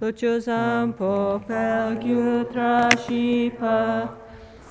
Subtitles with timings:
[0.00, 4.08] Luciosam popel ultra shipa,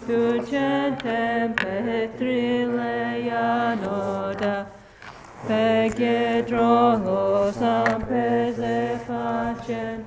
[0.03, 4.67] Surgentem petrileia noda,
[5.47, 10.03] Pegedrolosam peze facem,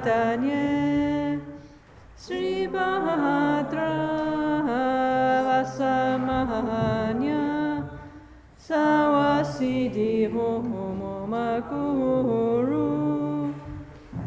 [0.00, 1.36] Chaitanya
[2.16, 4.00] Sri Bhadra
[5.44, 7.44] Vasamahanya
[8.56, 12.08] Sawasidi Homomakuru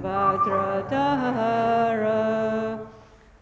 [0.03, 2.21] Bhadradhara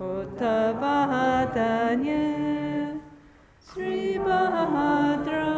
[0.00, 2.22] Uttavahatanye
[3.60, 5.51] Sri Bhadra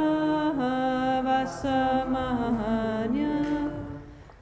[1.65, 3.41] samanya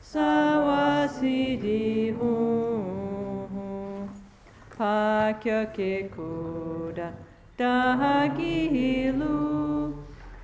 [0.02, 2.10] sawasidi
[4.74, 7.14] pakya kekuda
[7.54, 9.38] dahagilu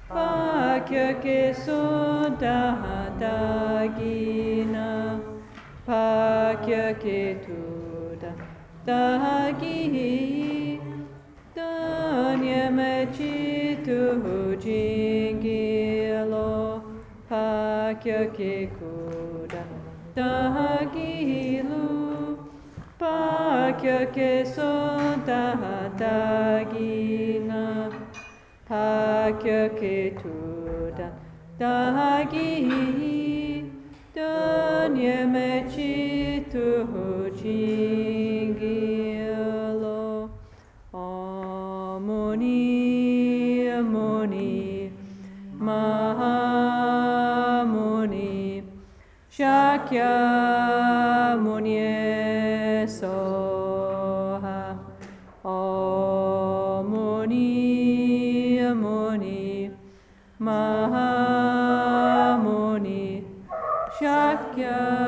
[0.06, 2.78] pakya kesoda
[3.18, 5.18] dagina
[5.82, 8.30] pakya ketuda
[8.86, 10.14] dahagihi
[11.58, 14.14] danya mechitu
[14.62, 15.67] jingi
[17.28, 19.60] Hakya ke kuda
[20.16, 21.84] tagilu
[22.96, 25.52] Pakya ke soda
[26.00, 27.92] tagina
[28.64, 31.12] Pakya ke tuda
[31.60, 32.64] tagi
[34.16, 36.40] Danya me chi
[49.88, 51.80] Sakya Muni
[52.84, 54.76] Soha.
[55.42, 59.70] Om Muni Muni
[60.38, 61.64] Mahamuni
[63.98, 65.07] Shakya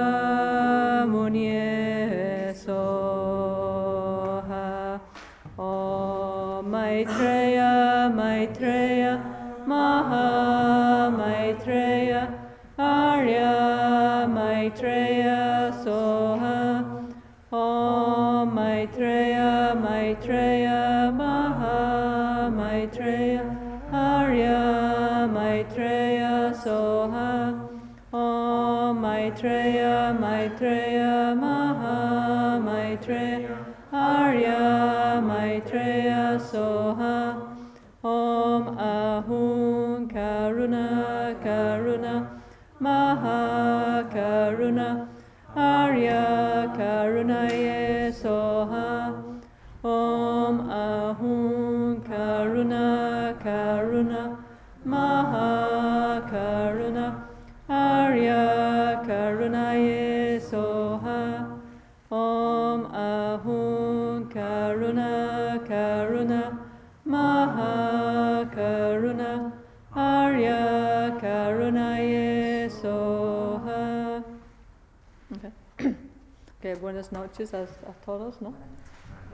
[76.70, 78.55] okay, buenas noches a, a todos, ¿no?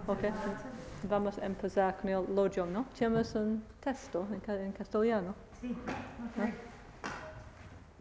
[0.07, 0.25] Ok,
[1.03, 2.87] vamos a empezar con el lojong, ¿no?
[2.99, 5.35] Tenemos un texto en, en castellano.
[5.61, 5.75] Sí,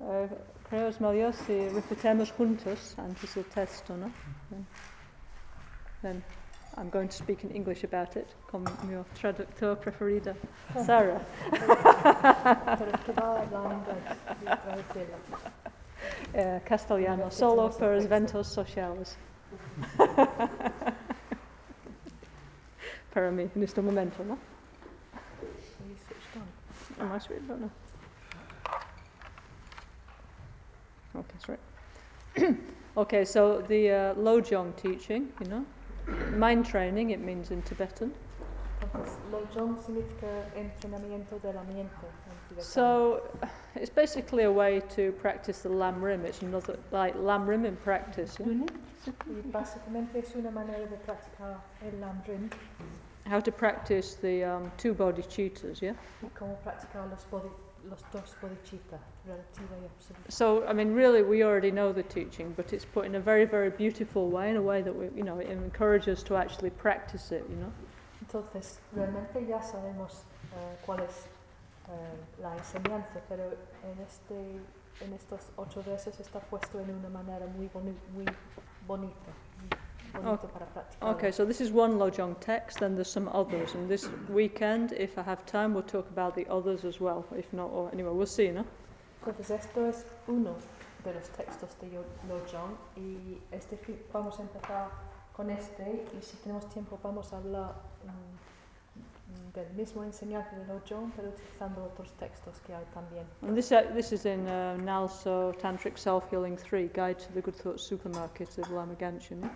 [0.01, 0.29] Eh,
[0.69, 4.11] creo es mejor si repetamos juntos antes el texto, ¿no?
[4.49, 4.67] Then,
[6.01, 6.23] then
[6.77, 10.35] I'm going to speak in English about it, con mi traductor preferida,
[10.85, 11.21] Sarah.
[16.35, 19.15] Eh, Castellano solo per ventos sociales.
[23.13, 24.37] Para mí, en este momento, ¿no?
[26.99, 27.41] Am I sweet?
[27.47, 27.71] No.
[31.15, 32.57] Okay, that's right.
[32.97, 35.65] okay, so the uh, Lojong teaching, you know,
[36.35, 38.11] mind training, it means in Tibetan.
[42.59, 43.21] So
[43.75, 46.25] it's basically a way to practice the Lam Rim.
[46.25, 48.37] It's another, like Lam Rim in practice.
[48.39, 48.65] Yeah?
[49.27, 52.49] y básicamente es una manera de practicar el Lamrim
[53.27, 55.95] How to practice the um, two bodhicittas, yeah?
[56.21, 57.49] y cómo practicar los, bodhi,
[57.89, 60.31] los dos bodhicitta, relativa y absoluta.
[60.31, 63.45] So, I mean, really, we already know the teaching, but it's put in a very,
[63.45, 66.69] very beautiful way, in a way that we, you know, it encourages us to actually
[66.69, 67.71] practice it, you know.
[68.35, 71.25] Entonces, realmente ya sabemos eh, cuál es
[71.87, 74.35] eh, la enseñanza, pero en, este,
[74.99, 78.25] en estos ocho versos está puesto en una manera muy, boni muy
[78.85, 79.31] bonita.
[81.01, 85.17] Okay, so this is one Lojong text, then there's some others, and this weekend, if
[85.17, 87.25] I have time, we'll talk about the others as well.
[87.37, 88.65] If not, or anyway, we'll see, no?
[89.25, 90.55] Entonces, esto es uno
[91.03, 91.89] de los textos de
[92.29, 93.77] Lojong y este
[94.13, 94.89] vamos a empezar
[95.35, 97.73] con este y si tenemos tiempo vamos a hablar
[98.05, 103.25] mm, del mismo enseñanza de Lojong pero utilizando otros textos que hay también.
[103.41, 107.41] And this, uh, this is in uh, Nalso Tantric Self Healing 3, Guide to the
[107.41, 109.41] Good Thought Supermarket of Lama Genshin.
[109.41, 109.49] yeah?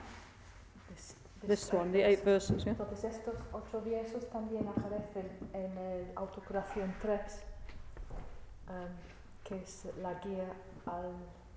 [0.89, 2.73] This, This one, the eight verses, yeah?
[2.73, 7.21] Entonces estos ocho versos también aparecen en el Autocuración 3,
[8.67, 8.75] em,
[9.45, 10.51] que es la guía
[10.85, 11.01] a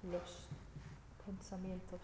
[0.04, 0.46] los
[1.26, 2.00] pensamientos.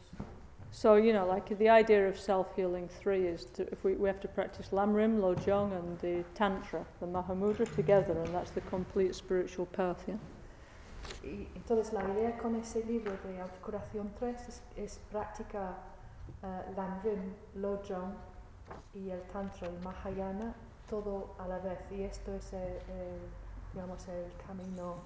[0.71, 4.09] So, you know, like the idea of self healing three is to, if we, we
[4.09, 9.15] have to practice Lamrim, Lojong, and the Tantra, the Mahamudra together, and that's the complete
[9.15, 10.19] spiritual path, yeah?
[11.25, 15.77] Y entonces la idea con ese libro de Autocuración 3 es, es practicar
[16.43, 18.15] uh, Lamrim, Lojong
[18.95, 20.55] y el Tantra, el Mahayana,
[20.89, 21.79] todo a la vez.
[21.91, 23.21] Y esto es el, el,
[23.73, 24.97] digamos, el camino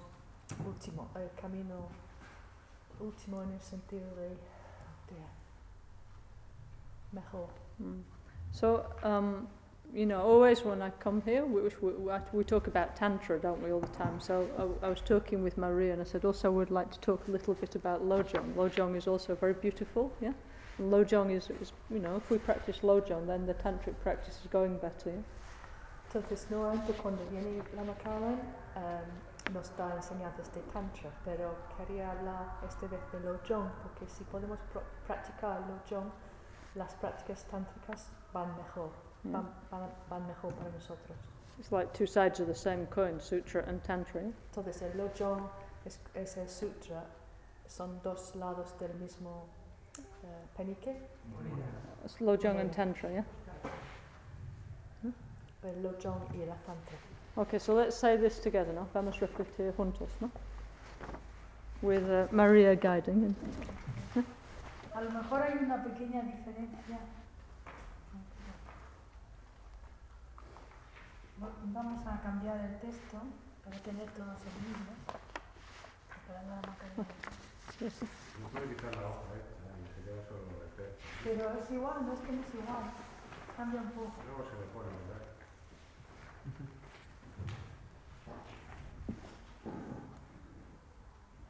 [0.65, 1.87] último, el camino
[2.99, 4.35] último en el sentido de
[7.13, 7.49] mejor.
[7.81, 8.03] Mm.
[8.51, 9.47] So, um,
[9.93, 13.71] you know, always when I come here, we, we, we, talk about Tantra, don't we,
[13.71, 14.19] all the time?
[14.19, 16.99] So I, I was talking with Maria and I said, also, I would like to
[16.99, 18.55] talk a little bit about Lojong.
[18.55, 20.33] Lojong is also very beautiful, yeah?
[20.79, 24.47] And Lojong is, is, you know, if we practice Lojong, then the Tantric practice is
[24.49, 25.21] going better, yeah?
[26.09, 28.39] Entonces, normalmente cuando viene Lama Kalan
[28.75, 34.23] em, nos da enseñanzas de Tantra, pero quería hablar esta vez de Lojong, porque si
[34.25, 34.59] podemos
[35.07, 36.11] practicar Lojong,
[36.75, 38.89] las prácticas tántricas van mejor,
[39.23, 39.31] Yeah.
[39.37, 41.17] van, van, van mejor para nosotros.
[41.59, 44.21] It's like two sides of the same coin, Sutra and Tantra.
[44.21, 44.31] yeah?
[44.51, 45.47] Entonces, el Lojong
[45.85, 47.03] es, es el sutra,
[47.67, 49.45] son dos lados del mismo
[49.97, 50.27] eh,
[50.57, 50.95] penique,
[52.03, 53.23] It's Lojong and Tantra, yeah?
[55.63, 56.97] el Lojong y la Tantra.
[57.37, 58.87] Okay, so let's say this together now.
[58.93, 60.29] Vamos refletir juntos, no?
[61.81, 63.35] With uh, Maria guiding.
[64.95, 66.99] A lo mejor hay una pequeña diferencia.
[71.41, 73.17] Va- Vamos a cambiar el texto
[73.63, 74.91] para tener todos el mismo.
[76.27, 78.01] Para nada más que- Yes.
[78.39, 81.03] No puede quitar la hoja esta y se queda solo el texto.
[81.23, 82.83] Pero es igual, no es que no es igual.
[83.57, 84.13] Cambia un poco.
[84.25, 85.25] Luego se le pone, ¿verdad?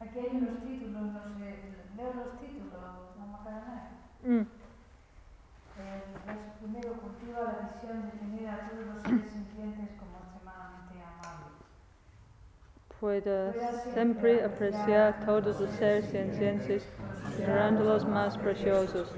[0.04, 1.56] Aquí hay unos títulos, no sé,
[1.96, 2.72] leo los títulos,
[3.18, 3.90] la Macarena.
[4.22, 4.46] Mm.
[5.80, 10.94] El verso primero cultiva la visión de tener a todos los seres sintientes como extremadamente
[11.00, 11.56] amables.
[13.00, 13.52] Pueda
[13.94, 16.86] sempre apreciar todos os seres cientes,
[17.22, 19.08] considerando-los mais preciosos,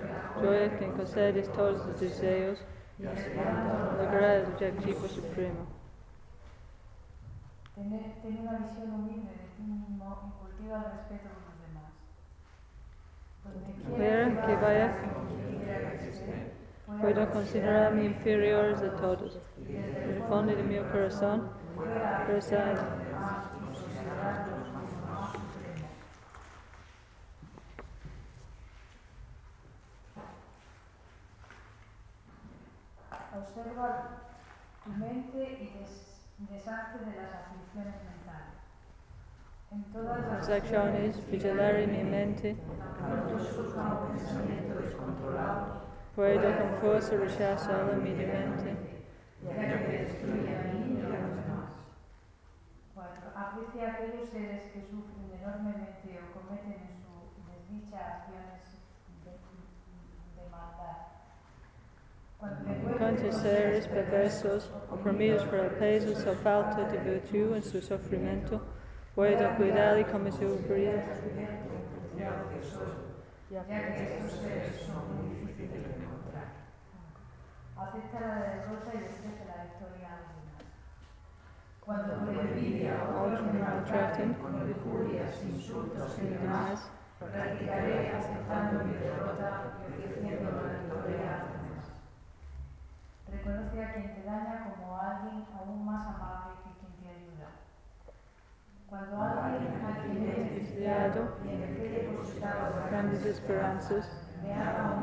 [0.40, 2.64] joia que concedes todos os desejos,
[3.00, 5.66] lograr o objetivo supremo.
[7.74, 11.92] Tener, tener una visión humilde de ti mismo y cultiva el respeto por los demás.
[13.44, 14.96] Donde Quiera que vaya,
[15.64, 16.52] quiera que esté,
[17.00, 19.38] puedo considerar-me inferiores a todos.
[19.58, 21.50] No fundo de meu coração,
[22.26, 22.74] preside
[33.34, 33.88] Observa
[34.84, 37.94] tu mente y des- deshazte de las aflicciones
[39.70, 42.56] transacciones, vigilarmente.
[46.14, 47.14] Puedo con fuerza
[48.02, 48.76] mi mente.
[53.34, 57.12] Aprecia a aquellos seres que sufren enormemente o cometen en su
[57.46, 58.64] desdicha acciones
[59.24, 59.32] de,
[60.40, 60.96] de maldad.
[63.30, 68.62] Seres perversos, oprimidos por el peso, falta de virtud en su sufrimiento.
[69.16, 71.04] Puedo cuidar como su vida.
[73.48, 76.52] ya que estos seres son muy difíciles de encontrar.
[77.78, 80.64] Acepta la derrota y ofrece la victoria a demás.
[81.80, 88.94] Cuando por envidia o otros me maltraten, con injurias, insultos y demás, practicaré aceptando mi
[88.96, 91.84] derrota y ofreciendo la victoria a demás.
[93.32, 97.48] Reconoce a quien te daña como a alguien aún más amable que quien te ayuda.
[98.88, 104.08] Cuando alguien a quien he depositado grandes esperanzas,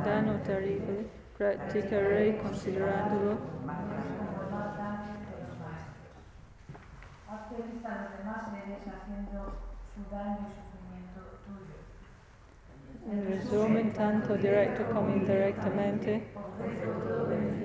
[0.05, 3.37] daño terrible, practicaré considerándolo.
[7.29, 9.39] Haz feliz a los demás seres haciendo
[9.93, 11.75] su daño y sufrimiento tuyo.
[13.11, 16.27] en resumen tanto directo como indirectamente,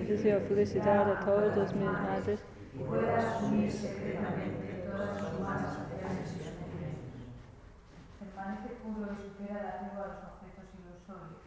[0.09, 2.41] deseo felicidad a todas mis madres,
[2.75, 5.88] y pueda asumir secretamente todas sus malas.
[8.49, 11.45] Permanece puro y supera el apego a los objetos ilusorios.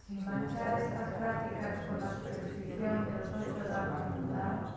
[0.00, 4.70] Sin manchar estas prácticas con la superstición de los ocho damas mundanos,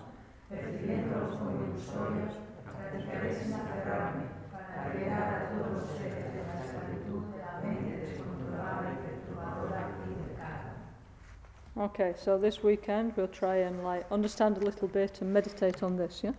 [0.49, 2.35] percibiéndolos como ilusorios,
[2.67, 7.95] practicaré sin aferrarme para liberar a todos los seres de la esclavitud de la mente
[7.95, 10.75] descontrolada y perturbadora y del karma.
[11.77, 15.95] Okay, so this weekend we'll try and like understand a little bit and meditate on
[15.95, 16.33] this, yeah?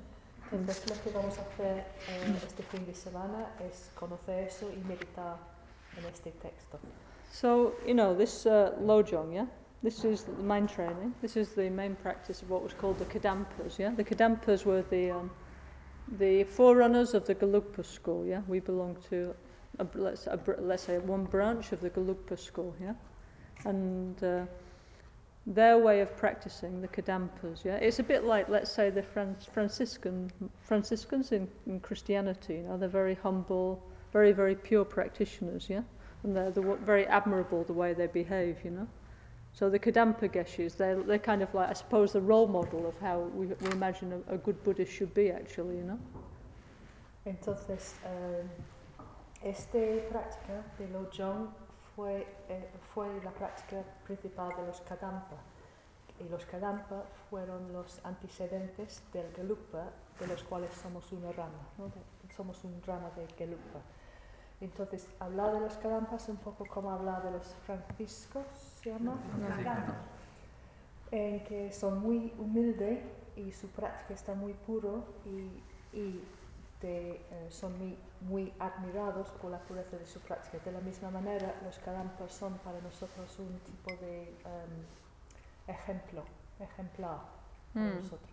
[0.52, 4.78] Entonces lo que vamos a hacer eh, este fin de semana es conocer eso y
[4.88, 5.36] meditar
[5.98, 6.78] en este texto.
[7.32, 9.46] So, you know, this uh, Lojong, yeah?
[9.82, 11.14] This is the mind training.
[11.20, 13.90] This is the main practice of what was called the Kadampas, yeah?
[13.90, 15.30] The Kadampas were the, um,
[16.18, 18.40] the forerunners of the Gelugpa school, yeah?
[18.46, 19.34] We belong to,
[19.78, 22.94] a, let's, a, let's say, one branch of the Gelugpa school, yeah?
[23.64, 24.46] And uh,
[25.46, 27.76] their way of practicing the Kadampas, yeah?
[27.76, 32.76] It's a bit like, let's say, the Fran- Franciscan, Franciscans in, in Christianity, you know?
[32.76, 35.82] They're very humble, very, very pure practitioners, yeah?
[36.26, 38.88] and they're very admirable the way they behave, you know.
[39.52, 42.98] So the Kadampa Geshis, they're, they're kind of like, I suppose, the role model of
[42.98, 45.98] how we, we imagine a, a good Buddhist should be, actually, you know.
[47.24, 48.42] Entonces, eh,
[49.42, 49.78] esta
[50.10, 51.48] práctica de Lojong
[51.96, 55.36] fue, eh, fue la práctica principal de los Kadampa.
[56.20, 59.84] Y los Kadampa fueron los antecedentes del Gelugpa,
[60.20, 61.86] de los cuales somos una rama, ¿no?
[61.86, 63.80] De- somos un rama de Gelugpa.
[64.60, 68.46] Entonces, hablar de los Kadampas es un poco como hablar de los franciscos,
[68.82, 69.12] ¿se llama?
[71.12, 73.00] en que son muy humildes
[73.36, 76.20] y su práctica está muy puro y, y
[76.80, 80.58] de, eh, son muy, muy admirados por la pureza de su práctica.
[80.64, 84.86] De la misma manera, los Kadampas son para nosotros un tipo de em,
[85.66, 86.24] ejemplo,
[86.60, 87.20] ejemplar
[87.78, 87.90] para Hmm.
[87.92, 88.30] nosotros.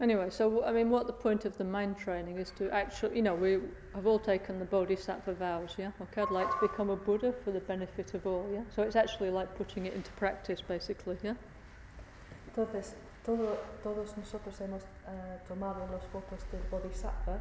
[0.00, 3.22] Anyway, so I mean, what the point of the mind training is to actually, you
[3.22, 3.60] know, we
[3.94, 5.92] have all taken the Bodhisattva vows, yeah?
[6.00, 8.64] Okay, I'd like to become a Buddha for the benefit of all, yeah?
[8.70, 11.34] So it's actually like putting it into practice, basically, yeah?
[12.48, 17.40] Entonces, todo, todos nosotros hemos eh, tomado los votos del Bodhisattva,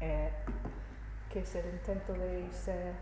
[0.00, 0.30] eh,
[1.32, 2.92] que es el intento de ser,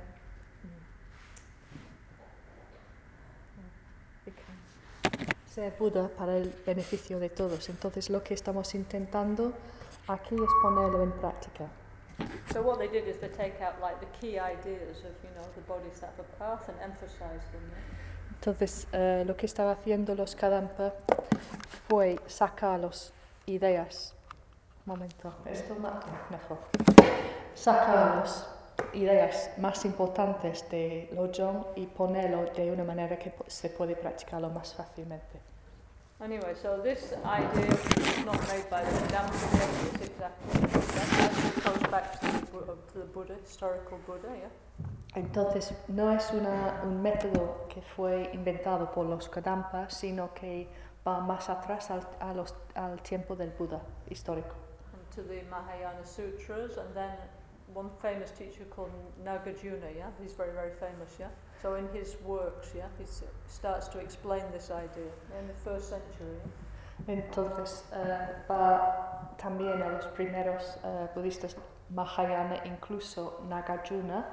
[3.54, 7.68] mm, become- ser Buda para el beneficio de todos.
[7.68, 9.52] Entonces, lo que estamos intentando
[10.08, 11.66] aquí es ponerlo en práctica.
[12.52, 15.44] So what they did is they take out like the key ideas of, you know,
[15.54, 18.34] the Bodhisattva path and emphasize them, yeah?
[18.34, 20.94] Entonces, eh, lo que estaba haciendo los Kadampa
[21.88, 23.12] fue sacar las
[23.46, 24.14] ideas.
[24.88, 25.74] Momento, esto
[26.30, 26.58] mejor.
[27.54, 28.48] Sacar las
[28.94, 34.72] ideas más importantes de Lojong y ponerlo de una manera que se puede practicarlo más
[34.74, 35.42] fácilmente.
[36.20, 38.90] Anyway, so this idea is not made by the
[39.92, 44.48] it's exactly that comes back to the, Bu- to the Buddha, historical Buddha, yeah?
[45.16, 50.66] Entonces, no es una- un método que fue inventado por los Kadampa, sino que
[51.06, 54.54] va más atrás al, a los- al tiempo del Buda histórico.
[55.18, 57.10] To the Mahayana Sutras, and then
[57.74, 58.92] one famous teacher called
[59.24, 60.10] Nagarjuna, yeah?
[60.22, 61.26] He's very, very famous, yeah?
[61.60, 63.04] So in his works, yeah, he
[63.48, 66.38] starts to explain this idea in the first century.
[67.08, 71.56] Entonces eh, va también a los primeros eh, budistas
[71.90, 74.24] Mahayana, incluso Nagarjuna,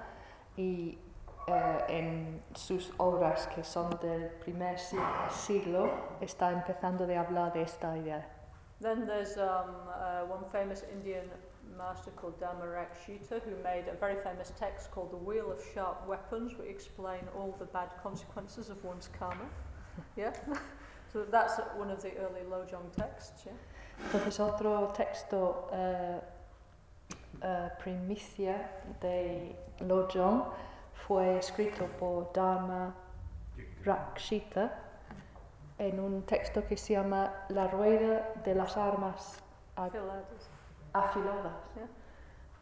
[0.55, 0.99] y
[1.47, 4.77] eh, en sus obras que son del primer
[5.31, 5.89] siglo
[6.21, 8.34] está empezando de hablar de esta idea.
[8.81, 11.23] Then there's um, uh, one famous Indian
[11.77, 16.53] master called Dhammarakshita who made a very famous text called The Wheel of Sharp Weapons,
[16.57, 19.45] which explain all the bad consequences of one's karma.
[20.17, 20.33] Yeah?
[21.13, 23.53] so that's one of the early Lojong texts, yeah?
[24.03, 26.19] Entonces otro texto eh,
[27.41, 30.51] eh, primicia de Lojong
[31.07, 32.93] fue escrito por Dharma
[33.85, 34.84] Rakshita
[35.77, 39.37] en un texto que se llama La rueda de las armas
[40.93, 41.53] afiladas,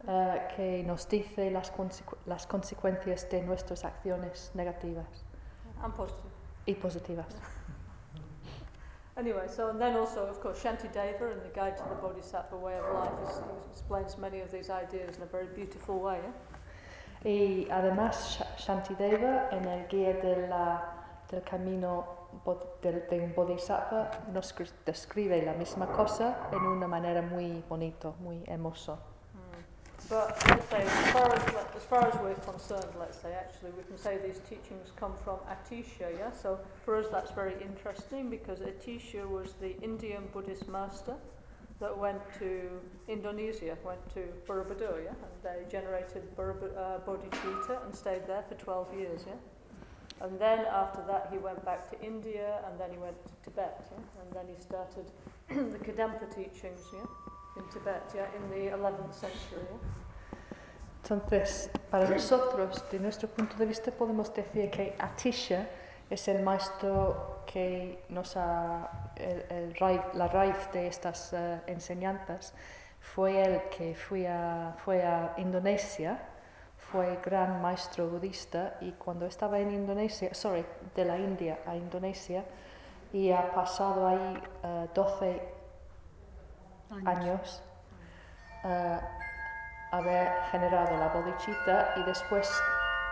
[0.07, 5.25] eh, que nos dice las, consecu- las consecuencias de nuestras acciones negativas
[5.81, 6.31] And positive.
[6.65, 7.27] y positivas.
[9.15, 12.79] Anyway, so and then also, of course, Shantideva in the Guide to the Bodhisattva Way
[12.79, 13.41] of Life is,
[13.71, 16.17] explains many of these ideas in a very beautiful way.
[16.19, 17.29] Yeah?
[17.31, 20.95] Y además Sha- Shantideva en el guía de la-
[21.29, 22.05] del camino
[22.81, 24.53] del, de un bodhisattva nos
[24.85, 28.99] describe la misma cosa en una manera muy bonito, muy hermoso.
[30.09, 31.43] But let's say, as far as,
[31.75, 35.37] as far as we're concerned, let's say, actually, we can say these teachings come from
[35.49, 36.31] Atisha, yeah?
[36.31, 41.15] So for us, that's very interesting because Atisha was the Indian Buddhist master
[41.79, 42.69] that went to
[43.07, 45.11] Indonesia, went to Borobudur, yeah?
[45.11, 49.33] And they generated Borobu- uh, bodhicitta and stayed there for 12 years, yeah?
[50.23, 53.75] And then after that, he went back to India and then he went to Tibet,
[53.91, 54.21] yeah?
[54.21, 55.05] And then he started
[55.49, 57.05] the Kadampa teachings, yeah?
[57.57, 58.27] In Tibet, yeah?
[58.37, 59.77] In the 11th century, yeah?
[61.03, 65.67] Entonces, para nosotros, de nuestro punto de vista, podemos decir que Atisha
[66.09, 72.53] es el maestro que nos ha, el, el raíz- la raíz de estas eh, enseñanzas,
[73.01, 76.17] fue el que fue a, fue a Indonesia,
[76.93, 80.63] fue gran maestro budista y cuando estaba en Indonesia, sorry,
[80.95, 82.45] de la India a Indonesia,
[83.11, 85.41] y ha pasado ahí eh, 12
[87.03, 87.63] años
[88.63, 88.99] eh,
[89.91, 92.47] haber generado la bodhicitta y después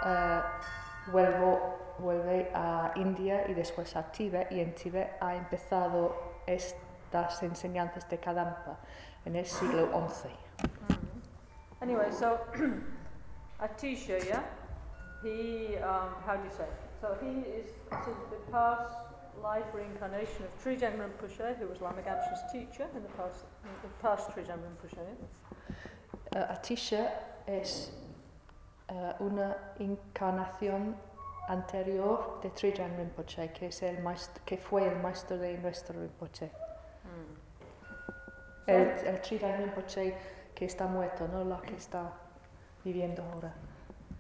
[0.06, 0.42] eh,
[1.08, 8.08] vuelvo, vuelve a India y después a Tíbet y en Tíbet ha empezado estas enseñanzas
[8.08, 8.78] de Kadampa
[9.26, 10.30] en el siglo XI.
[11.82, 12.38] Anyway, so
[13.62, 14.44] Atisha, yeah,
[15.24, 16.66] he, um, how do you say?
[17.00, 18.96] So he is considered the past
[19.42, 23.90] life reincarnation of Trijang Rinpoche, who was Lama Gansh's teacher in the past, in the
[24.02, 25.00] past Trijang Rinpoche.
[26.36, 27.12] Eh, Atisha
[27.48, 27.92] es
[28.90, 30.96] eh, una encarnación
[31.48, 36.50] anterior de Trijang Rinpoche, que, es el maest- que fue el maestro de nuestro Rinpoche.
[38.68, 40.16] El, el Trijang Rinpoche
[40.56, 42.12] que está muerto, no la que está
[42.84, 43.54] viviendo ahora.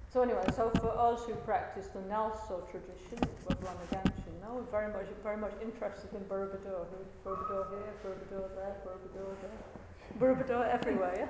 [0.10, 3.62] So anyway, so for us who practice the Nalso tradition of
[4.54, 6.86] we're very much, very much interested in Borobudur.
[7.24, 11.30] Borobudur here, Borobudur there, Borobudur there, Borobudur everywhere, yeah?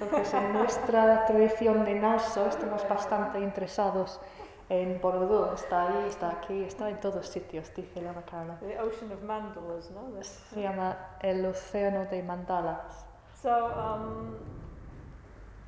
[0.00, 4.20] Entonces, en nuestra tradición de Nalso estamos bastante interesados
[4.68, 5.54] en Borobudur.
[5.54, 8.56] Está ahí, está aquí, está en todos sitios, dice la Macarena.
[8.60, 10.12] The ocean of mandalas, no?
[10.16, 13.04] This- Se llama el océano de mandalas.
[13.42, 14.36] So, um,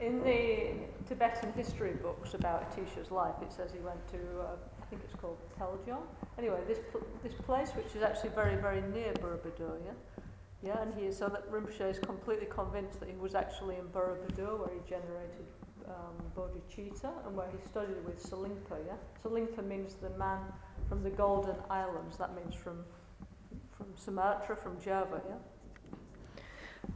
[0.01, 0.73] in the
[1.09, 5.15] Tibetan history books about Atisha's life, it says he went to, uh, I think it's
[5.15, 6.03] called Teljong.
[6.39, 9.79] Anyway, this pl- this place, which is actually very, very near Borobudur,
[10.63, 10.83] yeah?
[10.83, 14.71] And he so that Rinpoche is completely convinced that he was actually in Borobudur, where
[14.75, 15.47] he generated
[15.89, 18.97] um, bodhicitta, and where he studied with Salimpa, yeah?
[19.25, 20.41] Salimpa means the man
[20.89, 22.85] from the Golden Islands, that means from,
[23.77, 25.37] from Sumatra, from Java, yeah?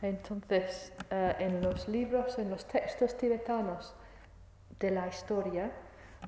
[0.02, 3.94] Entonces, eh, en los libros, en los textos tibetanos
[4.78, 5.70] de la historia,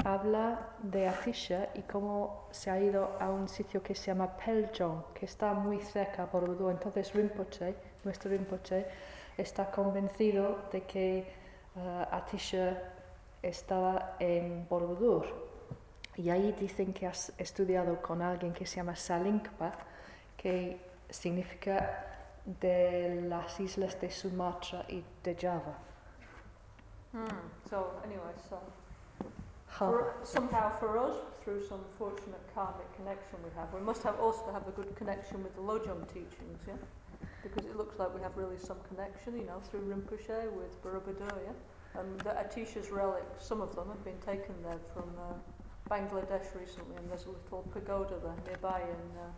[0.05, 5.13] habla de Atisha y cómo se ha ido a un sitio que se llama Peljong,
[5.15, 6.73] que está muy cerca de Borobudur.
[6.73, 8.87] Entonces Rinpoche, nuestro Rinpoche,
[9.37, 12.83] está convencido de que eh, Atisha
[13.43, 15.51] estaba en Borobudur.
[16.17, 19.73] Y ahí dicen que has estudiado con alguien que se llama Salinkpa,
[20.37, 22.12] que significa
[22.45, 25.77] de las islas de Sumatra y de Java.
[27.69, 28.59] So, anyway, so.
[29.67, 34.53] For, somehow for us, through some fortunate karmic connection we have, we must have also
[34.53, 36.75] have a good connection with the Lojong teachings, yeah?
[37.43, 41.37] Because it looks like we have really some connection, you know, through Rinpoche with Borobudur,
[41.45, 42.01] yeah?
[42.01, 45.35] And the Atisha's relics, some of them have been taken there from uh,
[45.91, 49.31] Bangladesh recently, and there's a little pagoda there nearby in uh,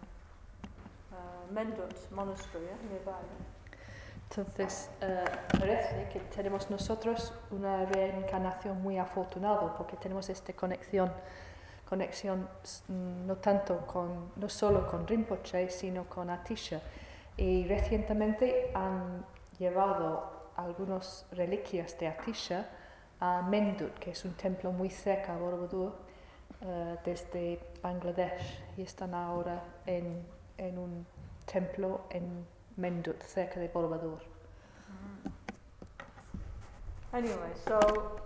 [1.50, 2.76] Mendut Monastery, yeah?
[2.90, 3.54] nearby.
[4.30, 5.24] Entonces, eh,
[5.58, 11.12] parece que tenemos nosotros una reencarnación muy afortunada porque tenemos esta conexión,
[11.88, 12.48] conexión
[12.88, 16.80] mm, no tanto con, no solo con Rinpoche, sino con Atisha.
[17.36, 19.24] Y recientemente han
[19.58, 22.68] llevado algunas reliquias de Atisha
[23.20, 25.92] a Mendut, que es un templo muy cerca a Borobudur,
[26.60, 30.24] eh, desde Bangladesh, y están ahora en,
[30.58, 31.06] en un
[31.46, 32.44] templo en
[32.76, 34.20] Mendut, cerca de Borobudur.
[37.12, 38.20] Anyway, so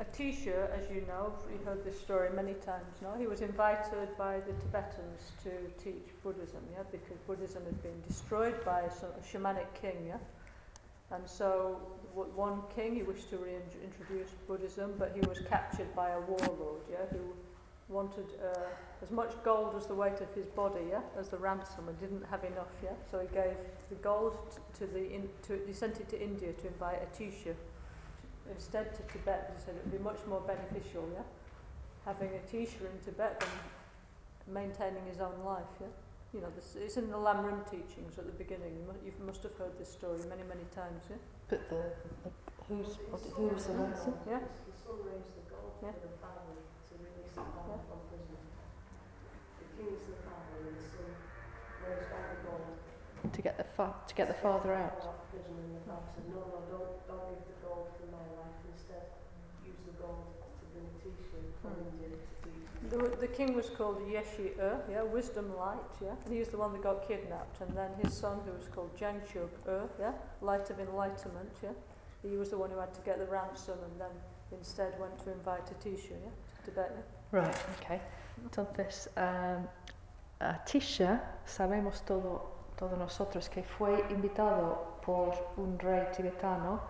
[0.00, 3.14] Atisha, as you know, you heard this story many times, no?
[3.18, 5.50] He was invited by the Tibetans to
[5.82, 10.18] teach Buddhism, yeah, because Buddhism had been destroyed by a, a shamanic king, yeah.
[11.10, 11.80] And so
[12.14, 17.06] one king he wished to reintroduce Buddhism, but he was captured by a warlord, yeah,
[17.10, 17.34] who
[17.88, 18.58] wanted uh,
[19.02, 22.24] as much gold as the weight of his body, yeah, as the ransom, and didn't
[22.30, 22.90] have enough, yeah.
[23.10, 23.56] So he gave
[23.88, 24.36] the gold
[24.78, 27.54] to the in, to he sent it to India to invite Atisha
[28.50, 29.52] instead to Tibet.
[29.56, 31.22] He said it would be much more beneficial, yeah,
[32.04, 35.86] having Atisha in Tibet than maintaining his own life, yeah.
[36.34, 38.76] You know, this, it's in the Lamrim teachings at the beginning.
[38.76, 41.16] You must, you must have heard this story many, many times, yeah.
[41.48, 41.88] But the,
[42.20, 42.30] the
[42.68, 44.12] who's what, who's the ransom?
[44.28, 44.44] Yeah.
[44.44, 45.96] The sun raised the gold yeah.
[45.96, 47.80] for the family to release the yeah.
[47.88, 48.00] from
[53.32, 54.98] To get the fa- to get the father out.
[55.02, 58.06] Out of prison and the father said, no, no, don't, don't give the gold for
[58.10, 58.58] my life.
[58.74, 59.06] Instead,
[59.66, 60.26] use the gold
[60.58, 61.86] to bring teaching from Hmm.
[61.92, 62.90] India to teach.
[62.90, 66.58] The, the king was called Yeshi Ur, yeah, wisdom light, yeah, and he was the
[66.58, 67.60] one that got kidnapped.
[67.60, 71.70] And then his son, who was called Jangshub Ur, yeah, light of enlightenment, yeah,
[72.22, 74.14] he was the one who had to get the ransom and then
[74.56, 77.40] instead went to invite Atisha, yeah, to Tibet, yeah.
[77.40, 78.00] Right, okay.
[78.44, 79.66] Entonces, um,
[80.40, 86.80] Atisha, sabemos todo, todos nosotros que fue invitado por un rey tibetano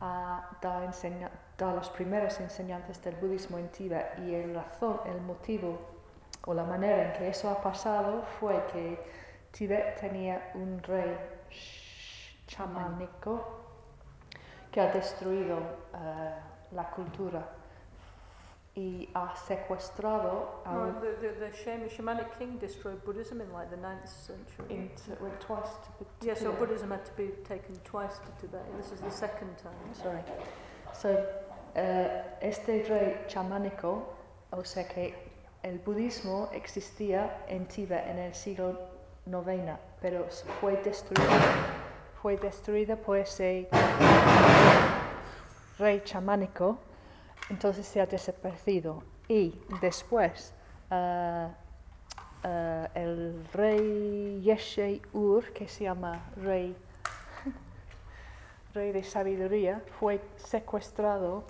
[0.00, 5.20] a dar, enseña- dar las primeras enseñanzas del budismo en Tíbet y el razón, el
[5.20, 5.78] motivo
[6.46, 8.98] o la manera en que eso ha pasado fue que
[9.52, 11.16] Tíbet tenía un rey
[12.46, 13.46] chamánico
[14.70, 15.58] que ha destruido
[15.94, 16.34] eh,
[16.72, 17.46] la cultura
[18.80, 23.68] y ha secuestrado a No, the, the, the Sham- shamanic king destroyed Buddhism in like
[23.70, 24.64] the 9th century.
[24.70, 28.64] into, went twice to, to Yeah, so Buddhism had to be taken twice to Tibet.
[28.78, 29.74] This is the second time.
[29.92, 30.22] Sorry.
[30.94, 31.08] So,
[31.74, 34.02] eh, este rey chamánico,
[34.52, 35.14] o sea que
[35.62, 38.78] el budismo existía en Tíbet en el siglo
[39.26, 40.26] IX, pero
[40.60, 41.30] fue destruido,
[42.22, 43.68] fue destruido por ese
[45.78, 46.78] rey chamánico,
[47.50, 49.02] entonces se ha desaparecido.
[49.28, 50.52] Y después,
[50.90, 51.48] eh,
[52.44, 56.74] eh, el rey Yeshe Ur, que se llama rey
[58.74, 61.44] rey de sabiduría, fue secuestrado.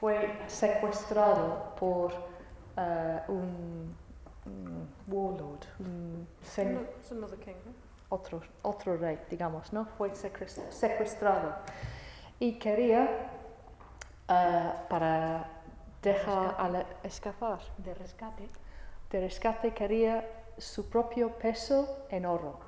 [0.00, 2.12] Fue secuestrado por
[2.76, 3.94] eh, un,
[4.44, 6.26] un warlord, un
[8.08, 9.86] otro, otro rey, digamos, ¿no?
[9.98, 11.54] Fue secues- secuestrado
[12.40, 13.08] y quería
[14.28, 15.46] eh, para
[16.02, 16.62] dejar Rescate.
[16.62, 18.48] al escapar de rescate.
[19.10, 20.24] de rescate quería
[20.58, 22.58] su propio peso en oro.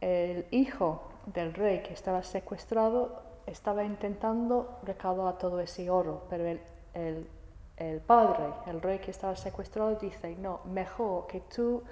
[0.00, 6.60] El hijo del rey que estaba secuestrado estaba intentando recaudar todo ese oro, pero el,
[6.94, 7.28] el-
[7.76, 11.82] el padre, el rey que estaba secuestrado, dice, no, mejor que tú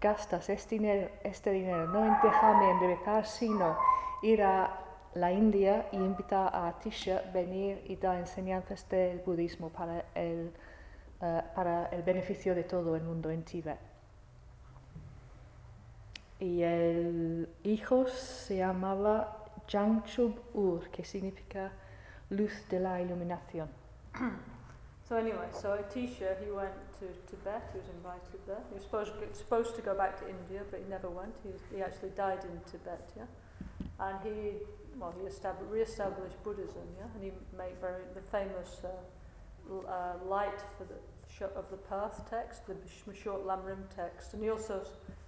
[0.00, 3.76] gastas este dinero, este dinero no en dejarme enderezar, sino
[4.22, 4.80] ir a
[5.14, 10.52] la India y invitar a Atisha a venir y dar enseñanzas del budismo para el,
[11.20, 13.78] eh, para el beneficio de todo el mundo en Tíbet.
[16.40, 21.72] Y el hijo se llamaba Jangchub Ur, que significa
[22.30, 23.68] luz de la iluminación.
[25.08, 27.62] So anyway, so Atisha, he went to Tibet.
[27.72, 28.60] He was invited there.
[28.68, 31.32] He was supposed supposed to go back to India, but he never went.
[31.42, 33.08] He, he actually died in Tibet.
[33.16, 33.24] Yeah,
[33.98, 34.58] and he
[34.98, 36.86] well he established re-established Buddhism.
[36.96, 38.88] Yeah, and he made very the famous uh,
[39.88, 40.98] uh, light for the
[41.54, 44.82] of the path text, the sh- short Lamrim text, and he also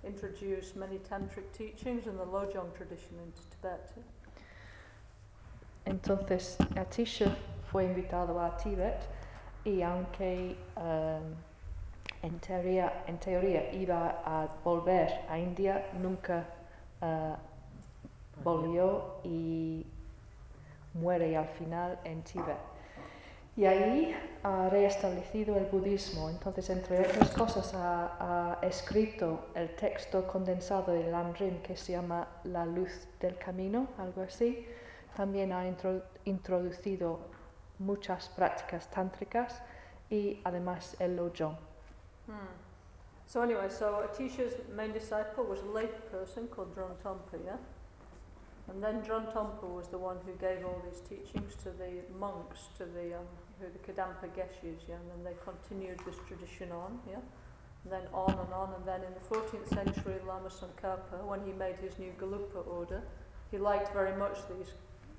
[0.04, 3.92] introduced many tantric teachings and the Lojong tradition into Tibet.
[3.96, 4.02] Yeah.
[5.87, 7.35] Entonces Atisha
[7.70, 9.02] fue invitado a Tíbet
[9.64, 11.35] y aunque um,
[12.22, 16.46] en, teoría, en teoría iba a volver a India, nunca
[17.02, 17.37] uh,
[18.42, 19.87] volvió y
[20.94, 22.59] muere al final en Tíbet.
[23.57, 26.31] Y ahí ha reestablecido el budismo.
[26.31, 32.26] Entonces, entre otras cosas, ha, ha escrito el texto condensado del Lamrim que se llama
[32.44, 34.66] La luz del camino, algo así.
[35.16, 37.18] También ha intro- introducido
[37.79, 39.62] muchas prácticas tántricas
[40.09, 41.57] y además el lojong.
[42.26, 42.70] Hmm.
[43.26, 46.74] So anyway, so Atisha's main disciple was a lay person called
[47.44, 47.59] yeah?
[48.70, 52.85] And then Drontompa was the one who gave all these teachings to the monks, to
[52.85, 53.26] the, um,
[53.59, 54.94] who the Kadampa Geshis, yeah?
[54.94, 57.18] And then they continued this tradition on, yeah?
[57.83, 61.52] And then on and on, and then in the 14th century, Lama Tsongkhapa, when he
[61.52, 63.02] made his new Galupa order,
[63.50, 64.72] he liked very much these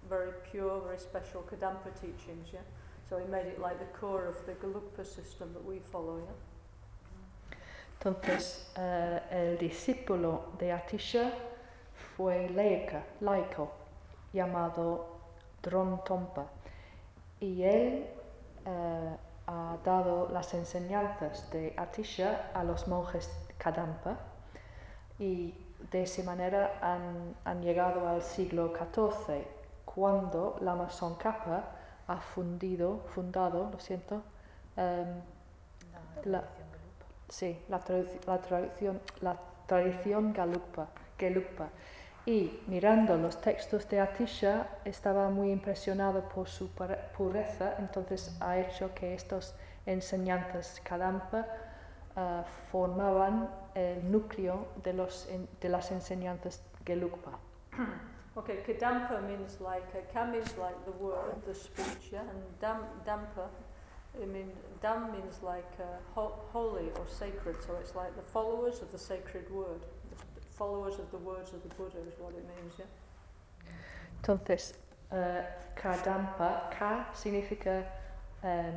[0.10, 2.62] very pure, very special Kadampa teachings, yeah?
[3.10, 7.58] So he made it like the core of the Gelugpa system that we follow, yeah?
[8.00, 11.32] Entonces, eh, el discípulo de Atisha
[12.22, 13.72] fue laica, laico,
[14.32, 15.08] llamado
[15.64, 16.46] Dron Tompa,
[17.40, 18.06] y él
[18.64, 24.20] eh, ha dado las enseñanzas de Atisha a los monjes Kadampa,
[25.18, 25.56] y
[25.90, 29.44] de esa manera han, han llegado al siglo XIV,
[29.84, 31.64] cuando Lama Tsongkhapa
[32.08, 34.22] ha fundido, fundado, lo siento,
[36.26, 36.44] la,
[37.30, 37.82] sí, la,
[38.28, 40.36] la tradición, la tradición
[41.18, 41.70] Gelugpa.
[42.26, 48.60] Y mirando los textos de Atisha, estaba muy impresionado por su pure- pureza, entonces ha
[48.60, 49.56] hecho que estas
[49.88, 51.48] enseñanzas Kadampa
[52.16, 55.28] ah, formaban el núcleo de, los,
[55.60, 57.40] de las enseñanzas Gelugpa.
[58.34, 62.22] Okay, Kadampa means like, uh, Kam is like the word, the speech, yeah?
[62.22, 63.50] And dam, Dampa,
[64.24, 65.84] I mean, Dam means like uh,
[66.16, 69.82] ho- holy or sacred, so it's like the followers of the sacred word.
[70.62, 72.86] Followers of the words of the Buddha is what it means, yeah?
[74.22, 74.74] Entonces,
[75.12, 75.42] eh,
[75.76, 77.84] Kadampa, Ka significa
[78.44, 78.72] eh,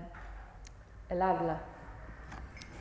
[1.11, 1.61] el habla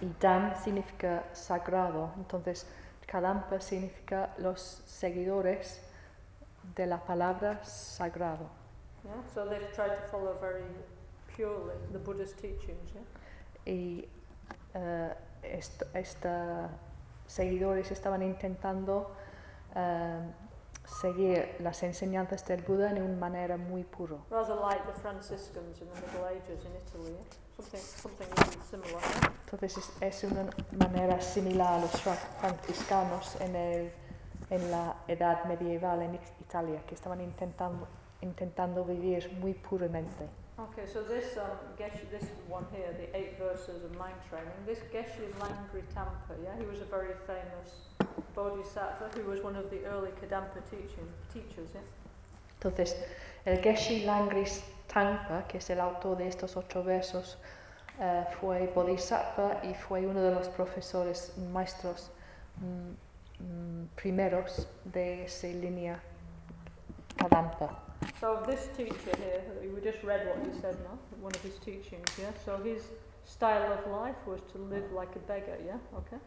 [0.02, 2.12] y Dam significa sagrado.
[2.16, 2.66] Entonces,
[3.06, 5.82] Kadampa significa los seguidores
[6.74, 8.48] de la palabra sagrado.
[9.04, 9.12] Yeah?
[9.34, 10.64] So they've tried to follow very
[11.36, 13.02] purely the Buddha's teachings, yeah?
[13.66, 14.08] Y
[14.74, 15.14] eh,
[15.44, 16.70] est- esta
[17.34, 19.12] seguidores estaban intentando
[19.76, 20.20] eh,
[20.86, 24.20] seguir las enseñanzas del Buda de una manera muy puro.
[24.30, 27.24] Rather like the Franciscans in the Middle Ages in Italy, yeah?
[27.58, 29.32] Something, something really similar, yeah?
[29.46, 33.92] Entonces es, una manera similar a los fra- franciscanos en, el,
[34.50, 37.88] en la edad medieval en It- Italia, que estaban intentando,
[38.22, 40.28] intentando vivir muy puramente.
[40.60, 44.78] Okay, so this um, Geshe, this one here, the eight verses of mind training, this
[44.94, 47.90] Geshe Langri Tampa, yeah, he was a very famous
[48.36, 51.82] bodhisattva who was one of the early Kadampa teaching, teachers, yeah.
[52.62, 52.94] Entonces,
[53.48, 57.38] el Geshe Langris Tangpa, que es el autor de estos ocho versos,
[58.00, 62.12] eh, fue bodhisattva y fue uno de los profesores maestros
[62.62, 66.00] mm, mm, primeros de esa línea
[67.18, 67.83] Kadampa.
[68.20, 69.42] So this teacher here,
[69.74, 72.32] we just read what he said now, one of his teachings, yeah.
[72.46, 72.84] So his
[73.26, 75.78] style of life was to live like a beggar, yeah.
[75.98, 76.18] Okay.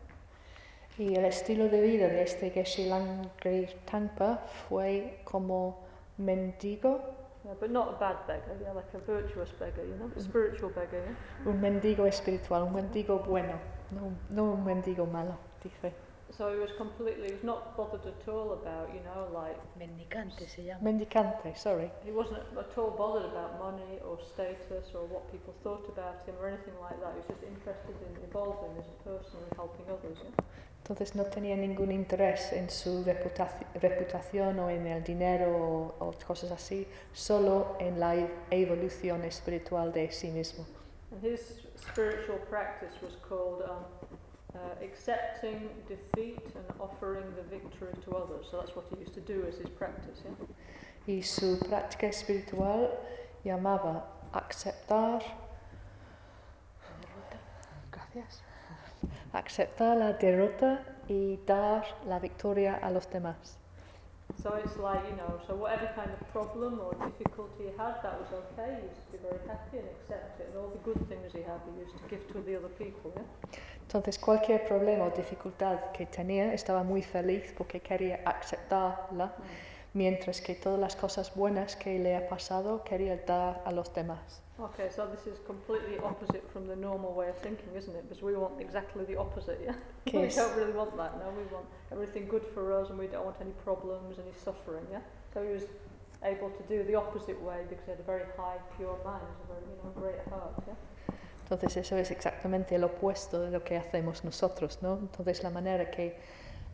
[0.98, 5.76] Y el estilo de vida de este Geshe Langri Tangpa fue como
[6.18, 7.00] mendigo,
[7.44, 10.70] Yeah, but not a bad beggar, yeah, like a virtuous beggar, you know, a spiritual
[10.70, 11.48] beggar, yeah.
[11.48, 13.60] un mendigo espiritual, un mendigo bueno,
[13.92, 15.92] no, no un mendigo malo, dice.
[16.36, 20.48] So he was completely, he was not bothered at all about, you know, like Mendicante
[20.48, 20.82] se llama.
[20.82, 21.90] Mendicante, sorry.
[22.04, 26.34] He wasn't at all bothered about money or status or what people thought about him
[26.40, 27.12] or anything like that.
[27.14, 30.18] He was just interested in evolving as a person and helping others.
[30.22, 30.44] Yeah?
[30.82, 36.12] Entonces no tenía ningún interés en su reputaci- reputación o en el dinero o, o
[36.26, 38.14] cosas así, solo en la
[38.50, 40.64] evolución espiritual de sí mismo.
[41.10, 43.84] And his spiritual practice was called um,
[44.57, 48.47] uh, accepting defeat and offering the victory to others.
[48.51, 50.19] So that's what he used to do as his practice.
[50.25, 50.47] Yeah?
[51.07, 52.90] Y su práctica espiritual
[53.45, 55.23] llamaba aceptar,
[57.92, 58.42] gracias,
[59.33, 63.59] aceptar la derrota y dar la victoria a los demás.
[64.42, 68.14] So it's like, you know, so whatever kind of problem or difficulty he had, that
[68.20, 68.78] was okay.
[68.80, 70.50] He used to be very happy and accept it.
[70.50, 73.12] And all the good things he had, he used to give to the other people.
[73.16, 73.22] Yeah?
[73.86, 79.32] Entonces cualquier problema o dificultad que tenía estaba muy feliz porque quería aceptarla,
[79.94, 84.45] mientras que todas las cosas buenas que le ha pasado quería dar a los demás.
[84.59, 88.09] Okay, so this is completely opposite from the normal way of thinking, isn't it?
[88.09, 89.75] Because we want exactly the opposite, yeah?
[90.07, 91.31] Que we don't really want that, no?
[91.37, 95.01] We want everything good for us and we don't want any problems, any suffering, yeah?
[95.35, 95.64] So he was
[96.23, 99.53] able to do the opposite way because he had a very high, pure mind, a
[99.53, 100.75] very, you know, great heart, yeah?
[101.45, 104.95] Entonces eso es exactamente el opuesto de lo que hacemos nosotros, ¿no?
[104.95, 106.19] Entonces la manera que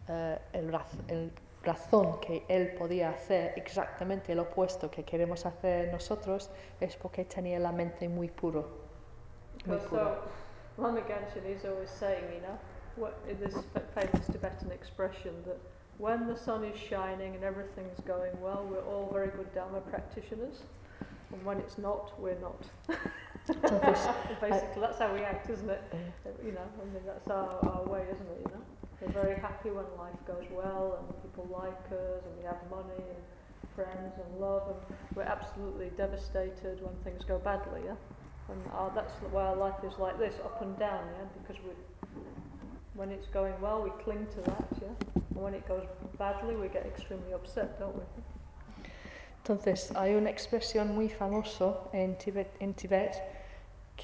[0.08, 0.72] eh, el,
[1.08, 7.24] el razón que él podía hacer exactamente el opuesto que queremos hacer nosotros es porque
[7.24, 8.62] tenía la mente muy puro.
[9.66, 10.04] Muy Because puro.
[10.76, 12.58] so, Lama Genshin is always saying, you know,
[12.96, 13.54] what, in this
[13.94, 15.58] famous Tibetan expression that
[15.98, 20.62] when the sun is shining and everything's going well, we're all very good Dharma practitioners.
[21.32, 22.66] And when it's not, we're not.
[24.40, 25.80] Basically, that's how we act, isn't it?
[25.92, 28.38] eh, You know, I mean, that's our, our way, isn't it?
[28.46, 28.62] You know,
[29.02, 33.02] we're very happy when life goes well and people like us and we have money
[33.02, 33.22] and
[33.74, 37.96] friends and love, and we're absolutely devastated when things go badly, yeah?
[38.48, 41.26] And our, that's why our life is like this, up and down, yeah?
[41.40, 41.70] Because we,
[42.94, 44.88] when it's going well, we cling to that, yeah?
[45.34, 45.86] And when it goes
[46.18, 48.04] badly, we get extremely upset, don't we?
[49.42, 53.16] Entonces, hay una expresión muy famosa en Tibet, en Tibet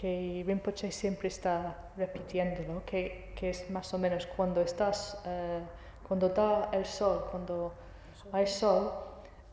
[0.01, 5.61] que Rinpoche siempre está repitiéndolo, que, que es más o menos cuando estás, eh,
[6.07, 7.73] cuando da el sol, cuando
[8.31, 8.93] hay sol,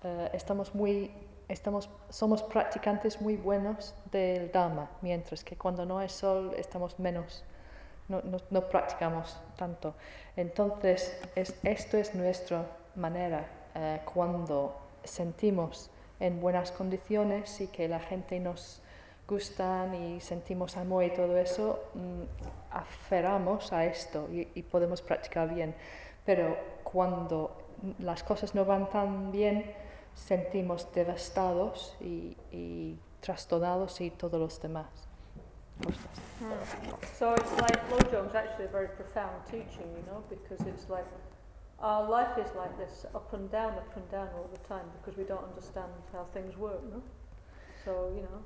[0.03, 1.11] eh, estamos muy,
[1.49, 7.43] estamos, somos practicantes muy buenos del Dharma, mientras que cuando no hay sol estamos menos,
[8.07, 9.95] no, no, no practicamos tanto.
[10.35, 17.99] Entonces, es, esto es nuestra manera eh, cuando sentimos en buenas condiciones y que la
[17.99, 18.83] gente nos
[19.27, 22.21] gustan y sentimos amor y todo eso, mm,
[22.71, 25.75] aferramos a esto y, y podemos practicar bien.
[26.25, 27.51] Pero cuando
[27.99, 29.71] las cosas no van tan bien,
[30.13, 34.87] sentimos devastados y, y trastornados y todos los demás.
[35.81, 36.21] cosas.
[37.17, 41.05] So it's like Lojong's actually a very profound teaching, you know, because it's like
[41.79, 45.17] our life is like this, up and down, up and down all the time, because
[45.17, 47.01] we don't understand how things work, no?
[47.85, 48.41] So, you know,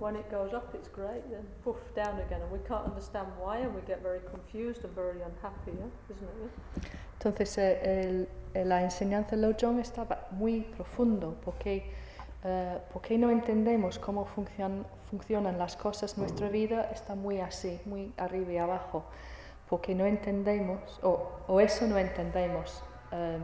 [0.00, 3.58] when it goes up, it's great, then poof, down again, and we can't understand why,
[3.58, 6.14] and we get very confused and very unhappy, yeah?
[6.14, 6.36] isn't it?
[6.42, 6.82] Yeah?
[7.18, 11.92] Entonces, eh, el- eh, la enseñanza de Lojong estaba muy profundo porque,
[12.44, 16.16] eh, porque no entendemos cómo funcion- funcionan las cosas.
[16.16, 19.04] Nuestra vida está muy así, muy arriba y abajo,
[19.68, 22.82] porque no entendemos, o, o eso no entendemos.
[23.12, 23.38] eh,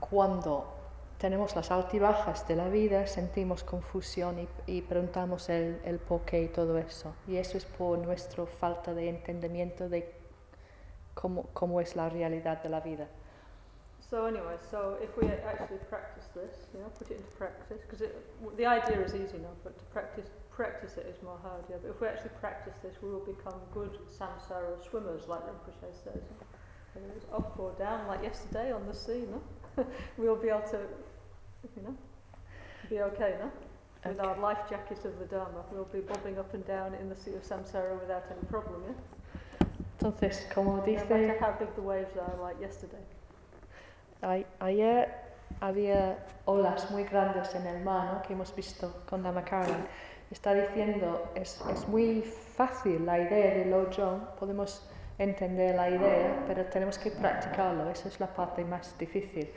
[0.00, 0.77] cuando
[1.18, 6.42] tenemos las altibajas de la vida, sentimos confusión y, y preguntamos el, el por qué
[6.42, 7.14] y todo eso.
[7.26, 10.14] Y eso es por nuestra falta de entendimiento de
[11.14, 13.08] cómo, cómo es la realidad de la vida.
[14.08, 18.08] So anyway, so if we actually practice this, you know, put it into practice, because
[18.56, 21.62] the idea is easy enough, but to practice practice it is more hard.
[21.70, 25.94] Yeah, but if we actually practice this, we will become good samsara swimmers, like Rinpoche
[26.02, 26.22] says.
[26.94, 29.40] Whether it's up or down, like yesterday on the sea, no,
[30.18, 30.80] we'll be able to,
[31.76, 31.94] you know,
[32.88, 33.50] be okay, no.
[34.08, 37.16] With our life jacket of the Dharma, we'll be bobbing up and down in the
[37.16, 38.82] sea of samsara without any problem.
[38.86, 39.66] Yeah.
[39.98, 43.02] Entonces, como No dice, matter how big the waves are, like yesterday.
[44.22, 45.08] a- ayer
[45.60, 48.22] había olas muy grandes en el mar ¿no?
[48.22, 49.84] que hemos visto con la Macaron.
[50.30, 56.64] Está diciendo, es, es muy fácil la idea de Lojong, podemos entender la idea, pero
[56.66, 59.50] tenemos que practicarlo, esa es la parte más difícil.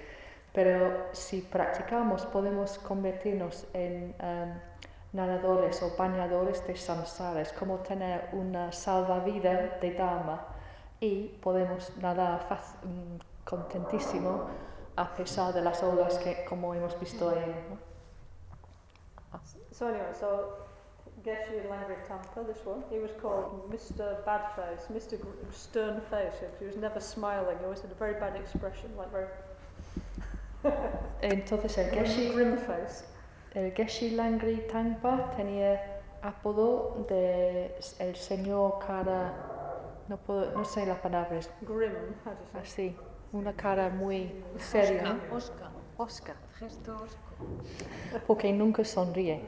[0.53, 4.59] Pero si practicamos, podemos convertirnos en em,
[5.13, 10.45] nadadores o bañadores de samsara, es como tener una salvavidas de Dharma
[10.99, 12.45] y podemos nadar
[12.83, 14.47] mm, contentísimo
[14.95, 17.55] a pesar de las olas que como hemos visto ayer.
[17.69, 17.91] ¿no?
[19.71, 20.67] So anyway, so
[21.23, 24.23] Geshe Langri Tampa, this one, he was called Mr.
[24.23, 25.17] Badface, Mr.
[25.51, 29.27] Stern Face, he was never smiling, he always had a very bad expression, like very
[31.21, 32.33] Entonces el Geshe,
[33.53, 39.33] el Geshe Langri Tangpa tenía apodo de el señor cara,
[40.07, 41.93] no, puedo, no sé la palabra, es Grim,
[42.59, 42.95] así,
[43.31, 45.19] una cara muy seria.
[45.31, 45.71] Oscar.
[45.97, 48.23] Oscar, Gesto osco.
[48.25, 49.41] porque nunca sonríe.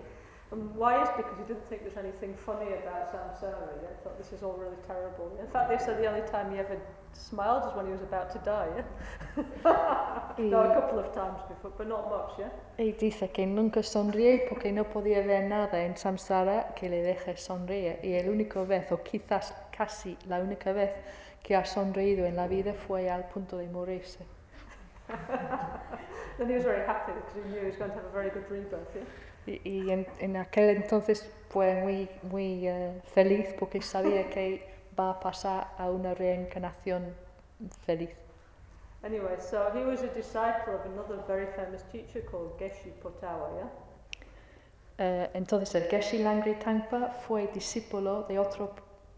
[0.53, 3.89] And why is because he didn't think there's anything funny about samsara, yeah?
[3.89, 5.35] He thought this is all really terrible.
[5.41, 6.77] In fact, they said the only time he ever
[7.11, 9.43] smiled is when he was about to die, yeah?
[10.37, 12.51] no, a couple of times before, but not much, yeah?
[12.77, 17.35] Y dice que nunca sonríe porque no podía ver nada en samsara que le deje
[17.35, 17.97] sonreír.
[18.03, 20.91] Y el único vez, o quizás casi la única vez
[21.41, 24.23] que ha sonreído en la vida fue al punto de morirse.
[26.37, 28.29] Then he was very happy because he knew he was going to have a very
[28.29, 29.03] good rebirth, yeah?
[29.45, 34.67] Y, y en, en aquel entonces fue muy, muy eh, feliz porque sabía que
[34.99, 37.13] va a pasar a una reencarnación
[37.85, 38.09] feliz.
[39.03, 43.69] Anyway, so he was a disciple of another very famous teacher called Geshe Potawa, yeah?
[44.97, 48.73] Eh, entonces el Geshe Langri Tangpa fue discípulo de otro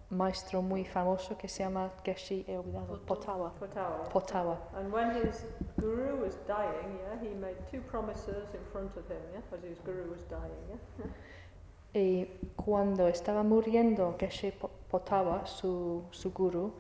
[0.10, 3.52] maestro muy famoso que se llama Geshe, he olvidado, Potawa.
[3.60, 4.04] Potawa.
[4.10, 4.58] Potawa.
[4.78, 5.46] And when his
[5.80, 9.80] guru was dying, yeah, he made two promises in front of him, yeah, as his
[9.84, 11.06] guru was dying, yeah.
[11.98, 12.28] Y
[12.58, 16.74] cuando estaba muriendo Geshe Po- Potawa, su, su guru,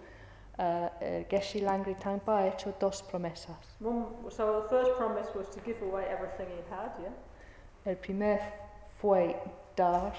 [0.57, 3.77] eh, el Geshe Langri Tangpa ha hecho dos promesas.
[3.79, 7.13] One, so the first promise was to give away everything he had, yeah.
[7.85, 8.39] El primer
[8.99, 9.35] fue
[9.77, 10.13] dar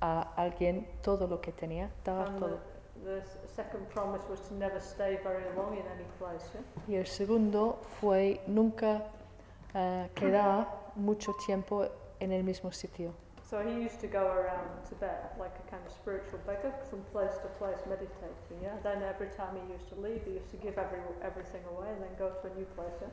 [0.00, 2.58] a alguien todo lo que tenía, And todo.
[3.04, 6.62] the, the s- second promise was to never stay very long in any place, yeah.
[6.88, 9.02] Y el segundo fue nunca
[9.74, 11.86] eh, queda mucho tiempo
[12.20, 13.12] en el mismo sitio.
[13.48, 17.32] So he used to go around Tibet like a kind of spiritual beggar from place
[17.40, 18.76] to place meditating, yeah?
[18.82, 22.02] Then every time he used to leave, he used to give every, everything away and
[22.02, 23.08] then go to a new place, yeah?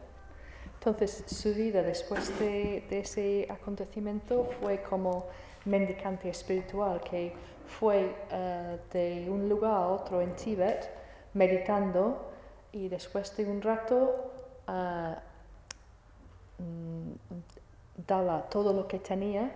[0.81, 5.25] Entonces su vida después de, de ese acontecimiento fue como
[5.65, 7.33] mendicante espiritual que
[7.67, 10.89] fue eh, de un lugar a otro en Tíbet
[11.33, 12.31] meditando
[12.71, 14.31] y después de un rato
[14.67, 15.15] eh,
[16.59, 17.11] mm,
[18.07, 19.51] daba todo lo que tenía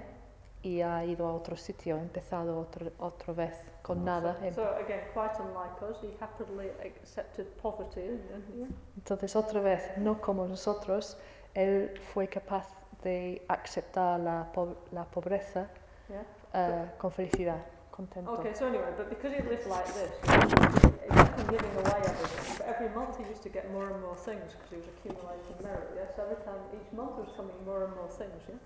[0.61, 4.35] y ha ido a otro sitio, ha empezado otro, otra vez con nada.
[4.53, 8.67] So again, quite unlike us, he happily accepted poverty, and, yeah?
[8.97, 11.17] Entonces otra vez, no como nosotros,
[11.53, 12.67] él fue capaz
[13.03, 15.67] de aceptar la, po- la pobreza
[16.09, 16.23] Yeah.
[16.53, 17.57] eh, con felicidad,
[17.91, 18.31] contento.
[18.33, 22.57] Okay, so anyway, but because he lived like this, he giving away everything.
[22.57, 25.55] But every month he used to get more and more things because he was accumulating
[25.63, 25.89] merit.
[25.95, 28.41] Yeah, so every time, each month was coming more and more things.
[28.47, 28.57] Yeah.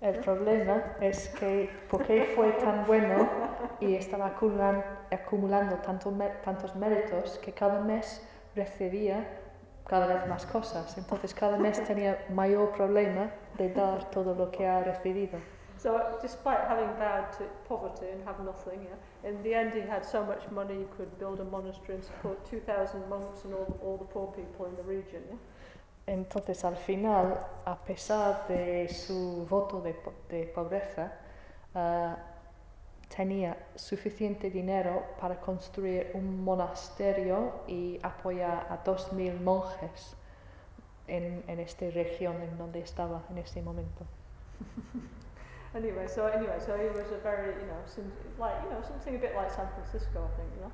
[0.00, 3.28] El problema es que porque fue tan bueno
[3.78, 8.20] y estaba acumulan- acumulando tanto me- tantos méritos que cada mes
[8.56, 9.24] recibía
[9.86, 10.98] cada vez más cosas.
[10.98, 15.38] Entonces cada mes tenía mayor problema de dar todo lo que ha recibido.
[15.82, 20.04] So despite having vowed to poverty and have nothing, yeah, in the end he had
[20.04, 23.96] so much money he could build a monastery and support 2,000 monks and all, all
[23.96, 25.22] the poor people in the region.
[25.28, 25.38] Yeah.
[26.06, 29.96] Entonces al final, a pesar de su voto de,
[30.28, 31.14] de pobreza,
[31.74, 32.16] ah,
[33.08, 40.14] tenía suficiente dinero para construir un monasterio y apoyar a 2.000 monjes
[41.08, 44.06] en, en esta región en donde estaba en ese momento.
[45.74, 49.16] Anyway, so anyway, so he was a very, you know, sim- like you know, something
[49.16, 50.72] a bit like San Francisco, I think, you know.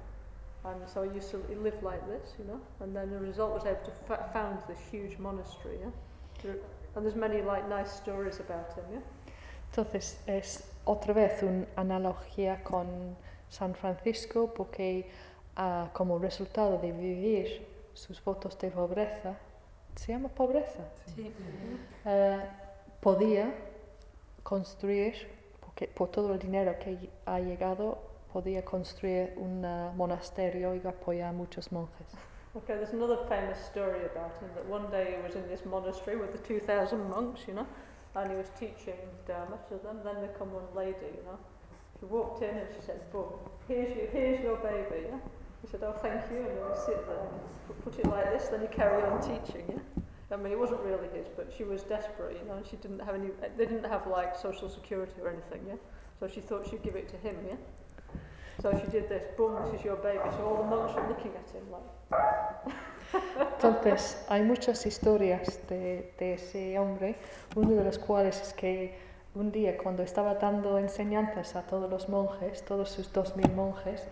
[0.65, 3.53] And so he used to he lived like this, you know, and then the result
[3.55, 6.53] was able to fa- found this huge monastery, yeah.
[6.97, 9.01] And there's many like nice stories about him, yeah.
[9.71, 13.17] Entonces es otra vez una analogía con
[13.49, 15.09] San Francisco porque
[15.57, 19.37] ah, como resultado de vivir sus votos de pobreza,
[19.95, 20.83] ¿se llama pobreza?
[22.05, 22.41] Eh,
[23.01, 23.53] podía
[24.49, 25.15] construir,
[25.61, 27.99] porque por todo el dinero que ha llegado,
[28.33, 32.07] podía construir un ah, monasterio y apoyar a muchos monjes.
[32.55, 36.17] Okay, there's another famous story about him that one day he was in this monastery
[36.17, 37.67] with the 2,000 monks, you know,
[38.15, 38.97] and he was teaching
[39.27, 40.01] Dharma to them.
[40.03, 41.39] Then there come one lady, you know.
[42.01, 43.35] She walked in and she said, "Boom,
[43.69, 45.21] here's your, here's your baby." Yeah.
[45.61, 48.33] He said, "Oh, thank you," and then he sit there and pu- put it like
[48.33, 48.49] this.
[48.49, 49.65] Then he carry on teaching.
[49.69, 50.03] Yeah.
[50.31, 52.57] I mean, it wasn't really his, but she was desperate, you know.
[52.57, 53.31] And she didn't have any.
[53.57, 55.63] They didn't have like social security or anything.
[55.67, 55.77] Yeah.
[56.21, 57.37] So she thought she'd give it to him.
[57.47, 57.57] Yeah.
[58.61, 59.23] So she did this.
[59.37, 60.19] Boom, this is your baby.
[60.37, 61.89] So all the monks were looking at him like.
[63.41, 67.17] Entonces, hay muchas historias de, de ese hombre,
[67.57, 68.99] uno de los cuales es que
[69.35, 74.07] un día cuando estaba dando enseñanzas a todos los monjes, todos sus dos mil monjes,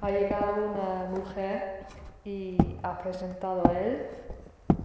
[0.00, 1.86] ha llegado una mujer
[2.24, 4.06] y ha presentado a él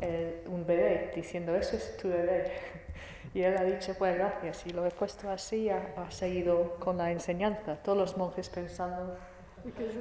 [0.02, 2.52] el- un bebé, diciendo, eso es tu bebé.
[3.34, 6.98] Y él ha dicho, pues gracias, y lo he puesto así, ha, ha seguido con
[6.98, 9.16] la enseñanza, todos los monjes pensando,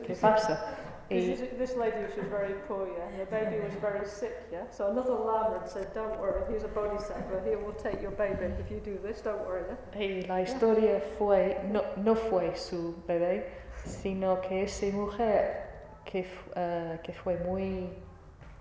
[0.06, 0.64] ¿qué pasa?
[1.10, 4.64] Y- this, lady, she was very poor, yeah, and the baby was very sick, yeah.
[4.70, 7.42] So another lama had said, "Don't worry, he's a bodhisattva.
[7.44, 9.22] He will take your baby if you do this.
[9.22, 9.64] Don't worry."
[9.94, 10.00] Yeah?
[10.00, 13.44] Y la historia fue, no, no fue su bebé,
[13.84, 15.62] sino que esa mujer
[16.04, 17.88] que, eh, que fue muy,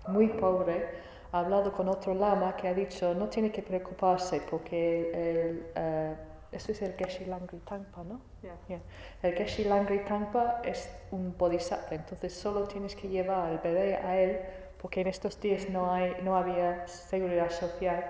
[0.08, 5.10] muy pobre ha hablado con otro lama que ha dicho no tiene que preocuparse porque
[5.12, 6.14] el, eh,
[6.52, 8.20] eso es el Geshe Langri Tangpa, ¿no?
[8.68, 8.80] Yeah.
[9.22, 14.18] El Geshe Langri Tangpa es un bodhisattva, entonces solo tienes que llevar al bebé a
[14.18, 14.40] él
[14.80, 18.04] porque en estos días no, hay, no había seguridad social.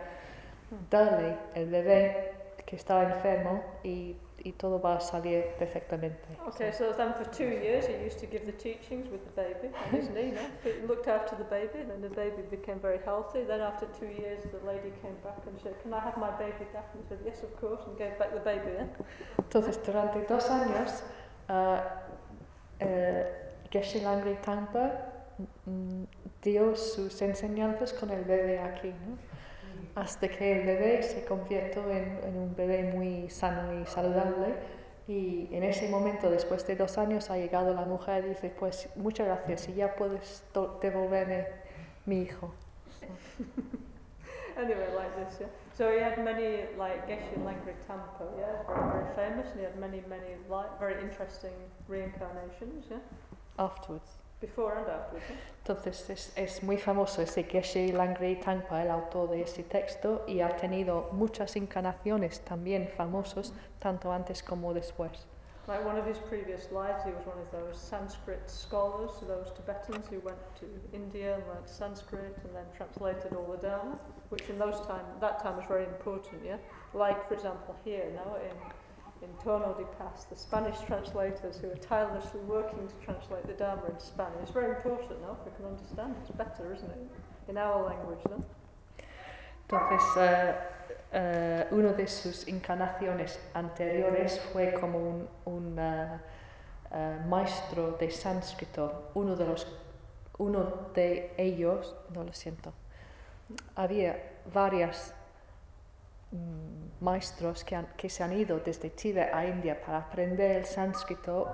[0.90, 2.32] Darle el bebé
[2.66, 6.28] que estaba enfermo y, y todo va a salir perfectamente.
[6.46, 9.74] Okay, so then for two years he used to give the teachings with the baby
[9.74, 10.08] on his.
[10.08, 10.22] No?
[10.62, 13.42] He looked after the baby, and then the baby became very healthy.
[13.42, 16.64] Then after two years, the lady came back and said, "Can I have my baby
[16.72, 18.70] back?" And he said, "Yes, of course," and gave back the baby.
[18.78, 18.86] Yeah?
[19.38, 21.02] Entonces, durante dos años,
[21.48, 21.82] ah,
[22.78, 23.26] eh,
[23.70, 24.92] Geshe Langri Tangpa
[25.66, 26.04] mm,
[26.40, 29.18] dio sus enseñanzas con el bebé aquí, ¿no?
[29.96, 34.54] Hasta que el bebé se convirtió en, en un bebé muy sano y saludable.
[35.08, 38.88] Y en ese momento, después de dos años, ha llegado la mujer y dice, pues
[38.94, 40.44] muchas gracias y ya puedes
[40.80, 41.46] devolverme
[42.04, 42.52] mi hijo.
[44.56, 45.46] Anyway, like this, yeah.
[45.76, 49.78] So he had many, like Geshe Langri Tampo, yeah, very, very famous, and he had
[49.78, 51.52] many, many, like, very interesting
[51.88, 52.96] reincarnations, yeah.
[53.58, 54.16] Afterwards.
[54.40, 55.18] Before and after.
[55.62, 60.40] Entonces es, es muy famoso ese Geshe Langri Tangpa, el autor de este texto, y
[60.40, 65.26] ha tenido muchas encarnaciones también famosos, tanto antes como después.
[65.66, 70.06] Like one of his previous lives, he was one of those Sanskrit scholars, those Tibetans
[70.08, 74.58] who went to India and learned Sanskrit and then translated all the Dharma, which in
[74.58, 76.58] those time, that time was very important, yeah?
[76.94, 78.54] Like, for example, here now in,
[79.22, 83.86] in Torno de Paz, the Spanish translators who are tirelessly working to translate the Dharma
[83.86, 84.42] into Spanish.
[84.42, 85.36] It's very important, no?
[85.40, 87.10] If we can understand, it's better, isn't it?
[87.48, 88.44] In our language, no?
[89.68, 90.54] Entonces, eh,
[91.12, 99.10] eh, uno de sus encarnaciones anteriores fue como un, un, eh, maestro de sánscrito.
[99.14, 99.66] Uno de, los,
[100.38, 102.72] uno de ellos, no lo siento,
[103.74, 104.16] había
[104.52, 105.12] varios
[107.00, 111.46] maestros que, han- que se han ido desde Tíbet a India para aprender el sánscrito,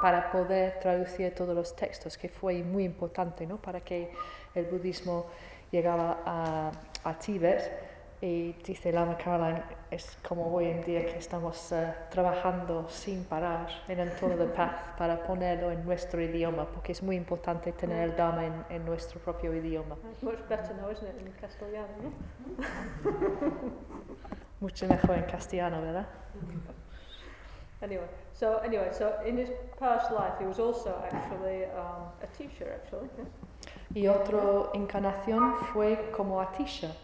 [0.00, 3.56] para poder traducir todos los textos, que fue muy importante ¿no?
[3.60, 4.10] para que
[4.54, 5.26] el budismo
[5.70, 6.70] llegaba a,
[7.04, 7.18] a.
[8.24, 13.66] Y dice Lama Caroline, es como hoy en día que estamos eh, trabajando sin parar
[13.88, 18.10] en el entorno de paz para ponerlo en nuestro idioma, porque es muy importante tener
[18.10, 19.96] el Dharma en, en nuestro propio idioma.
[20.12, 22.12] It's much better now, isn't it, in Castellano, no?
[24.60, 26.06] Mucho mejor en castellano, ¿verdad?
[27.82, 29.50] Anyway, so anyway, so in his
[29.80, 33.08] past life, he was also actually um, a teacher, actually.
[33.18, 33.24] yeah.
[33.94, 36.94] Y otra encarnación fue como Atisha.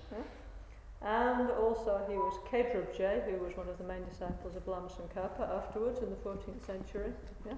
[1.00, 5.48] And also he was Kedrubje, who was one of the main disciples of Lama Tsongkhapa
[5.56, 7.12] afterwards in the 14th century.
[7.46, 7.54] Yeah?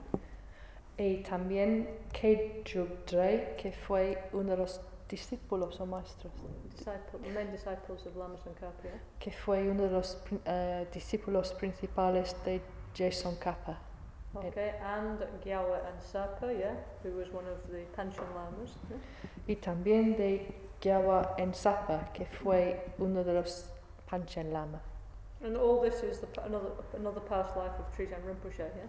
[0.99, 6.32] Y también Kedrubdre, que fue uno de los discípulos o maestros,
[6.76, 8.84] Disciple, the main disciples of Lama Tsongkhapa.
[8.84, 9.01] Yeah?
[9.18, 12.61] que fue uno de los eh, discípulos principales de
[12.95, 13.78] Jason Kappa.
[14.36, 18.76] Okay, and Gyawa and Sapa, yeah, who was one of the Panchen Lamas.
[18.88, 18.99] Yeah?
[19.49, 20.47] Y también de
[20.81, 21.37] Gyawa
[22.12, 23.70] que fue uno de los
[24.07, 24.81] Panchen Lama.
[25.43, 28.89] And all this is the, another, another past life of Trijang Rinpoche, yeah?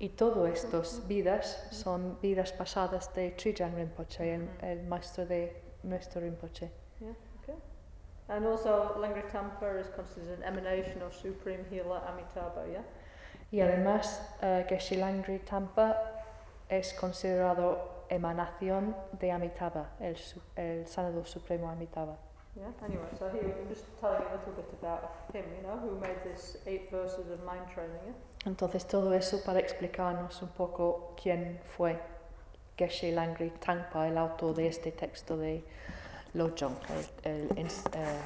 [0.00, 5.52] Y todas estas vidas son vidas pasadas de Trijan Rinpoche, el, el maestro de
[5.84, 6.68] nuestro Rinpoche.
[7.00, 7.10] Yeah,
[7.42, 7.54] okay.
[8.28, 12.82] And also Langri Tampa is considered an emanation of Supreme Healer Amitabha, yeah?
[13.52, 15.96] Y además, uh, Geshe Langri Tampa
[16.68, 20.16] es considerado emanación de Amitabha, el,
[20.56, 20.86] el
[21.26, 22.16] supremo Amitabha.
[22.56, 22.66] Yeah.
[22.84, 26.22] Anyway, so I'm just telling you a little bit about him, you know, who made
[26.22, 27.98] this eight verses of mind training.
[28.06, 28.12] Yeah?
[28.46, 31.98] Entonces, todo eso para explicarnos un poco quién fue
[32.76, 35.64] Geshe Langri Tangpa, el autor de este texto de
[36.34, 36.76] Lojong,
[37.24, 38.18] el, eh,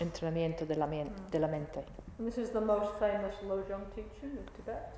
[0.00, 1.84] entrenamiento de la, mien- de la mente.
[2.18, 4.88] And this is the most famous Lojong teaching of Tibet.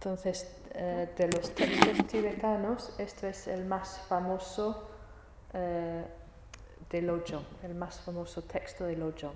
[0.00, 4.88] Entonces, eh, de los textos tibetanos, este es el más famoso
[5.52, 6.06] eh,
[6.90, 9.34] Lojong, el más famoso texto Lojong.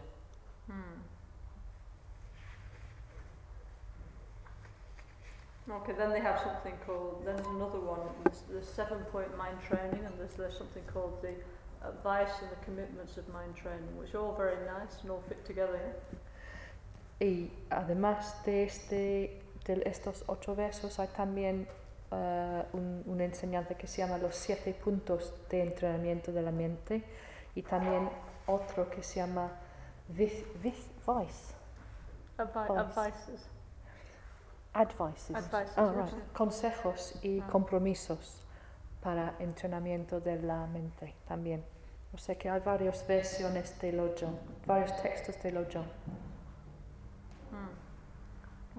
[5.71, 9.59] Okay, then they have something called, then there's another one, there's, there's seven point mind
[9.69, 11.35] training, and there's, there's something called the
[11.87, 15.45] advice and the commitments of mind training, which are all very nice and all fit
[15.45, 15.95] together.
[17.21, 21.67] Y además de, este, de estos ocho versos, hay también
[22.13, 27.03] eh, un- una enseñanza que se llama los siete puntos de entrenamiento de la mente
[27.57, 28.09] y también
[28.47, 29.51] otro que se llama
[30.13, 30.45] Advi-
[31.07, 31.55] Advice.
[32.39, 33.49] advices.
[34.73, 35.31] advices.
[35.31, 36.33] Advices, yes, right.
[36.33, 37.47] Consejos y Ah.
[37.51, 38.41] compromisos
[39.01, 41.65] para entrenamiento de la mente también.
[42.13, 44.37] O sea que hay varias versiones de Lojong,
[44.67, 45.87] varios textos de Lojong.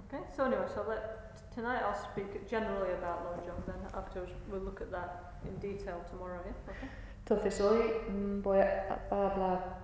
[0.07, 4.81] Okay, so anyway, so let, tonight I'll speak generally about Lojong, then afterwards we'll look
[4.81, 6.73] at that in detail tomorrow, yeah?
[6.73, 6.87] Okay?
[7.25, 9.79] Entonces hoy mm, voy a, a hablar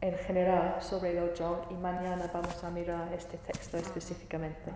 [0.00, 4.72] en general sobre Lojong y mañana vamos a mirar este texto específicamente.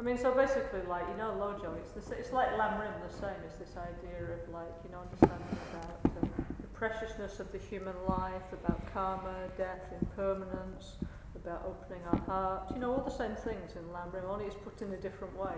[0.00, 3.14] I mean, so basically, like, you know, Lojong, it's, this, it's like Lam Rim, the
[3.14, 6.26] same, it's this idea of, like, you know, understanding about the,
[6.62, 10.96] the preciousness of the human life, about karma, death, impermanence,
[11.44, 14.56] about opening our hearts, you know, all the same things in Lam Rim, only it's
[14.56, 15.56] put in a different way?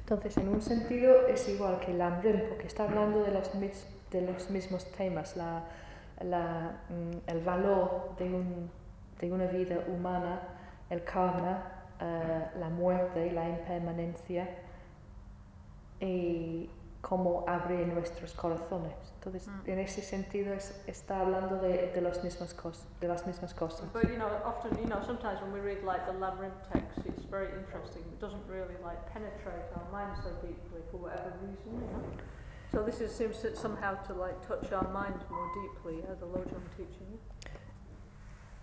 [0.00, 4.20] Entonces en un sentido es igual que Lamrim porque está hablando de los, mis- de
[4.20, 5.62] los mismos temas, la,
[6.20, 8.70] la, mm, el valor de, un,
[9.18, 10.40] de una vida humana,
[10.90, 11.62] el karma,
[12.00, 14.46] eh, la muerte, la impermanencia
[16.00, 16.68] y
[17.00, 18.92] cómo abrir nuestros corazones.
[19.24, 19.70] Entonces, Mm.
[19.70, 21.90] en ese sentido es- está hablando de,
[22.56, 23.90] cos- de las mismas cosas.
[23.92, 27.24] But you know, often, you know, sometimes when we read like the Rim text, it's
[27.30, 28.02] very interesting.
[28.12, 32.02] It doesn't really like penetrate our mind so deeply for whatever reason, you know.
[32.70, 36.26] So this is, seems to somehow to like touch our mind more deeply, yeah, the
[36.26, 37.18] Lojong teaching.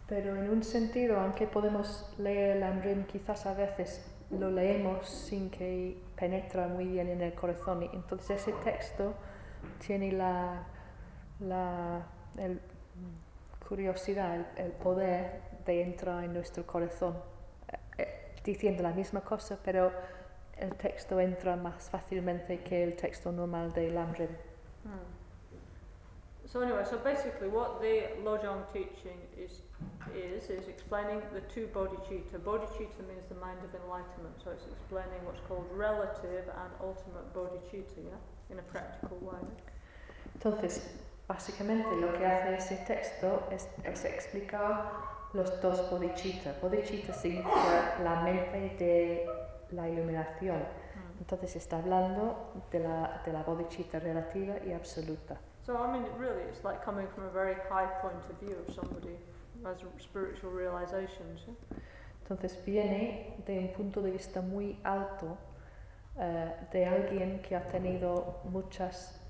[0.08, 5.50] Pero en un sentido, aunque podemos leer el Amrim, quizás a veces lo leemos sin
[5.50, 7.82] que penetra muy bien en el corazón.
[7.84, 9.14] Y entonces ese texto
[9.86, 10.64] tiene la,
[11.40, 12.06] la
[12.38, 12.62] el-
[13.68, 17.16] curiosidad, el, el poder de entrar en nuestro corazón,
[17.68, 19.92] eh, eh, diciendo la misma cosa, pero
[20.58, 24.30] el texto entra más fácilmente que el texto normal Amrim.
[24.84, 25.22] Hmm.
[26.46, 29.64] So anyway, so basically what the Lojong teaching is
[30.14, 32.40] is is explaining the two bodhicitta.
[32.44, 38.04] Bodhicitta means the mind of enlightenment, so it's explaining what's called relative and ultimate bodhicitta,
[38.04, 38.20] yeah,
[38.52, 39.40] in a practical way.
[40.44, 40.90] Entonces,
[41.28, 44.92] básicamente lo que hace ese texto es, es explicar
[45.34, 46.56] los dos bodhicitta.
[46.62, 49.30] Bodhicitta significa la mente de
[49.72, 50.58] la iluminación.
[50.58, 51.20] Hmm.
[51.20, 55.38] Entonces está hablando de la, de la bodhicitta relativa y absoluta.
[55.64, 58.58] So I mean, it really, it's like coming from a very high point of view
[58.68, 59.16] of somebody
[59.62, 61.46] who has spiritual realizations.
[61.46, 61.54] Yeah?
[62.24, 65.38] Entonces viene de un punto de vista muy alto
[66.18, 69.21] eh, de alguien que ha tenido muchas,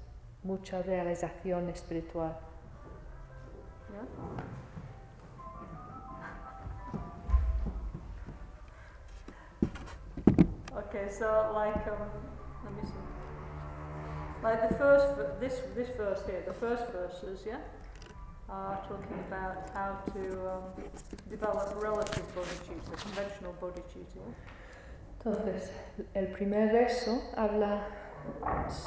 [0.43, 2.37] mucha realización espiritual.
[10.75, 12.09] Okay, so like um,
[12.63, 14.43] let me see.
[14.43, 17.59] Like the first, this this verse here, the first verses, yeah,
[18.49, 20.63] are talking about how to um,
[21.29, 24.19] develop relative bodhicitta, conventional bodhicitta.
[25.19, 25.69] Entonces,
[26.15, 27.85] el primer verso habla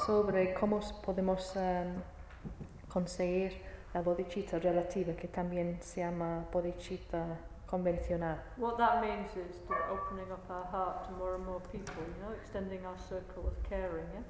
[0.07, 1.95] sobre cómo podemos em,
[2.89, 3.61] conseguir
[3.93, 8.39] la bodhicitta relativa, que también se llama bodhicitta convencional.
[8.57, 12.23] What that means is to opening up our heart to more and more people, you
[12.23, 14.25] know, extending our circle of caring, yeah.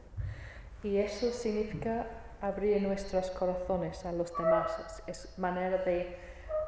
[0.82, 2.07] Y eso significa
[2.42, 5.02] abrir nuestros corazones a los demás.
[5.07, 6.18] Es manera de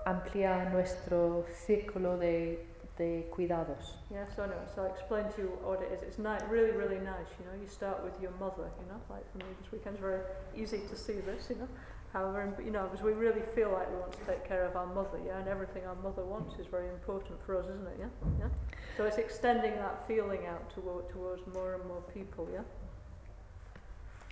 [0.07, 2.67] ampliar nuestro círculo de,
[2.97, 3.97] de cuidados.
[4.11, 6.03] Yeah, so anyway, so I'll explain to you what it is.
[6.03, 7.55] It's ni- really, really nice, you know.
[7.61, 9.01] You start with your mother, you know.
[9.11, 10.21] Like for me, this weekend's very
[10.57, 11.69] easy to see this, you know.
[12.13, 14.87] However, you know, because we really feel like we want to take care of our
[14.87, 17.97] mother, yeah, and everything our mother wants is very important for us, isn't it?
[17.99, 18.09] Yeah,
[18.41, 18.49] yeah.
[18.97, 22.65] So it's extending that feeling out toward, towards more and more people, yeah.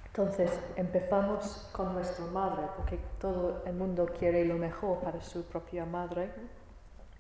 [0.07, 5.85] Entonces empezamos con nuestra madre, porque todo el mundo quiere lo mejor para su propia
[5.85, 6.27] madre.
[6.29, 6.54] Mm-hmm.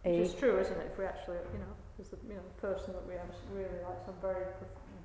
[0.05, 0.91] Which is true, isn't it?
[0.93, 3.81] If we actually, you know, is the you know the person that we have really
[3.89, 4.45] like some very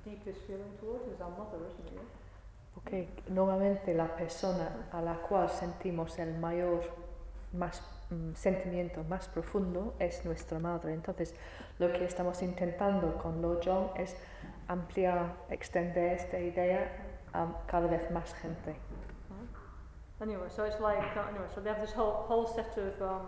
[0.04, 2.06] deepest feeling towards is our mother, isn't it?
[2.74, 6.82] Porque normalmente la persona a la cual sentimos el mayor
[7.52, 10.92] más, mm, sentimiento más profundo es nuestra madre.
[10.92, 11.34] Entonces,
[11.78, 14.16] lo que estamos intentando con Lo Jong es
[14.68, 16.92] ampliar, extender esta idea
[17.32, 18.76] a cada vez más gente.
[20.20, 23.22] Anyway, so it's like anyway, so they have this whole whole set of um,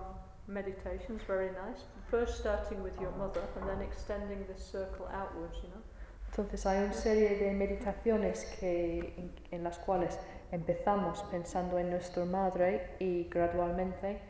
[0.46, 1.84] meditations, very nice.
[2.10, 5.56] First starting with your mother, and then extending this circle outwards.
[5.62, 5.82] You know.
[6.30, 10.18] Entonces, hay una serie de meditaciones que, en, en las cuales
[10.50, 14.20] empezamos pensando en nuestra madre y gradualmente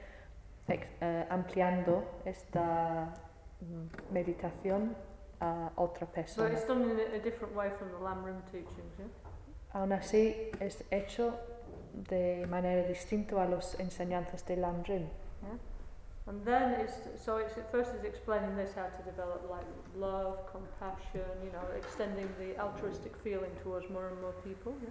[0.68, 3.14] ex- eh, ampliando esta
[3.60, 4.96] mm, meditación
[5.40, 6.52] a otra So persona.
[6.52, 8.98] it's done in a, a different way from the Lamrim teachings.
[8.98, 9.06] Yeah.
[9.74, 11.34] Aún así, es hecho
[11.94, 15.08] de manera distinta a las enseñanzas de Lamrim.
[15.42, 15.58] Yeah.
[16.28, 16.94] And then it's
[17.24, 19.66] so it's at first it's explaining this how to develop like
[19.96, 24.72] love, compassion, you know, extending the altruistic feeling towards more and more people.
[24.82, 24.90] Yeah.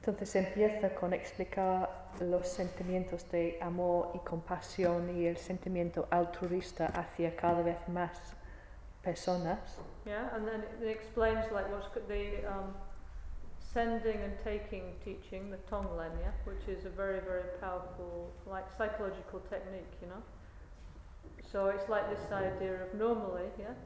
[0.00, 1.88] Entonces empieza con explicar
[2.20, 8.36] los sentimientos de amor y compasión y el sentimiento altruista hacia cada vez más
[9.02, 9.78] personas.
[10.04, 12.74] Yeah, and then it, it explains like what's the um,
[13.58, 19.40] sending and taking teaching, the Tonglen, yeah, which is a very very powerful like psychological
[19.48, 20.22] technique, you know.
[21.54, 23.78] So it's like this idea of normally, yeah.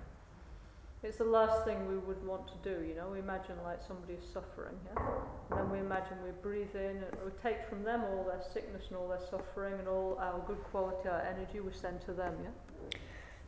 [1.03, 3.09] It's the last thing we would want to do, you know.
[3.13, 5.03] We imagine like somebody is suffering, yeah.
[5.51, 8.85] And then we imagine we breathe in and we take from them all their sickness
[8.89, 12.37] and all their suffering and all our good quality, our energy we send to them,
[12.43, 12.57] yeah.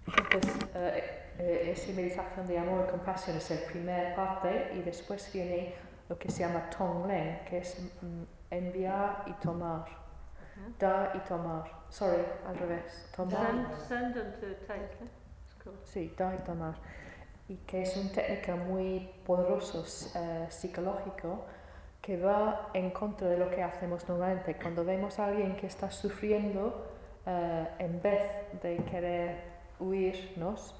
[0.06, 1.02] Entonces, eh,
[1.38, 5.76] eh, esa meditación de amor y compasión es la primera parte y después viene
[6.10, 9.86] lo que se llama Tonglen, que es mm, enviar y tomar.
[9.88, 10.74] Yeah.
[10.78, 11.79] Dar y tomar.
[11.90, 13.08] Sorry, al revés.
[13.16, 13.40] Tomar.
[15.84, 16.74] Sí, dar y tomar.
[17.48, 19.78] Y que es una técnica muy poderosa
[20.18, 21.44] eh, psicológico
[22.00, 24.54] que va en contra de lo que hacemos normalmente.
[24.56, 26.86] Cuando vemos a alguien que está sufriendo,
[27.26, 28.22] eh, en vez
[28.62, 29.42] de querer
[29.80, 30.76] huirnos,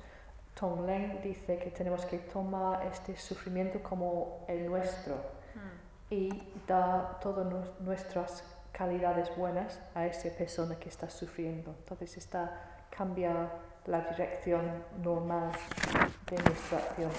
[0.55, 5.15] Tonglen dice que tenemos que tomar este sufrimiento como el nuestro.
[5.55, 6.15] Hmm.
[6.15, 8.43] y da todas nu- nuestras
[8.73, 11.75] calidades buenas a esa persona que está sufriendo.
[11.79, 13.51] Entonces está cambia
[13.87, 15.53] la dirección normal
[16.27, 17.11] de nuestra acción.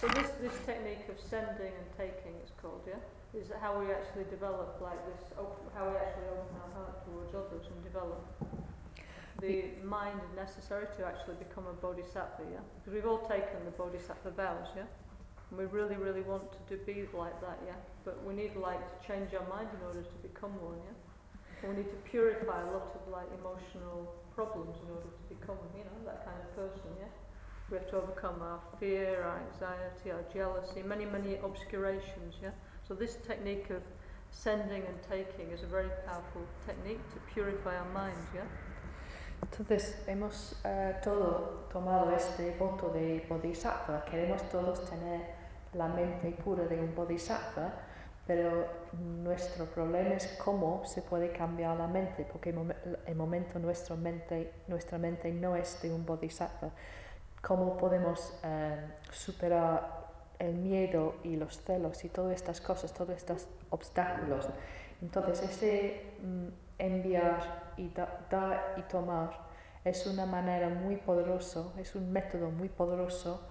[0.00, 3.00] So this, this technique of sending and taking, it's called, yeah?
[3.32, 5.32] Is how we actually develop like this,
[5.74, 8.24] how we actually open our heart towards others and develop
[9.40, 12.60] the mind necessary to actually become a bodhisattva, yeah?
[12.78, 14.84] Because we've all taken the bodhisattva vows, yeah?
[15.50, 17.78] And we really, really want to be like that, yeah?
[18.04, 20.96] But we need like to change our mind in order to become one, yeah?
[21.62, 25.56] And we need to purify a lot of like emotional problems in order to become,
[25.76, 27.08] you know, that kind of person, yeah?
[27.70, 32.50] We have to overcome our fear, our anxiety, our jealousy, many, many obscurations, yeah?
[32.86, 33.82] So this technique of
[34.30, 38.42] sending and taking is a very powerful technique to purify our mind, yeah?
[39.42, 45.35] Entonces hemos eh, todo tomado este voto de bodhisattva, queremos todos tener
[45.74, 47.72] la mente pura de un bodhisattva,
[48.26, 52.74] pero nuestro problema es cómo se puede cambiar la mente, porque en
[53.06, 56.70] el momento nuestra mente, nuestra mente no es de un bodhisattva.
[57.42, 58.76] ¿Cómo podemos eh,
[59.12, 60.06] superar
[60.38, 64.48] el miedo y los celos y todas estas cosas, todos estos obstáculos?
[65.00, 66.46] Entonces ese mm,
[66.78, 69.30] enviar y da- dar y tomar
[69.84, 73.42] es una manera muy poderosa, es un método muy poderoso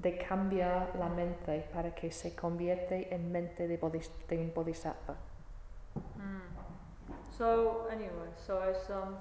[0.00, 5.16] de cambiar la mente para que se convierte en mente de, bodhis- de un bodhisattva.
[6.16, 6.40] Mm.
[7.36, 9.16] So anyway, so it's um,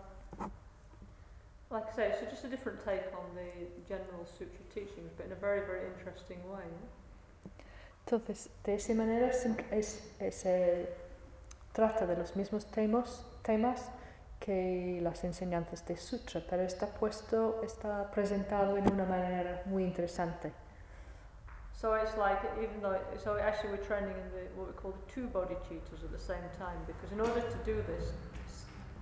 [1.70, 5.32] like I say, it's just a different take on the general sutra teachings, but in
[5.32, 6.66] a very, very interesting way.
[8.06, 9.46] Entonces, de esa manera es,
[10.20, 10.90] es, eh,
[11.74, 13.92] trata de los mismos temas, temas
[14.40, 20.52] que las enseñanzas de sutra, pero está puesto, está presentado en una manera muy interesante.
[21.80, 25.14] So it's like even though so actually we're training in the what we call the
[25.14, 28.12] two bodhicittas at the same time because in order to do this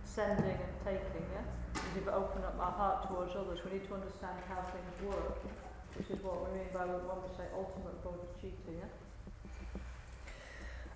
[0.05, 1.41] sending and taking, yeah,
[1.73, 5.41] and to open up our heart towards others, we need to understand how things work,
[5.95, 8.89] which is what we mean by when we say ultimate bodhicitta, yeah.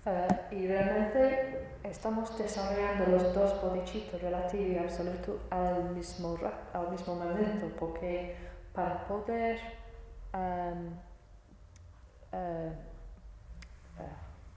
[0.04, 4.78] Eh, y realmente estamos desarrollando los dos bodhicittas relativo y
[5.50, 6.38] al mismo,
[6.72, 8.36] al mismo momento, porque
[8.72, 9.60] para poder
[10.34, 10.90] em,
[12.32, 12.72] eh,
[13.98, 14.02] eh,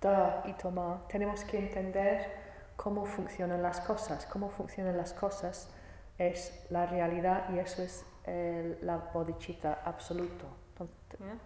[0.02, 2.32] dar y tomar tenemos que entender
[2.76, 4.26] cómo funcionan las cosas.
[4.26, 5.70] Cómo funcionan las cosas
[6.18, 10.46] es la realidad y eso es el- la bodhicitta absoluto.
[10.72, 11.38] Entonces, Yeah?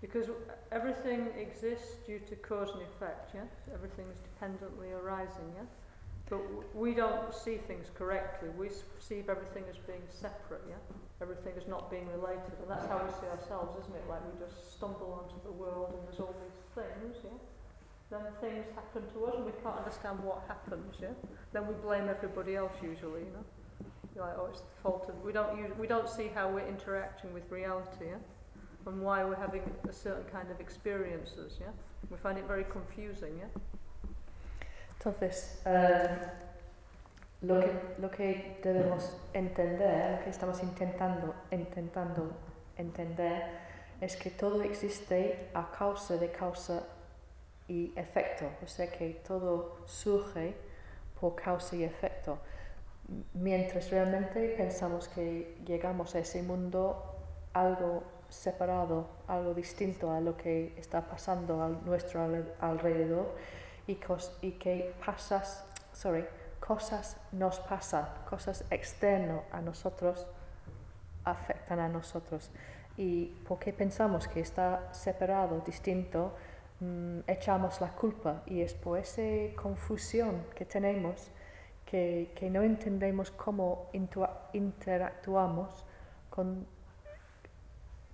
[0.00, 0.30] Because
[0.70, 3.46] everything exists due to cause and effect, yeah?
[3.72, 5.64] Everything is dependently arising, yeah?
[6.28, 6.40] But
[6.74, 8.48] we don't see things correctly.
[8.50, 10.76] We perceive everything as being separate, yeah?
[11.22, 12.52] Everything as not being related.
[12.60, 14.04] And that's how we see ourselves, isn't it?
[14.08, 17.40] Like we just stumble onto the world and there's all these things, yeah?
[18.10, 21.16] Then things happen to us and we can't understand what happens, yeah?
[21.52, 23.46] Then we blame everybody else usually, you know?
[24.14, 25.20] You're like, oh, it's the fault of...
[25.24, 28.20] We don't, use, we don't see how we're interacting with reality, yeah?
[28.86, 31.72] and why we're having a certain kind of experiences, yeah?
[32.10, 33.60] We find it very confusing, yeah?
[34.98, 36.30] Entonces, eh,
[37.42, 42.32] lo, que, lo que debemos entender, lo que estamos intentando, intentando
[42.76, 43.42] entender,
[44.00, 46.82] es que todo existe a causa de causa
[47.68, 50.54] y efecto, o sea que todo surge
[51.20, 52.38] por causa y efecto.
[53.34, 57.14] Mientras realmente pensamos que llegamos a ese mundo
[57.52, 63.34] algo separado, algo distinto a lo que está pasando a nuestro alre- alrededor
[63.86, 63.98] y,
[64.42, 66.24] y que pasas, sorry,
[66.56, 70.26] cosas nos pasan, cosas externas a nosotros
[71.24, 72.50] afectan a nosotros.
[72.96, 76.34] Y porque pensamos que está separado, distinto,
[76.80, 79.22] mm, echamos la culpa y es por esa
[79.60, 81.30] confusión que tenemos
[81.84, 83.90] que, que no entendemos cómo
[84.52, 85.84] interactuamos
[86.30, 86.66] con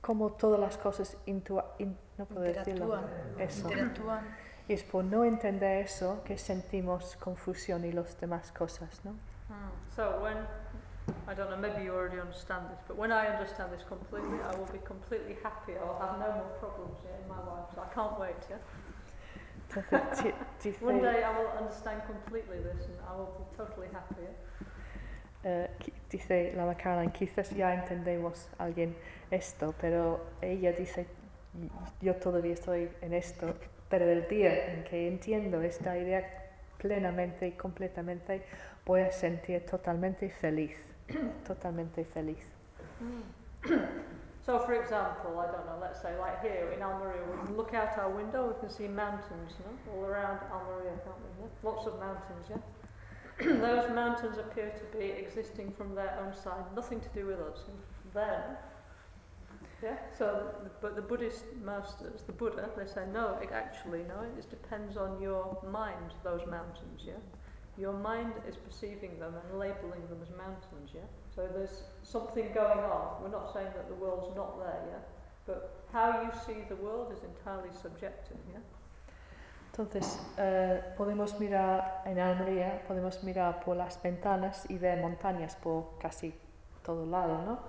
[0.01, 1.43] cómo todas las cosas in-
[2.19, 3.05] no puedo decirlo Interactúan.
[3.39, 4.37] eso Interactúan.
[4.73, 9.13] Y es por no entender eso que sentimos confusión y las demás cosas, ¿no?
[9.95, 10.39] So when,
[11.29, 14.57] I don't know, maybe you already understand this, but when I understand this completely, I
[14.57, 15.73] will be completely happy.
[15.77, 17.69] I will have no more problems yeah, in my life.
[17.75, 18.57] So I can't wait, yeah?
[19.69, 23.89] Entonces, di- dice, One day I will understand completely this and I will be totally
[23.93, 24.23] happy,
[25.45, 25.69] yeah?
[25.81, 28.97] qui- dice la Macaulay, quizás ya entendemos alguien
[29.31, 31.07] esto, pero ella dice,
[31.61, 31.69] "Y-
[32.01, 33.55] yo todavía estoy en esto,
[33.93, 36.25] pero el día en que entiendo esta idea
[36.79, 38.43] plenamente y completamente,
[38.87, 40.75] voy a sentir totalmente feliz,
[41.47, 42.43] totalmente feliz.
[43.01, 43.69] Mm.
[44.45, 47.75] So, for example, I don't know, let's say like here in Almeria, we can look
[47.75, 51.45] out our window, we can see mountains, you know, all around Almeria, can't we?
[51.45, 51.71] Yeah?
[51.71, 53.61] Lots of mountains, yeah?
[53.61, 57.61] Those mountains appear to be existing from their own side, nothing to do with us.
[57.69, 57.79] And
[58.15, 58.41] then,
[59.83, 64.49] yeah, so, but the Buddhist masters, the Buddha, they say, no, it actually, no, it
[64.49, 67.21] depends on your mind, those mountains, yeah?
[67.79, 71.09] Your mind is perceiving them and labeling them as mountains, yeah?
[71.35, 73.23] So there's something going on.
[73.23, 74.99] We're not saying that the world's not there, yeah?
[75.47, 78.61] But how you see the world is entirely subjective, yeah?
[79.73, 85.99] Entonces, eh, podemos mirar en Almería, podemos mirar por las ventanas y ver montañas por
[85.99, 86.35] casi
[86.85, 87.61] todo lado, ¿no?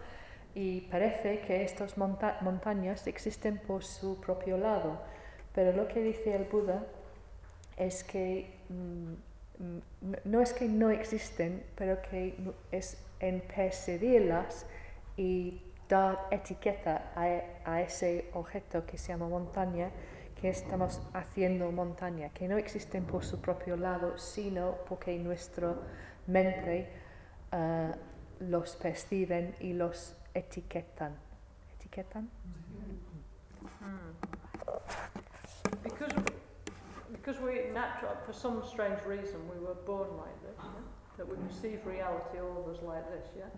[0.56, 5.00] Y parece que estas monta montañas existen por su propio lado,
[5.54, 6.86] pero lo que dice el Buda
[7.78, 9.14] es que mm,
[9.64, 9.82] mm
[10.26, 12.36] no es que no existen, pero que
[12.72, 14.66] es en percibirlas
[15.16, 19.92] y dar etiqueta a, a ese objeto que se llama montaña,
[20.40, 25.76] que estamos haciendo montaña, que no existen por su propio lado, sino porque nuestra
[26.28, 26.90] mente
[27.54, 27.94] uh,
[28.44, 31.18] los perciben y los etiquetan.
[31.78, 32.30] ¿Etiquetan?
[33.82, 34.14] Mm.
[35.84, 36.14] Because,
[37.12, 41.18] because we natural, for some strange reason, we were born like this, yeah?
[41.18, 43.50] that we perceive reality all of us like this, yeah?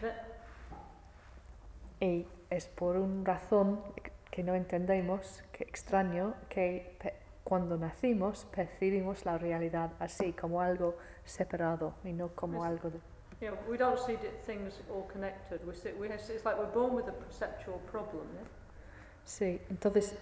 [0.00, 0.30] That,
[2.00, 3.80] Y es por una razón
[4.30, 6.98] que no entendemos, que extraño, que
[7.44, 12.66] cuando nacimos percibimos la realidad así, como algo separado y no como Yes.
[12.66, 13.00] algo de...
[13.40, 14.16] you know, we don't see
[14.46, 15.60] things all connected.
[15.66, 18.48] We see, we, it's like we're born with a perceptual problem, yeah?
[19.24, 20.14] Sí, entonces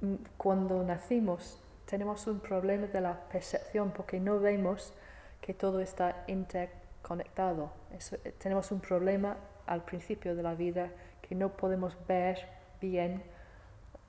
[0.00, 4.92] mm, cuando nacimos tenemos un problema de la percepción porque no vemos
[5.40, 7.70] que todo está interconectado.
[7.92, 10.90] Eh, tenemos un problema al principio de la vida
[11.22, 12.48] que no podemos ver
[12.80, 13.22] bien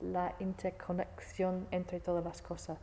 [0.00, 2.78] la interconexión entre todas las cosas.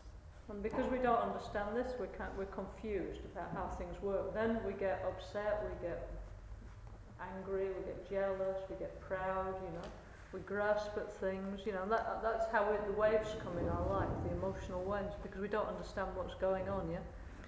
[0.49, 4.33] And because we don't understand this, we can't, we're confused about how things work.
[4.33, 6.09] Then we get upset, we get
[7.19, 9.87] angry, we get jealous, we get proud, you know.
[10.33, 11.85] We grasp at things, you know.
[11.89, 15.47] That, that's how we, the waves come in our life, the emotional waves, because we
[15.47, 16.99] don't understand what's going on, yeah.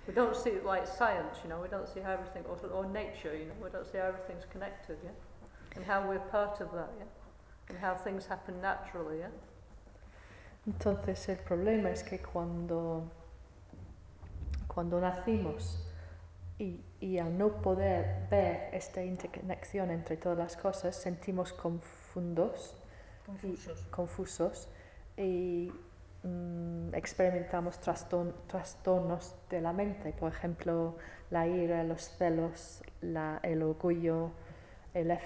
[0.07, 1.59] We don't see it like science, you know.
[1.61, 3.53] We don't see how everything, or, or nature, you know.
[3.63, 5.11] We don't see how everything's connected, yeah.
[5.75, 7.05] And how we're part of that, yeah.
[7.69, 9.27] And how things happen naturally, yeah.
[10.69, 13.03] Entonces el problema es que cuando,
[14.67, 15.83] cuando nacimos
[16.59, 22.75] y, y al no poder ver esta interconexión entre todas las cosas, sentimos confundos,
[23.25, 23.81] Confusos.
[23.89, 24.67] confusos
[25.17, 25.71] y
[26.23, 30.97] mm, experimentamos trastorn- trastornos de la mente, por ejemplo,
[31.31, 34.29] la ira, los celos, la- el orgullo,
[34.93, 35.17] el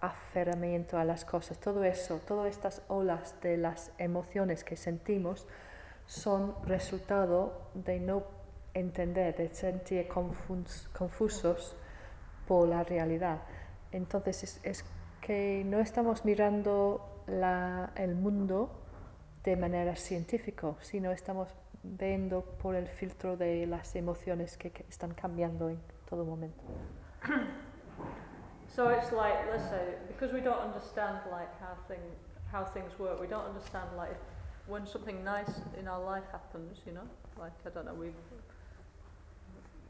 [0.00, 5.46] aferramiento a las cosas, todo eso, todas estas olas de las emociones que sentimos
[6.06, 8.24] son resultado de no
[8.74, 11.76] entender, de sentir confus- confusos
[12.46, 13.42] por la realidad.
[13.92, 14.84] Entonces es, es
[15.20, 18.70] que no estamos mirando la- el mundo
[19.44, 21.48] de manera científica, sino estamos
[21.82, 25.78] viendo por el filtro de las emociones que, que están cambiando en
[26.08, 26.62] todo momento.
[28.74, 32.00] So it's like, let's say, because we don't understand like how thing,
[32.50, 34.16] how things work, we don't understand like
[34.66, 37.04] when something nice in our life happens, you know,
[37.38, 38.08] like I don't know, we,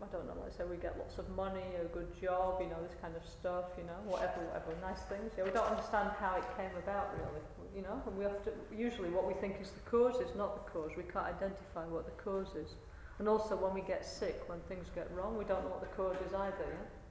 [0.02, 2.82] I don't know, let's say we get lots of money, a good job, you know,
[2.82, 5.30] this kind of stuff, you know, whatever, whatever, nice things.
[5.38, 7.42] Yeah, we don't understand how it came about really,
[7.76, 10.58] you know, and we have to, usually what we think is the cause is not
[10.58, 10.90] the cause.
[10.96, 12.74] We can't identify what the cause is.
[13.20, 15.94] And also when we get sick, when things get wrong, we don't know what the
[15.94, 17.01] cause is either, yeah?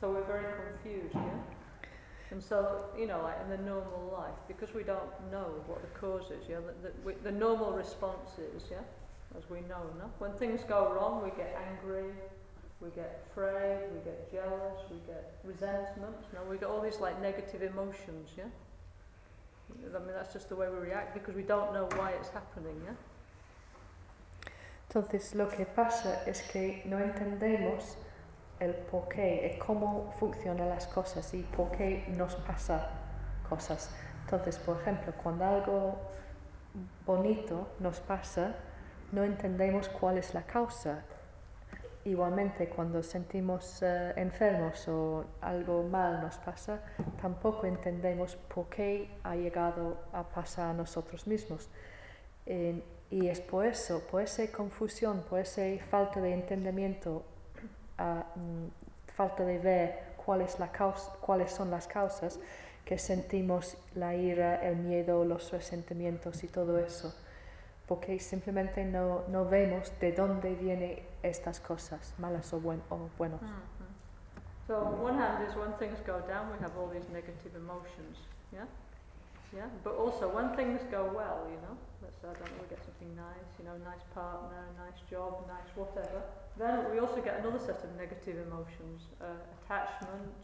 [0.00, 1.90] So we're very confused, yeah?
[2.30, 5.98] And so, you know, like in the normal life, because we don't know what the
[5.98, 8.78] cause is, yeah, the, the, we, the normal response is, yeah,
[9.38, 10.10] as we know, no?
[10.18, 12.10] When things go wrong, we get angry,
[12.80, 16.98] we get afraid, we get jealous, we get resentment, you know, we get all these
[16.98, 18.44] like negative emotions, yeah?
[19.70, 22.80] I mean, that's just the way we react because we don't know why it's happening,
[22.84, 22.94] yeah?
[24.88, 27.96] Entonces lo que pasa es que no entendemos
[28.60, 32.90] el por qué, el cómo funcionan las cosas y por qué nos pasa
[33.48, 33.94] cosas.
[34.24, 35.98] Entonces, por ejemplo, cuando algo
[37.06, 38.54] bonito nos pasa,
[39.12, 41.04] no entendemos cuál es la causa.
[42.04, 46.80] Igualmente, cuando sentimos eh, enfermos o algo mal nos pasa,
[47.20, 51.70] tampoco entendemos por qué ha llegado a pasar a nosotros mismos.
[53.10, 57.24] Y es por eso, por esa confusión, por esa falta de entendimiento,
[57.98, 62.38] ah, mm, falta de ver cuál es la causa, cuáles son las causas,
[62.84, 67.14] que sentimos la ira, el miedo, los resentimientos y todo eso,
[67.86, 73.40] porque simplemente no, no vemos de dónde vienen estas cosas, malas o, buen, o buenos.
[73.40, 73.74] Mhm.
[74.66, 78.16] So on one hand is when things go down, we have all these negative emotions,
[78.50, 78.64] yeah,
[79.54, 79.68] yeah.
[79.82, 82.84] But also when things go well, you know, let's say I don't know, we get
[82.84, 86.22] something nice, you know, nice partner, nice job, nice whatever.
[86.58, 90.34] Then we also get another set of negative emotions, uh, attachment,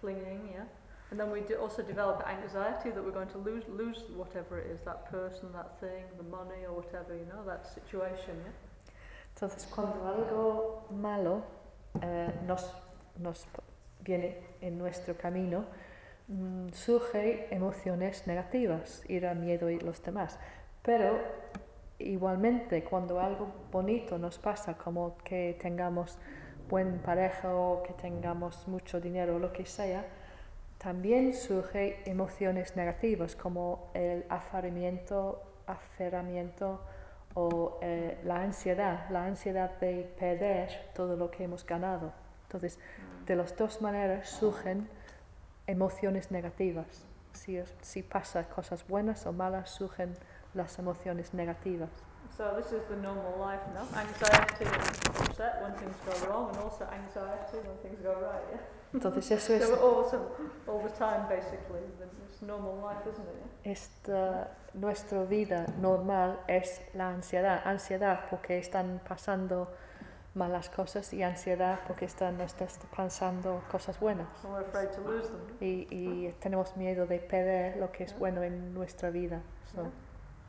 [0.00, 0.64] clinging, yeah.
[1.10, 4.70] And then we do also develop anxiety that we're going to lose lose whatever it
[4.70, 8.52] is, that person, that thing, the money or whatever, you know, that situation, yeah.
[9.34, 11.42] Entonces, cuando algo malo
[12.02, 12.70] eh, nos,
[13.18, 13.46] nos
[14.00, 15.64] viene en nuestro camino,
[16.32, 20.38] mm, surge emociones negativas, ira, miedo y los demás.
[20.82, 21.18] Pero
[21.98, 26.18] igualmente, cuando algo bonito nos pasa, como que tengamos
[26.68, 30.04] buen pareja o que tengamos mucho dinero o lo que sea,
[30.78, 36.80] también surge emociones negativas como el aferramiento, aferramiento
[37.34, 42.12] o eh, la ansiedad, la ansiedad de perder todo lo que hemos ganado.
[42.44, 42.78] Entonces,
[43.26, 44.88] de las dos maneras surgen
[45.66, 47.04] emociones negativas.
[47.32, 50.14] Si, es- si pasa cosas buenas o malas, surgen
[50.54, 51.90] las emociones negativas.
[52.36, 53.84] So this is the normal life now.
[53.98, 58.42] Anxiety and upset when things go wrong, and also anxiety when things go right.
[58.50, 58.60] Yeah.
[58.94, 60.32] Entonces, eso es So also
[60.66, 61.80] all the time, basically.
[62.28, 63.34] It's normal life, isn't it?
[63.64, 63.72] Yeah?
[63.72, 67.60] esta, nuestra vida normal es la ansiedad.
[67.66, 69.68] Ansiedad porque están pasando
[70.34, 74.28] malas cosas y ansiedad porque están estás pasando cosas buenas.
[75.60, 79.42] Y, y tenemos miedo de perder lo que es bueno en nuestra vida.
[79.74, 79.90] So,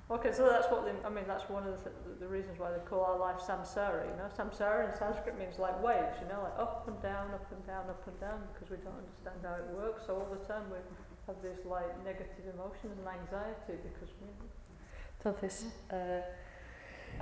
[0.10, 1.26] Okay, so that's what the, I mean.
[1.26, 4.04] That's one of the, th- the reasons why they call our life samsara.
[4.06, 6.20] You know, samsara in Sanskrit means like waves.
[6.22, 9.00] You know, like up and down, up and down, up and down, because we don't
[9.00, 10.04] understand how it works.
[10.06, 10.78] So all the time we
[11.26, 14.28] have this like negative emotions and anxiety because we.
[15.18, 16.22] Entonces, eh,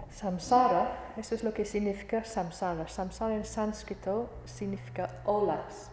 [0.10, 2.88] samsara, eso es lo que significa samsara.
[2.88, 5.89] Samsara en sánscrito significa olas.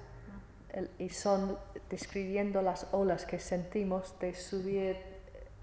[0.71, 4.97] El- y son describiendo las olas que sentimos de subir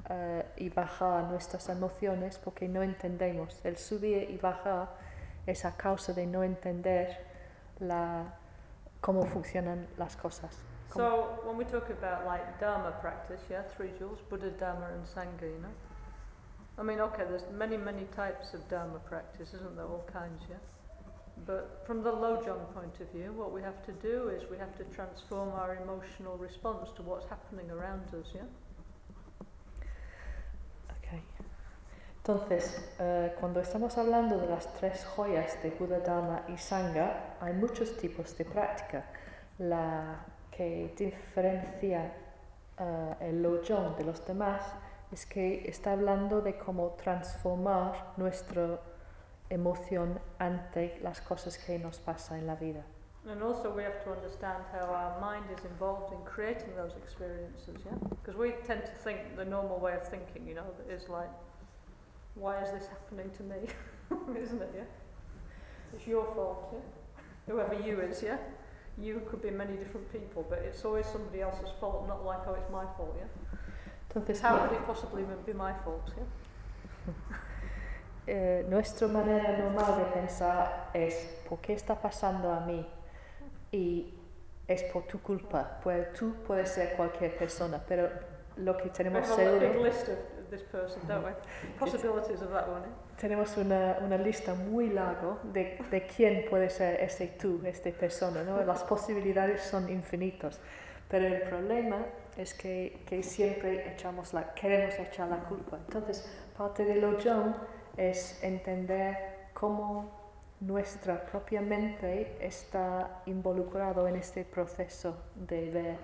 [0.10, 3.60] eh, y bajar nuestras emociones porque no entendemos.
[3.64, 4.90] El subir y bajar
[5.48, 7.18] es a causa de no entender
[7.80, 8.36] la,
[9.02, 10.56] cómo funcionan las cosas.
[10.94, 15.42] So when we talk about like Dharma practice, yeah, three jewels, Buddha, Dharma, and Sangha,
[15.42, 15.70] you know.
[16.78, 19.86] I mean, okay, there's many, many types of Dharma practice, isn't there?
[19.86, 20.57] All kinds, yeah.
[21.45, 24.76] But from the Lojong point of view, what we have to do is we have
[24.78, 28.47] to transform our emotional response to what's happening around us, yeah.
[30.89, 31.21] Ok.
[32.23, 37.53] Entonces, eh, cuando estamos hablando de las tres joyas de Buddha, Dharma y Sangha, hay
[37.53, 39.05] muchos tipos de práctica.
[39.59, 42.11] La que diferencia
[42.78, 44.61] eh, el Lojong de los demás
[45.12, 48.80] es que está hablando de cómo transformar nuestra
[49.49, 52.86] emoción ante las cosas que nos pasan en la vida.
[53.28, 57.84] And also we have to understand how our mind is involved in creating those experiences,
[57.84, 57.97] yeah?
[58.10, 61.32] Because we tend to think the normal way of thinking, you know, is like,
[62.36, 63.56] why is this happening to me?
[64.39, 64.84] Isn't it, yeah?
[65.95, 66.80] It's your fault, yeah?
[67.47, 68.38] Whoever you is, yeah?
[69.01, 72.53] You could be many different people, but it's always somebody else's fault, not like, oh,
[72.53, 73.26] it's my fault, yeah?
[74.16, 76.24] Entonces, How could it possibly be my fault, yeah?
[78.28, 82.88] eh, nuestra manera normal de pensar es ¿por qué está pasando a mí?
[83.72, 84.13] Y
[84.68, 85.80] es por tu culpa.
[85.84, 88.09] Pues tú puedes ser cualquier persona, pero
[88.55, 91.32] lo que tenemos seguro, list of this person, don't we?
[91.78, 93.05] Possibilities of that one, yeah?
[93.20, 98.43] tenemos una, una lista muy larga de, de quién puede ser este tú, esta persona,
[98.43, 98.63] ¿no?
[98.63, 100.59] Las posibilidades son infinitas.
[101.09, 101.97] Pero el problema
[102.38, 105.78] es que, que siempre echamos la, queremos echar la culpa.
[105.78, 106.28] Entonces,
[106.58, 107.56] parte de lo John
[107.98, 110.12] es entender cómo
[110.60, 115.98] nuestra propia mente está involucrado en este proceso de ver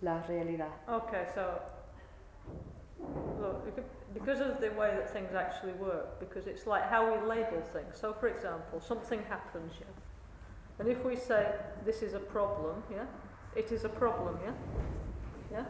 [0.00, 0.68] la realidad.
[0.88, 1.60] Okay, so
[3.40, 3.84] look, becau-
[4.14, 7.96] because of the way that things actually work, because it's like how we label things.
[7.96, 9.86] So, for example, something happens, yeah,
[10.78, 11.46] and if we say
[11.84, 13.06] this is a problem, yeah,
[13.56, 14.52] it is a problem, yeah,
[15.52, 15.64] yeah.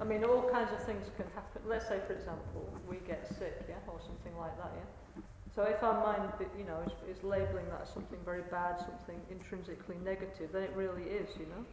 [0.00, 1.62] I mean, all kinds of things can happen.
[1.66, 5.22] Let's say, for example, we get sick, yeah, or something like that, yeah.
[5.54, 9.18] So if our mind, you know, is, is labeling that as something very bad, something
[9.30, 11.64] intrinsically negative, then it really is, you know.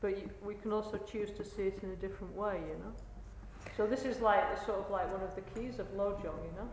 [0.00, 2.92] But you, we can also choose to see it in a different way, you know.
[3.76, 6.68] So this is like sort of like one of the keys of Lojong, you know.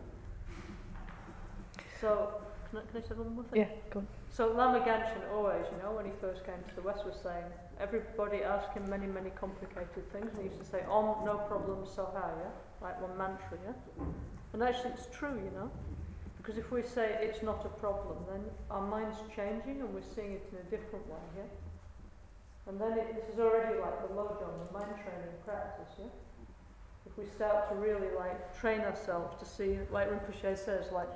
[1.99, 3.59] So, can I, can I say one more thing?
[3.61, 4.07] Yeah, go on.
[4.31, 7.43] So Lama Ganchen always, you know, when he first came to the West, was saying
[7.79, 11.85] everybody asked him many, many complicated things, and he used to say, "Om, no problem,
[11.85, 12.51] so soha," yeah,
[12.81, 14.05] like one mantra, yeah.
[14.53, 15.69] And actually, it's true, you know,
[16.37, 20.33] because if we say it's not a problem, then our mind's changing and we're seeing
[20.33, 21.43] it in a different way, yeah.
[22.67, 26.05] And then it, this is already like the lojong, the mind training practice, yeah.
[27.05, 31.09] If we start to really like train ourselves to see, like Rinpoche says, like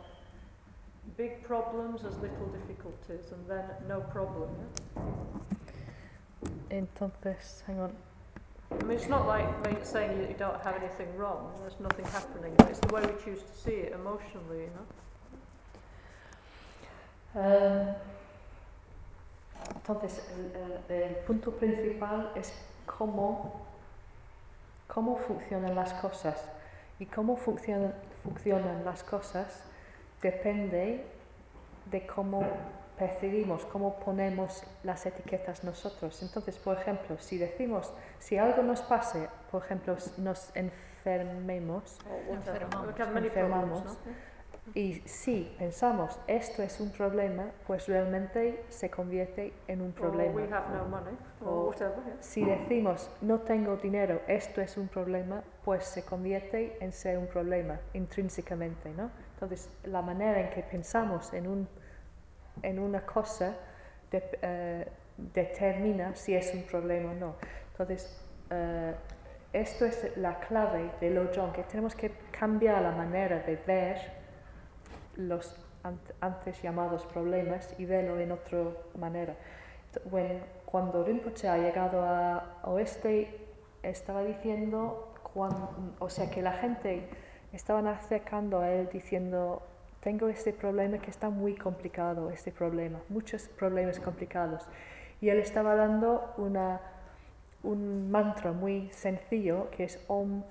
[1.17, 4.49] big problems as little difficulties, and then no problem.
[4.95, 5.03] Yeah?
[6.69, 7.91] Entonces, hang on.
[8.71, 9.45] I mean, it's not like
[9.85, 11.51] saying you, you don't have anything wrong.
[11.61, 12.53] There's nothing happening.
[12.57, 14.85] But it's the way we choose to see it emotionally, you know.
[17.35, 17.93] Eh,
[19.75, 20.51] entonces, el,
[20.89, 22.51] el- el punto principal es
[22.85, 23.61] cómo,
[24.87, 26.37] cómo funcionan las cosas.
[26.99, 29.63] Y cómo funcionan, funcionan las cosas
[30.21, 31.03] depende
[31.91, 32.43] de cómo
[32.97, 36.21] percibimos, cómo ponemos las etiquetas nosotros.
[36.21, 41.99] Entonces, por ejemplo, si decimos, si algo nos pase, por ejemplo, nos enfermemos.
[42.29, 42.99] Enfermamos.
[42.99, 43.85] Enfermamos.
[43.85, 43.97] no?
[44.73, 50.23] Y si pensamos esto es un problema, pues realmente se convierte en un Or we
[50.23, 50.57] problema.
[50.57, 52.01] have no money, whatever.
[52.05, 52.17] Yeah.
[52.21, 57.27] Si decimos no tengo dinero, esto es un problema, pues se convierte en ser un
[57.27, 59.11] problema intrínsecamente, ¿no?
[59.33, 61.67] Entonces, la manera en que pensamos en, un,
[62.61, 63.55] en una cosa
[64.11, 64.87] de- eh,
[65.17, 67.35] determina si es un problema o no.
[67.71, 68.93] Entonces, eh,
[69.53, 73.97] esto es la clave de Lojong, que tenemos que cambiar la manera de ver
[75.15, 78.63] los ant- antes llamados problemas y verlo en otra
[78.97, 79.35] manera.
[80.09, 83.47] When- cuando Rinpoche ha llegado a Oeste,
[83.83, 87.07] estaba diciendo, cuan- o sea, que la gente
[87.51, 89.61] estaban acercando a él diciendo,
[90.03, 94.67] tengo este problema que está muy complicado, este problema, muchos problemas complicados.
[95.21, 96.33] Y él estaba dando
[97.63, 100.43] un mantra muy sencillo que es Om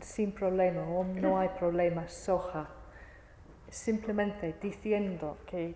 [0.00, 2.68] sin problema, Om no hay problemas, Soja.
[3.68, 5.74] Simplemente diciendo que,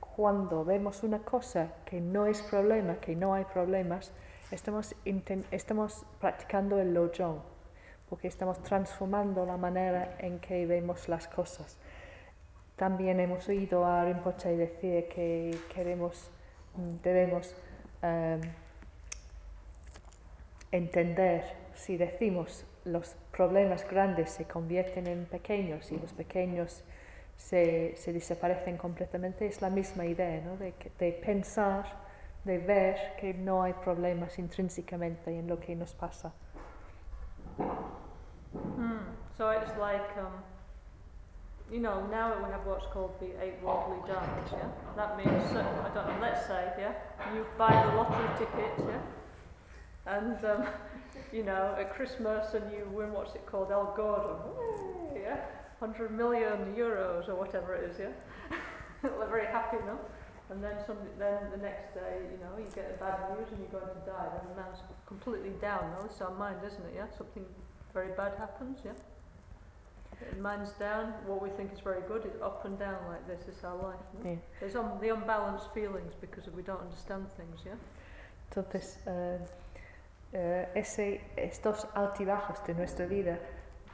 [0.00, 4.12] cuando vemos una cosa que no es problema, que no hay problemas,
[4.50, 7.40] estamos practicando el lojong,
[8.08, 11.76] porque estamos transformando la manera en que vemos las cosas.
[12.76, 16.30] También hemos oído a Rinpoche decir que queremos,
[16.74, 17.54] mm, debemos
[18.02, 18.40] em,
[20.70, 21.44] entender
[21.74, 26.84] si decimos los problemas grandes se convierten en pequeños y los pequeños
[27.36, 30.56] se, desaparecen completamente, es la misma idea, ¿no?
[30.56, 31.84] de, de pensar,
[32.44, 36.32] de ver que no hay problemas intrínsecamente en lo que nos pasa.
[37.56, 38.98] Hmm.
[39.36, 40.32] So it's like, um,
[41.70, 44.68] you know, now we have what's called the eight worldly dharmas, yeah?
[44.96, 46.92] That means, I don't know, let's say, yeah,
[47.34, 49.00] you buy the lottery ticket, yeah?
[50.06, 50.66] And, um,
[51.32, 54.54] you know, at Christmas and you win, what's it called, El Gordo,
[55.14, 55.40] yeah?
[55.80, 58.12] 100 million euros or whatever it is, yeah?
[59.02, 59.98] They're very happy, no?
[60.48, 63.58] And then some, then the next day, you know, you get the bad news and
[63.58, 64.30] you're going to die.
[64.30, 65.92] Then the man's completely down.
[65.98, 66.94] No, it's our mind, isn't it?
[66.94, 67.44] Yeah, something
[67.94, 68.78] very bad happens.
[68.84, 68.92] Yeah,
[70.32, 71.12] and mind's down.
[71.26, 73.46] What we think is very good is up and down like this.
[73.48, 74.00] It's our life.
[74.22, 74.30] No?
[74.30, 74.36] Yeah.
[74.60, 77.60] There's un- the unbalanced feelings because we don't understand things.
[77.64, 77.76] Yeah.
[78.50, 78.98] Entonces,
[80.32, 83.38] eh, ese, estos altibajos de nuestra vida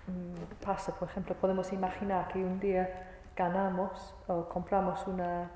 [0.06, 2.88] mm, pasa, por ejemplo, podemos imaginar que un día
[3.36, 5.50] ganamos o compramos una,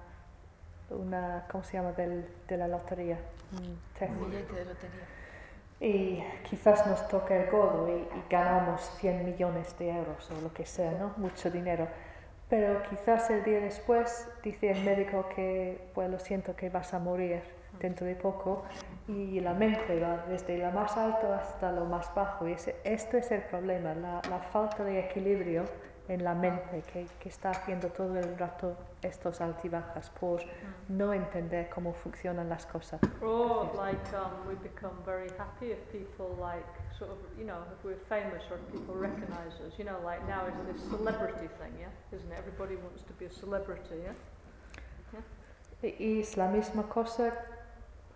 [0.91, 3.19] una ¿cómo se llama?, del, de la lotería,
[3.53, 4.13] un test.
[4.13, 5.05] Un billete de lotería.
[5.81, 10.53] Y quizás nos toque el godo y, y ganamos 100 millones de euros o lo
[10.53, 11.13] que sea, ¿no?
[11.19, 11.87] Mucho dinero.
[12.49, 16.99] Pero quizás el día después dice el médico que, pues lo siento, que vas a
[16.99, 17.43] morir
[17.79, 18.65] dentro de poco
[19.09, 22.49] y la mente va desde lo más alto hasta lo más bajo.
[22.49, 25.65] Y ese- esto es el problema, la, la falta de equilibrio
[26.09, 30.41] en la mente que, que está haciendo todo el rato estos altibajas por
[30.89, 33.01] no entender cómo funcionan las cosas.
[33.23, 36.67] Or like um, we become very happy if people like
[36.99, 39.79] sort of you know if we're famous or if people recognise us.
[39.79, 42.39] You know, like now is this celebrity thing, yeah, isn't it?
[42.39, 44.15] Everybody wants to be a celebrity, yeah.
[45.83, 47.33] Y es la misma cosa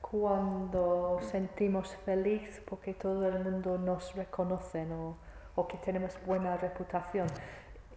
[0.00, 5.16] cuando sentimos feliz porque todo el mundo nos reconoce o,
[5.54, 7.28] o que tenemos buena reputación.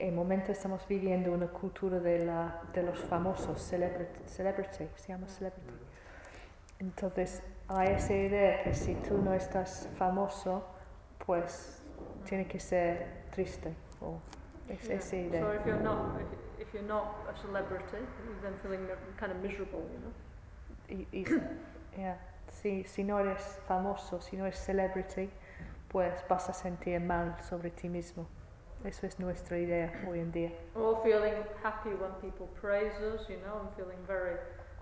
[0.03, 5.30] En momento estamos viviendo una cultura de, la, de los famosos, celebrity, celebrity, se llama
[5.30, 5.73] celebrity.
[6.80, 10.65] Entonces hay esa idea que si tú no estás famoso,
[11.25, 11.81] pues
[12.25, 13.73] tiene que ser triste.
[14.01, 14.19] O
[14.67, 14.97] Es Yeah.
[14.97, 15.55] esa So idea.
[15.55, 16.19] if you're not,
[16.59, 18.85] if, if you're not a celebrity, you're then feeling
[19.17, 20.11] kind of miserable, you know.
[20.89, 21.25] Y, y
[21.97, 22.17] yeah,
[22.51, 25.30] si, si no eres famoso, si no eres celebrity,
[25.88, 28.27] pues vas a sentir mal sobre ti mismo.
[28.85, 30.51] Eso es nuestra idea hoy en día.
[30.76, 34.38] Or feeling happy when people praise us, you know, and feeling very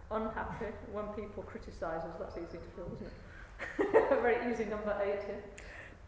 [0.10, 2.18] unhappy when people criticise us.
[2.20, 4.22] That's easy to feel, isn't it?
[4.22, 5.44] very easy number eight here.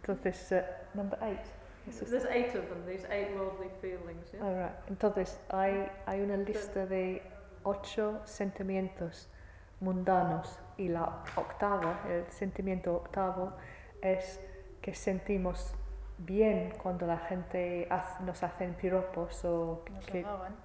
[0.02, 0.64] Entonces, eh,
[0.95, 1.45] number eight.
[1.88, 4.44] Eso There's eight of them, these eight worldly feelings, yeah?
[4.44, 4.76] All right.
[4.90, 7.22] Entonces, hay, hay una lista de
[7.64, 9.28] ocho sentimientos
[9.82, 13.53] mundanos y la octava, el sentimiento octavo,
[14.02, 14.40] es
[14.82, 15.76] que sentimos
[16.18, 20.56] bien cuando la gente haz- nos hacen piropos o Nos que alaban.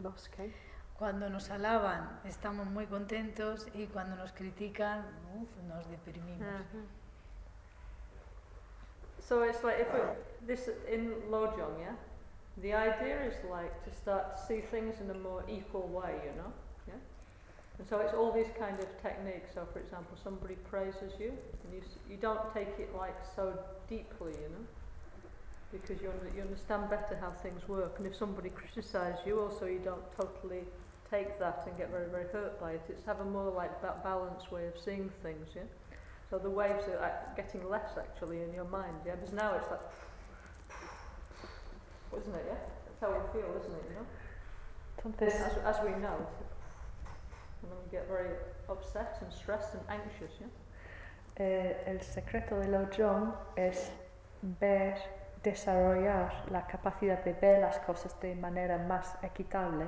[0.00, 0.52] los que
[0.98, 5.04] Cuando nos alaban estamos muy contentos y cuando nos critican
[5.40, 6.40] uf, nos deprimimos.
[6.40, 6.86] Mhm.
[9.20, 10.00] So it's like if we,
[10.46, 11.94] this in Lojong, yeah,
[12.56, 16.32] the idea is like to start to see things in a more equal way, you
[16.42, 16.52] know,
[16.86, 16.94] yeah.
[17.78, 19.52] And so it's all these kind of techniques.
[19.54, 21.32] So, for example, somebody praises you,
[21.64, 23.52] and you you don't take it like so
[23.86, 24.64] deeply, you know,
[25.72, 27.98] because you you understand better how things work.
[27.98, 30.64] And if somebody criticises you, also you don't totally
[31.10, 32.82] take that and get very very hurt by it.
[32.88, 35.62] It's have a more like ba- balanced way of seeing things, yeah.
[36.30, 39.14] So the waves are like, getting less actually in your mind, yeah?
[39.14, 39.80] Because now it's like,
[42.20, 42.58] isn't it, yeah?
[42.84, 44.06] That's how we feel, isn't it, you know?
[44.98, 46.16] Entonces, As, as we know.
[47.62, 48.28] And then we get very
[48.68, 50.48] upset and stressed and anxious, yeah?
[51.36, 53.90] eh, el secreto de Lojong es
[54.42, 54.98] ver,
[55.42, 59.86] desarrollar la capacidad de ver las cosas de manera más equitable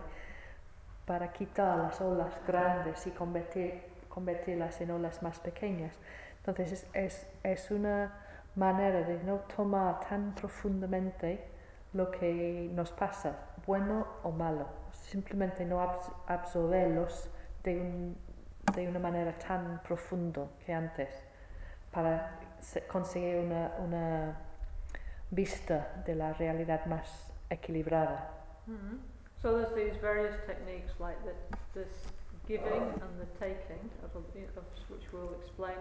[1.06, 5.98] para quitar las olas grandes y convertir, convertirlas en olas más pequeñas.
[6.38, 8.12] Entonces es, es, es una
[8.54, 11.44] manera de no tomar tan profundamente
[11.92, 13.36] lo que nos pasa,
[13.66, 17.28] bueno o malo, simplemente no abs- absorberlos
[17.64, 18.16] de, un-
[18.74, 21.08] de una manera tan profunda que antes
[21.90, 24.36] para se- conseguir una
[25.30, 28.30] vista de la realidad más equilibrada.
[28.68, 28.96] Mm-hmm.
[29.42, 31.34] So there's these various techniques like the,
[31.74, 31.88] this
[32.46, 35.78] giving and the taking, of, of which we'll explain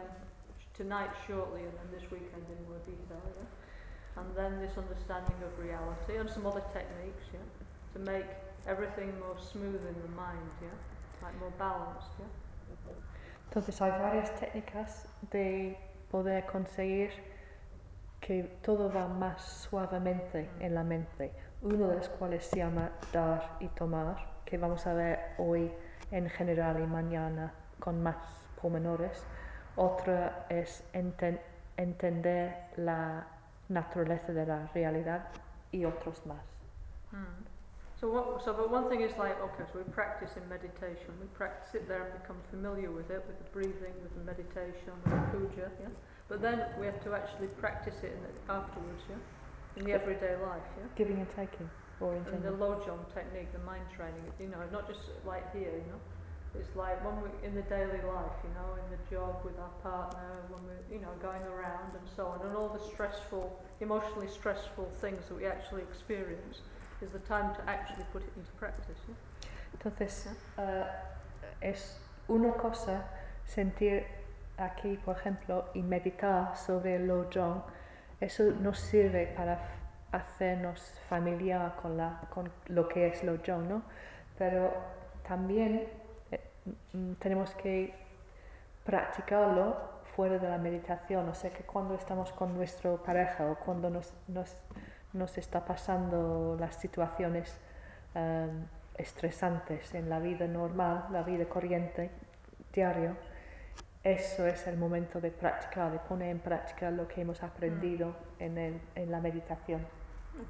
[0.73, 4.21] tonight shortly and then this weekend in more detail, yeah?
[4.21, 7.43] And then this understanding of reality and some other techniques, yeah?
[7.93, 8.29] To make
[8.67, 10.77] everything more smooth in the mind, yeah?
[11.21, 12.31] Like more balanced, yeah?
[13.49, 15.75] Entonces hay varias técnicas de
[16.11, 17.11] poder conseguir
[18.19, 21.31] que todo va más suavemente en la mente.
[21.61, 25.71] Uno de los cuales se llama dar y tomar, que vamos a ver hoy
[26.11, 28.15] en general y mañana con más
[28.61, 29.23] pormenores.
[29.75, 31.41] Otra es enten-
[31.77, 33.27] entender la
[33.69, 35.27] naturaleza de la realidad
[35.71, 36.43] y otros más.
[37.11, 37.45] Mm.
[37.99, 41.27] So what, so but one thing is like, okay, so we practice in meditation, we
[41.35, 45.11] practice it there and become familiar with it, with the breathing, with the meditation, with
[45.11, 45.89] the puja, yeah?
[46.29, 49.17] But then we have to actually practice it in the, afterwards, yeah?
[49.77, 50.85] In the everyday life, yeah?
[50.95, 51.69] Giving and taking,
[51.99, 52.51] or And the.
[52.51, 55.99] Lojong technique, the mind training, you know, not just like here, you know?
[56.55, 59.73] It's like when we, in the daily life, you know, in the job with our
[59.81, 64.27] partner, when we're, you know, going around and so on, and all the stressful, emotionally
[64.27, 66.61] stressful things that we actually experience,
[67.01, 69.15] is the time to actually put it into practice, yeah?
[69.73, 70.27] Entonces,
[70.57, 70.85] eh,
[71.61, 73.03] es una cosa
[73.45, 74.05] sentir
[74.65, 77.63] aquí, por ejemplo, y meditar sobre el Lojong.
[78.19, 79.59] Eso nos sirve para
[80.11, 83.81] hacernos familiar con, la, con lo que es Lojong, ¿no?
[84.37, 84.73] Pero
[85.27, 85.87] también
[86.31, 86.39] eh,
[87.19, 87.93] tenemos que
[88.83, 89.77] practicarlo
[90.15, 91.29] fuera de la meditación.
[91.29, 94.55] O sea que cuando estamos con nuestra pareja o cuando nos, nos,
[95.13, 97.57] nos está pasando las situaciones
[98.15, 98.65] em,
[98.97, 102.11] estresantes en la vida normal, la vida corriente,
[102.73, 103.15] diario,
[104.11, 108.57] eso es el momento de practicar, de poner en práctica lo que hemos aprendido en,
[108.57, 109.85] el- en la meditación.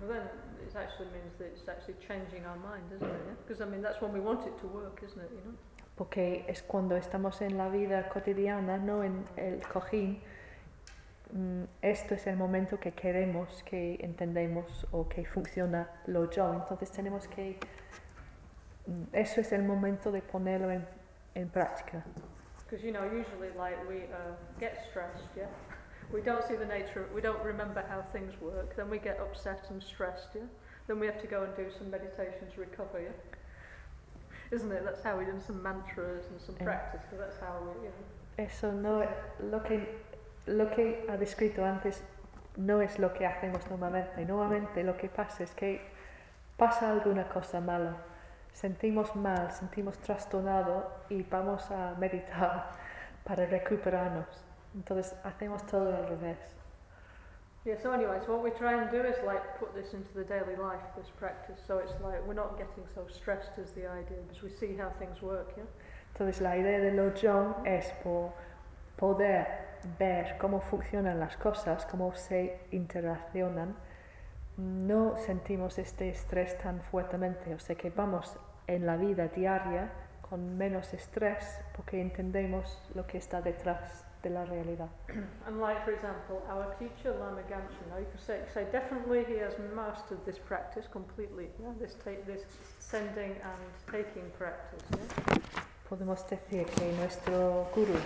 [0.02, 0.22] Well, then
[0.68, 3.38] it actually means that it's actually changing our mind, isn't it?
[3.48, 5.31] Because I mean, that's when we want it to work, isn't it?
[5.31, 5.53] You know.
[5.95, 10.22] Porque es cuando estamos en la vida cotidiana, no en el cojín,
[11.34, 16.53] mm, esto es el momento que queremos, que entendemos o que funciona lo yo.
[16.53, 17.57] Entonces tenemos que,
[18.88, 20.86] mm, eso es el momento de ponerlo en,
[21.36, 22.03] en práctica.
[22.69, 25.45] Because you know, usually like we uh, get stressed, yeah.
[26.13, 27.03] We don't see the nature.
[27.05, 28.75] Of, We don't remember how things work.
[28.75, 30.41] Then we get upset and stressed, yeah.
[30.87, 33.09] Then we have to go and do some meditation to recover, yeah.
[34.51, 34.83] Isn't it?
[34.83, 36.65] That's how we do some mantras and some Yeah.
[36.65, 37.01] practice.
[37.09, 38.43] Because that's how we, you know.
[38.43, 39.07] Eso no
[39.39, 39.87] lo que
[40.47, 42.01] lo que ha descrito antes
[42.57, 44.25] no es lo que hacemos normalmente.
[44.25, 45.81] Normalmente lo que pasa es que
[46.57, 47.97] pasa alguna cosa mala,
[48.53, 52.69] sentimos mal, sentimos trastornado y vamos a meditar
[53.23, 54.27] para recuperarnos.
[54.76, 56.38] Entonces hacemos todo al revés.
[57.65, 60.23] Yeah, so anyway, so what we try and do is like put this into the
[60.23, 64.17] daily life, this practice, so it's like we're not getting so stressed is the idea,
[64.27, 65.65] because we see how things work, yeah?
[66.13, 68.31] Entonces la idea de Lojong es po-
[68.97, 69.45] poder
[69.99, 73.76] ver cómo funcionan las cosas, cómo se interaccionan.
[74.60, 78.38] No sentimos este estrés tan fuertemente, o sea que vamos
[78.68, 84.44] en la vida diaria con menos estrés porque entendemos lo que está detrás de la
[84.44, 84.90] realidad.
[85.48, 89.40] And like, for example, our teacher, Lama Gamchen, now you could say, say definitely he
[89.40, 91.72] has mastered this practice completely, yeah?
[91.80, 92.44] this, ta- this
[92.80, 95.40] sending and taking practice, yeah?
[95.90, 97.98] Podemos decir que nuestro guru,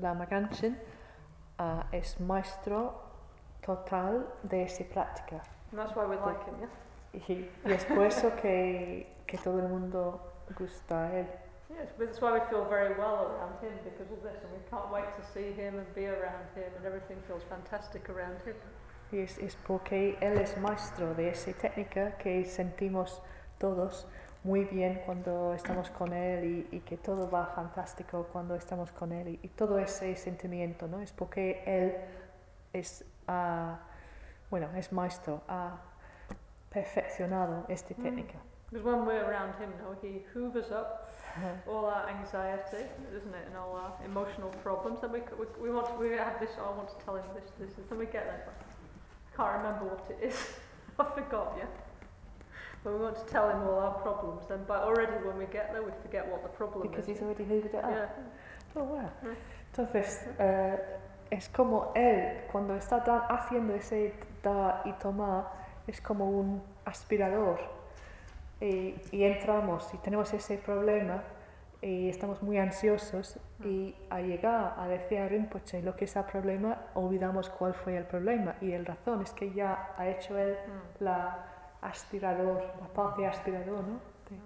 [0.00, 0.78] Lama Ganchen,
[1.58, 2.94] ah, es maestro
[3.60, 5.42] total de esa práctica.
[5.76, 6.68] And that's why we like him, yeah?
[7.12, 10.22] Y, y es por eso que, que todo el mundo
[10.58, 11.26] gusta a él.
[11.68, 14.60] Yes, but that's why we feel very well around him because of this, and we
[14.70, 18.54] can't wait to see him and be around him, and everything feels fantastic around him.
[19.12, 23.20] Y es, es porque él es maestro de esa técnica que sentimos
[23.58, 24.06] todos
[24.44, 29.12] muy bien cuando estamos con él y, y que todo va fantástico cuando estamos con
[29.12, 29.28] él.
[29.28, 31.02] Y, y todo ese sentimiento, ¿no?
[31.02, 31.96] Es porque él
[32.72, 33.80] es, ah,
[34.50, 35.78] bueno, es maestro, ha
[36.70, 38.02] perfeccionado esta Mm.
[38.02, 38.38] técnica.
[38.70, 41.08] Because when we're around him, no, he hoovers up
[41.68, 45.02] all our anxiety, isn't it, and all our emotional problems.
[45.04, 46.50] And we, we, we want to, we have this.
[46.58, 48.48] oh, I want to tell him this, this, and then we get there.
[48.48, 50.58] I can't remember what it is.
[50.98, 51.54] I forgot.
[51.58, 51.66] Yeah.
[52.82, 54.46] But we want to tell him all our problems.
[54.48, 57.18] Then, but already when we get there, we forget what the problem Because is.
[57.18, 57.90] he's already hoovered it up.
[57.90, 58.08] yeah.
[58.74, 59.10] Oh, wow.
[59.72, 60.78] Entonces, eh,
[61.30, 62.98] es como él, cuando está
[63.28, 64.14] haciendo ese
[64.54, 65.44] dar y tomar,
[65.86, 67.58] es como un aspirador.
[68.60, 71.22] Y, y entramos y tenemos ese problema
[71.82, 76.24] y estamos muy ansiosos y al llegar a decir a Rinpoche lo que es el
[76.24, 78.54] problema, olvidamos cuál fue el problema.
[78.62, 80.56] Y el razón es que ya ha hecho él
[81.00, 81.44] la
[81.82, 84.00] aspirador, la parte aspirador, ¿no?
[84.30, 84.40] De-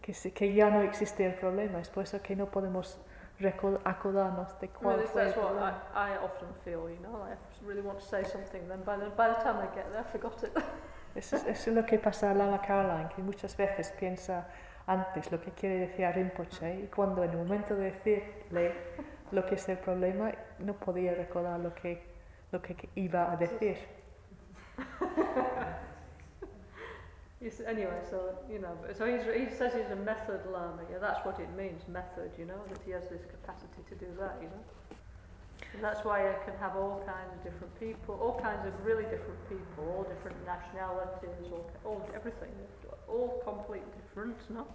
[0.00, 1.80] que, que ya no existe el problema.
[1.80, 2.98] Es por eso que no podemos
[3.84, 5.82] acordarnos de Well, cuál it's- fue el problema.
[5.94, 7.26] I, I often feel, you know.
[7.26, 7.32] I
[7.64, 10.10] really want to say something, then by the, by the time I get there, I
[10.10, 10.52] forgot it.
[11.14, 14.46] Es- es lo que pasa a Lama Caroline, que muchas veces piensa
[14.86, 16.80] antes lo que quiere decir a Rinpoche ¿eh?
[16.84, 18.72] y cuando en el momento de decirle
[19.32, 20.30] lo que es el problema
[20.60, 22.02] no podía recordar lo que,
[22.52, 23.78] lo que iba a decir.
[27.40, 30.82] You s anyway, so you know, so he's, he says he's a method lama.
[30.90, 32.32] Yeah, that's what it means, method.
[32.36, 34.38] You know, that he has this capacity to do that.
[34.42, 34.62] You know,
[35.74, 39.04] and that's why I can have all kinds of different people, all kinds of really
[39.04, 42.50] different people, all different nationalities, all, all everything,
[43.06, 44.36] all completely different.
[44.50, 44.66] No,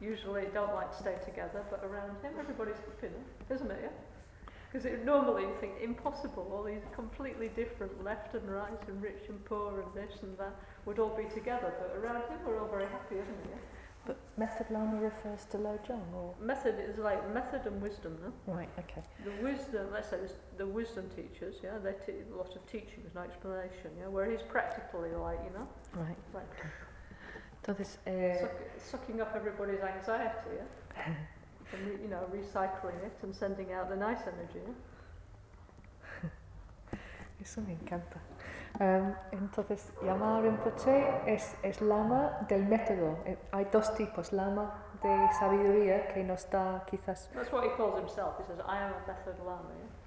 [0.00, 3.14] usually don't like to stay together, but around him, everybody's happy,
[3.48, 3.78] isn't it?
[3.82, 3.90] Yeah.
[4.72, 9.44] Because normally you think impossible, all these completely different left and right and rich and
[9.44, 10.54] poor and this and that
[10.86, 13.50] would all be together, but around him we're all very happy, isn't it?
[13.50, 13.69] Yeah?
[14.10, 16.34] But Method Lama refers to Lojong or...
[16.40, 18.52] Method is like method and wisdom, no?
[18.52, 19.02] Right, okay.
[19.24, 23.04] The wisdom, let's say this, the wisdom teachers, yeah, they teach a lot of teaching,
[23.14, 26.16] no explanation, yeah, where he's practically like, you know, Right.
[26.34, 26.50] like
[27.62, 28.52] Entonces, eh, suck,
[28.90, 31.04] sucking up everybody's anxiety, yeah?
[31.72, 36.28] and, re, you know, recycling it and sending out the nice energy, yeah?
[37.40, 38.18] Eso me encanta.
[38.78, 43.18] Em, entonces, llamar Rinpoche es, es lama del método.
[43.24, 47.98] Eh, hay dos tipos, lama de sabiduría que nos da quizás That's what he calls
[47.98, 50.00] himself, he says, I am a method lama, yeah?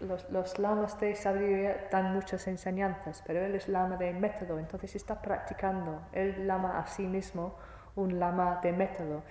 [0.00, 4.94] los, los lamas de sabiduría dan muchas enseñanzas, pero él es lama de método, entonces
[4.96, 6.00] está practicando.
[6.12, 7.54] Él lama a sí mismo
[7.96, 9.22] un lama de método.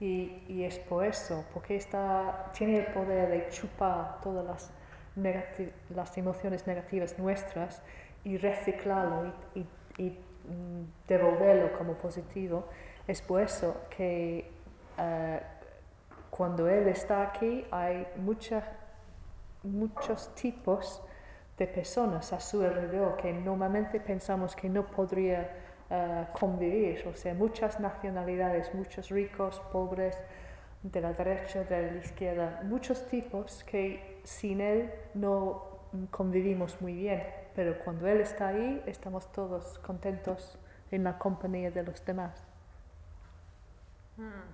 [0.00, 4.72] Y, y es por eso, porque está, tiene el poder de chupar todas las,
[5.90, 7.82] las emociones negativas nuestras
[8.24, 9.66] y reciclarlo y,
[10.02, 10.18] y-
[10.48, 12.64] mm, devolverlo como positivo.
[13.06, 14.50] Es por eso que
[14.98, 15.40] eh,
[16.30, 18.06] cuando él está aquí hay
[19.62, 21.02] muchos tipos
[21.56, 25.50] de personas a su alrededor que normalmente pensamos que no podría
[25.90, 30.16] eh, convivir, o sea, muchas nacionalidades, muchos ricos, pobres,
[30.82, 36.92] de la derecha, de la izquierda, muchos tipos que sin él no mm, convivimos muy
[36.94, 37.22] bien,
[37.54, 40.58] pero cuando él está ahí estamos todos contentos
[40.90, 42.42] en la compañía de los demás.
[44.16, 44.46] Hmm.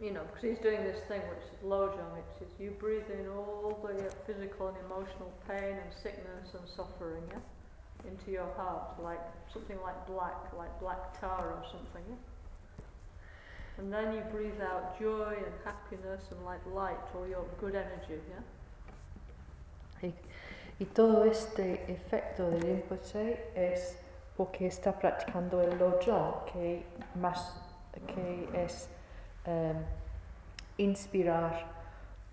[0.00, 3.28] You know, because he's doing this thing which is lojong, which is you breathe in
[3.28, 7.38] all the uh, physical and emotional pain and sickness and suffering, yeah?
[8.06, 9.20] into your heart, like
[9.52, 12.02] something like black, like black tar or something.
[12.08, 12.16] Yeah?
[13.78, 18.20] And then you breathe out joy and happiness and like light, all your good energy.
[18.28, 20.10] Yeah?
[20.78, 23.98] Y, todo este efecto del Rinpoche es
[24.36, 26.84] porque está practicando el Lojong, que,
[27.14, 27.60] más,
[28.06, 28.88] que es
[29.44, 29.76] em,
[30.78, 31.66] inspirar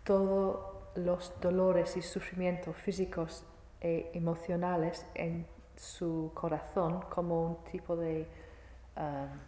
[0.03, 0.59] todos
[0.95, 3.45] los dolores y sufrimientos físicos
[3.79, 5.45] e emocionales en
[5.75, 8.27] su corazón como un tipo de...
[8.95, 9.39] em,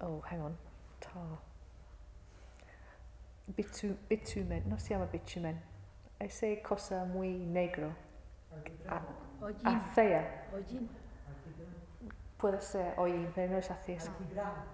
[0.00, 0.70] oh, hang on.
[3.56, 5.69] Bitu, bitumen, no se llama bitumen.
[6.20, 7.94] Ese cosa muy negro.
[9.64, 10.46] Acea.
[10.54, 10.88] ollín.
[12.36, 13.92] Puede ser hollín, pero no es así.
[13.92, 14.10] Es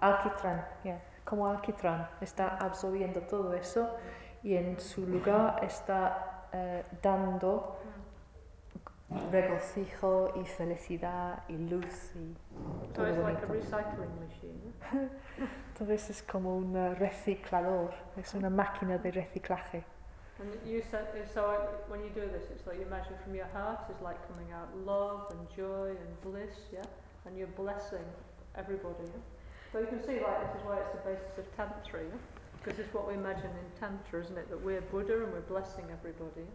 [0.01, 1.01] alquitrán, yeah.
[1.23, 2.09] como alquitrán.
[2.21, 3.95] Está absorbiendo todo eso
[4.43, 7.79] y en su lugar está eh, dando
[9.31, 12.35] regocijo y felicidad y luz y
[12.93, 14.73] So todo it's like a recycling machine.
[15.69, 19.85] Entonces es como un eh, reciclador, es una máquina de reciclaje.
[20.39, 23.47] And you said, so I- when you do this, it's like you imagine from your
[23.53, 26.83] heart is like coming out love and joy and bliss, yeah?
[27.25, 28.05] And you're blessing
[28.55, 29.21] everybody, yeah?
[29.71, 32.17] So you can see, like, this is why it's the basis of Tantra, yeah?
[32.63, 34.49] Because it's what we imagine in Tantra, isn't it?
[34.49, 36.45] That we're Buddha and we're blessing everybody.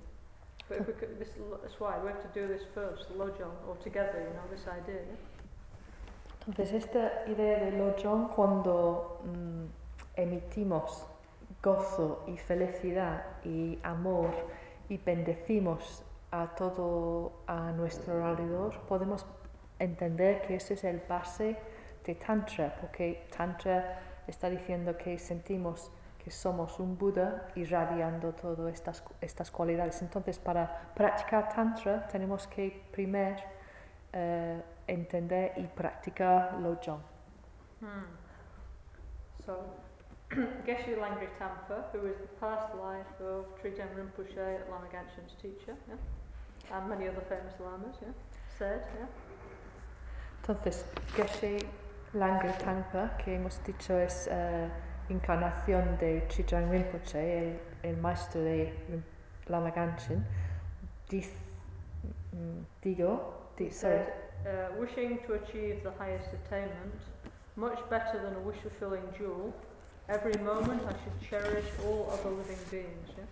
[0.68, 1.30] But if we could, this,
[1.60, 5.00] that's why we have to do this first, Lojong, all together, you know, this idea,
[5.10, 5.16] yeah?
[6.48, 9.66] Entonces esta idea de Lojong cuando mm,
[10.16, 11.04] emitimos
[11.62, 14.30] gozo y felicidad y amor
[14.88, 19.26] y bendecimos a todo a nuestro alrededor, podemos
[19.78, 21.56] entender que ese es el base
[22.04, 25.90] de Tantra, porque Tantra está diciendo que sentimos
[26.22, 30.00] que somos un Buda irradiando todas estas, estas cualidades.
[30.02, 33.42] Entonces, para practicar Tantra tenemos que primero
[34.12, 37.00] eh, entender y practicar Lojong.
[37.80, 38.22] Hmm.
[39.44, 39.58] So,
[40.66, 46.76] Geshe Langri Tampa, who is the past life of Trijang Rinpoche, Lama Ganshin's teacher, yeah?
[46.76, 48.08] and many other famous lamas, yeah?
[48.58, 49.06] said, yeah?
[50.40, 50.84] Entonces,
[51.14, 51.62] Geshe
[52.14, 54.68] Langri Tangpa, que hemos dicho es eh,
[55.10, 58.72] encarnación de Trijang Rinpoche, el, el maestro de
[59.48, 60.24] Lama Ganshin,
[61.10, 61.36] diz-
[62.34, 64.00] mm, digo, di, sorry,
[64.46, 66.94] uh, wishing to achieve the highest attainment,
[67.56, 69.52] much better than a wish-fulfilling jewel,
[70.08, 73.24] every moment I should cherish all other living beings, yeah?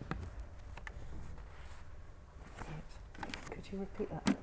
[3.51, 4.25] could you repeat that?
[4.25, 4.37] please?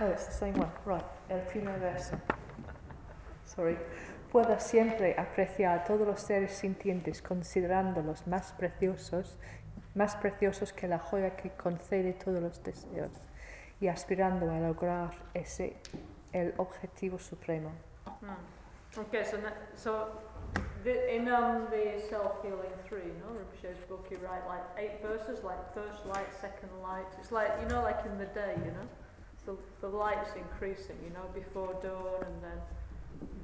[0.00, 0.70] Oh, it's the same one.
[0.84, 2.16] Right, el primer verso.
[3.44, 3.76] Sorry.
[4.30, 9.38] Pueda siempre apreciar todos los seres sintientes considerándolos más preciosos,
[9.94, 13.10] más preciosos que la joya que concede todos los deseos
[13.80, 15.76] y aspirando a lograr ese
[16.32, 17.70] el objetivo supremo.
[18.20, 19.00] Hmm.
[19.00, 20.20] Okay, so, na- so
[20.84, 25.44] the, in um, the self-healing three, you know, Rinpoche's book, you write like eight verses,
[25.44, 27.06] like first light, second light.
[27.20, 28.88] It's like, you know, like in the day, you know,
[29.44, 32.58] so the light's increasing, you know, before dawn and then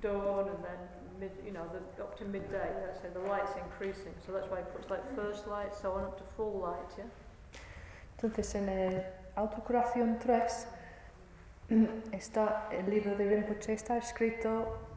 [0.01, 0.81] dawn and then
[1.19, 4.15] mid, you know, the, up to midday, let's say, the light's increasing.
[4.25, 7.05] So that's why he puts like first light, so on up to full light, yeah?
[8.17, 9.05] Entonces, en el
[9.37, 10.67] Autocuración 3,
[12.13, 14.94] está, el libro de Rinpoche está escrito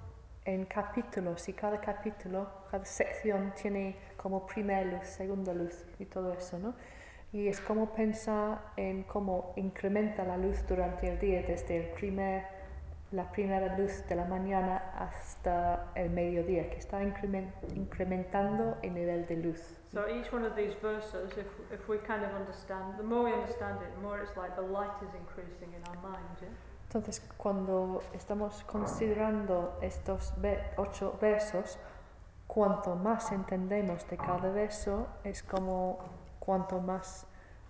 [0.47, 6.31] en capítulos y cada capítulo, cada sección tiene como primera luz, segunda luz y todo
[6.31, 6.73] eso, ¿no?
[7.33, 12.45] Y es como pensar en cómo incrementa la luz durante el día, desde el primer,
[13.11, 19.27] la primera luz de la mañana hasta el mediodía, que está incremen- incrementando el nivel
[19.27, 19.59] de luz.
[19.91, 23.33] So each one of these verses, if, if we kind of understand, the more we
[23.33, 26.47] understand it, the more it's like the light is increasing in our mind, yeah?
[26.87, 31.77] Entonces, cuando estamos considerando estos ve- ocho versos,
[32.47, 35.99] cuanto más entendemos de cada verso, es como
[36.39, 37.27] cuanto más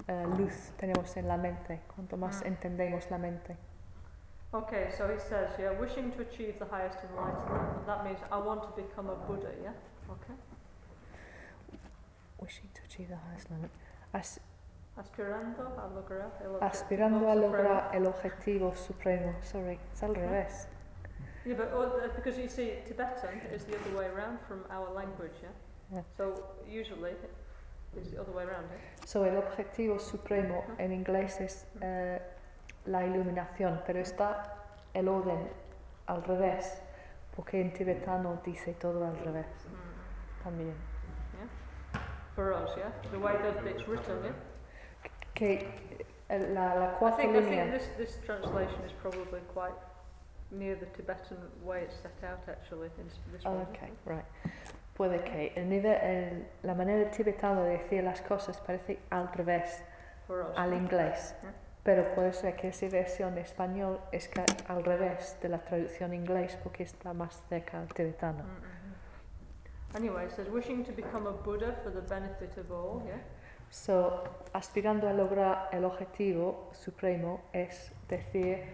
[0.07, 2.47] eh, luz tenemos en la mente, cuanto más Mm.
[2.47, 3.57] entendemos la mente.
[4.51, 7.85] Okay, so he says, yeah, wishing to achieve the highest enlightenment.
[7.87, 9.73] That means I want to become a Buddha, yeah?
[10.09, 10.35] Okay.
[12.39, 13.49] Wishing to achieve the highest.
[14.13, 14.39] As-
[14.97, 17.47] Aspirando a lograr el objetivo aspirando a supremo.
[17.47, 19.33] lograr el objetivo supremo.
[19.43, 20.67] Sorry, es al revés.
[21.45, 25.33] Yeah, but uh, because you see, Tibetan is the other way around from our language,
[25.41, 25.49] yeah?
[25.93, 26.01] Yeah.
[26.17, 27.11] So usually
[27.95, 29.05] it's the other way around, yeah?
[29.05, 32.19] So, el objetivo supremo en inglés es eh,
[32.85, 34.43] la iluminación, pero está
[34.93, 35.47] el orden
[36.07, 36.81] al revés,
[37.35, 40.43] porque en tibetano dice todo al revés Mm.
[40.43, 40.75] también.
[42.35, 42.91] For us, yeah?
[43.11, 44.33] The way that it's written, yeah?
[45.37, 45.67] Que
[46.29, 47.71] el- la, la I cuarta think, I think línea.
[47.71, 49.75] this, this translation is probably quite
[50.51, 53.61] near the Tibetan way it's set out actually in this one.
[53.61, 54.25] Ok, right.
[54.95, 59.83] Puede que el nivel, el- la manera tibetana de decir las cosas parece al revés
[60.55, 61.47] al inglés, ¿Eh?
[61.83, 66.57] pero puede ser que esa versión español es que al revés de la traducción inglés
[66.63, 68.43] porque está más cerca al tibetano.
[68.43, 69.95] Mm, mhm.
[69.95, 73.21] Anyway, it says wishing to become a Buddha for the benefit of all, yeah?
[73.77, 74.23] So,
[74.53, 78.65] aspirando a lograr el objetivo supremo es decir,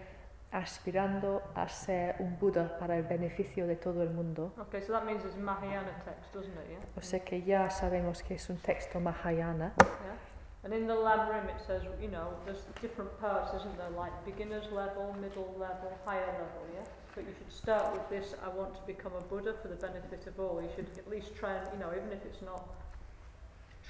[0.50, 4.52] aspirando a ser un Buda para el beneficio de todo el mundo.
[4.58, 6.78] Okay, so that means it's Mahayana text, doesn't it, yeah?
[6.96, 9.74] O sea que ya sabemos que es un texto Mahayana.
[9.78, 10.16] Yeah.
[10.64, 13.90] And in the Lamrim it says, you know, there's different parts, isn't there?
[13.90, 16.88] Like beginner's level, middle level, higher level, yeah?
[17.14, 20.26] But you should start with this, I want to become a Buddha for the benefit
[20.26, 20.62] of all.
[20.62, 22.64] You should at least try and, you know, even if it's not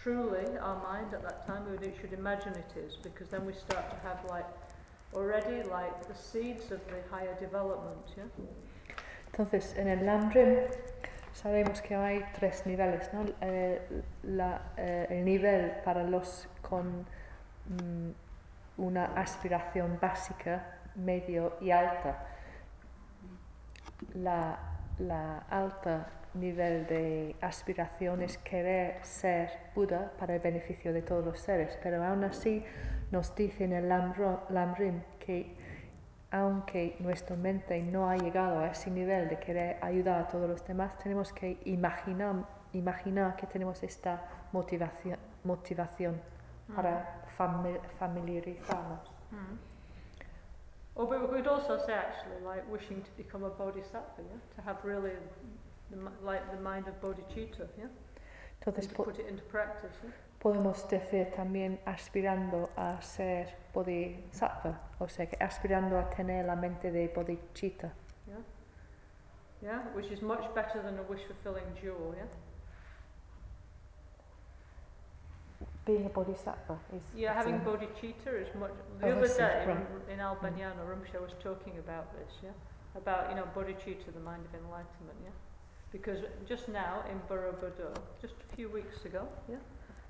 [0.05, 3.89] truly our mind at that time, we should imagine it is, because then we start
[3.91, 4.47] to have like,
[5.15, 8.25] already like the seeds of the higher development, yeah?
[9.33, 10.59] Entonces, en el Lamrim
[11.33, 13.25] sabemos que hay tres niveles, ¿no?
[13.41, 13.81] Eh,
[14.25, 17.05] la- eh, el nivel para los con
[17.69, 18.11] mm,
[18.77, 20.67] una aspiración básica,
[20.97, 22.27] medio y alta.
[24.15, 24.59] La,
[24.99, 31.39] la alta nivel de aspiración es querer ser Buda para el beneficio de todos los
[31.41, 32.65] seres, pero aún así
[33.11, 35.55] nos dice en el Lamrim que
[36.31, 40.67] aunque nuestra mente no ha llegado a ese nivel de querer ayudar a todos los
[40.67, 44.21] demás, tenemos que imaginar, imaginar que tenemos esta
[44.51, 46.21] motivación, motivación
[46.75, 49.13] para fami- familiarizarnos.
[49.31, 49.59] Mm.
[50.97, 54.57] Or but we could also say actually like wishing to become a bodhisattva, yeah?
[54.57, 55.13] To have really
[55.91, 57.87] the, like the mind of bodhicitta, yeah?
[58.61, 60.11] Entonces to po- put it into practice, yeah?
[60.41, 66.91] podemos decir también aspirando a ser bodhisattva, o sea que aspirando a tener la mente
[66.91, 67.93] de bodhicitta.
[68.27, 68.43] Yeah?
[69.63, 69.79] Yeah?
[69.95, 72.27] Which is much better than a wish fulfilling jewel, yeah?
[75.87, 78.71] Being a bodhisattva is Yeah, having bodhicitta is much.
[78.73, 79.77] Oh, The I other day right.
[79.77, 80.09] Mm.
[80.09, 82.51] in, in Albaniano, Rinpoche was talking about this, yeah?
[82.97, 85.31] About, you know, bodhicitta, the mind of enlightenment, yeah?
[85.95, 89.63] Because just now in Borobudur, just a few weeks ago, yeah?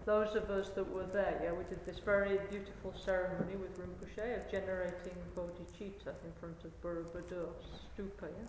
[0.07, 4.39] Those of us that were there, yeah, we did this very beautiful ceremony with Rinpoche
[4.39, 8.49] of generating bodhicitta in front of Borobudur stupa, yeah?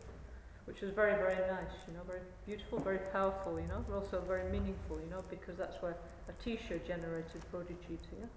[0.63, 4.23] Which was very, very nice, you know, very beautiful, very powerful, you know, but also
[4.25, 5.97] very meaningful, you know, because that's where
[6.31, 8.27] Atisha generated bodhicitta, yeah?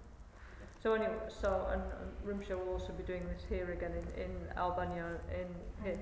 [0.83, 4.31] So anyway, so and, and Rimsha will also be doing this here again in, in
[4.57, 5.99] Albania, in, in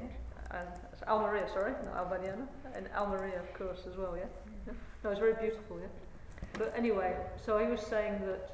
[0.50, 0.70] and
[1.08, 2.36] Almeria, sorry, not Albania,
[2.76, 4.26] and Almeria of course as well, yeah?
[4.66, 4.74] yeah?
[5.04, 5.88] No, it's very beautiful, yeah?
[6.54, 8.52] But anyway, so he was saying that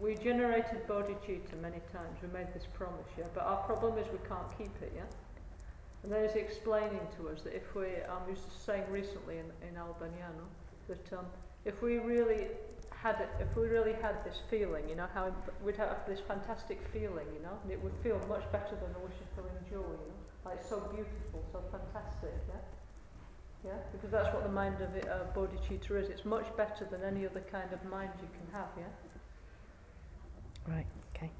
[0.00, 3.26] we generated bodhicitta many times, we made this promise, yeah?
[3.34, 5.02] But our problem is we can't keep it, yeah?
[6.02, 9.46] And then he's explaining to us that if we, um, he was saying recently in,
[9.68, 10.46] in Albaniano,
[10.88, 11.26] that um,
[11.64, 12.48] if we really
[12.90, 15.32] had it, if we really had this feeling, you know, how
[15.64, 19.00] we'd have this fantastic feeling, you know, and it would feel much better than a
[19.02, 20.11] wish fulfilling joy, you know,
[20.44, 22.54] like so beautiful, so fantastic, yeah?
[23.64, 26.08] Yeah, because that's what the mind of it, uh, bodhicitta is.
[26.08, 30.74] It's much better than any other kind of mind you can have, yeah?
[30.74, 31.30] Right, okay.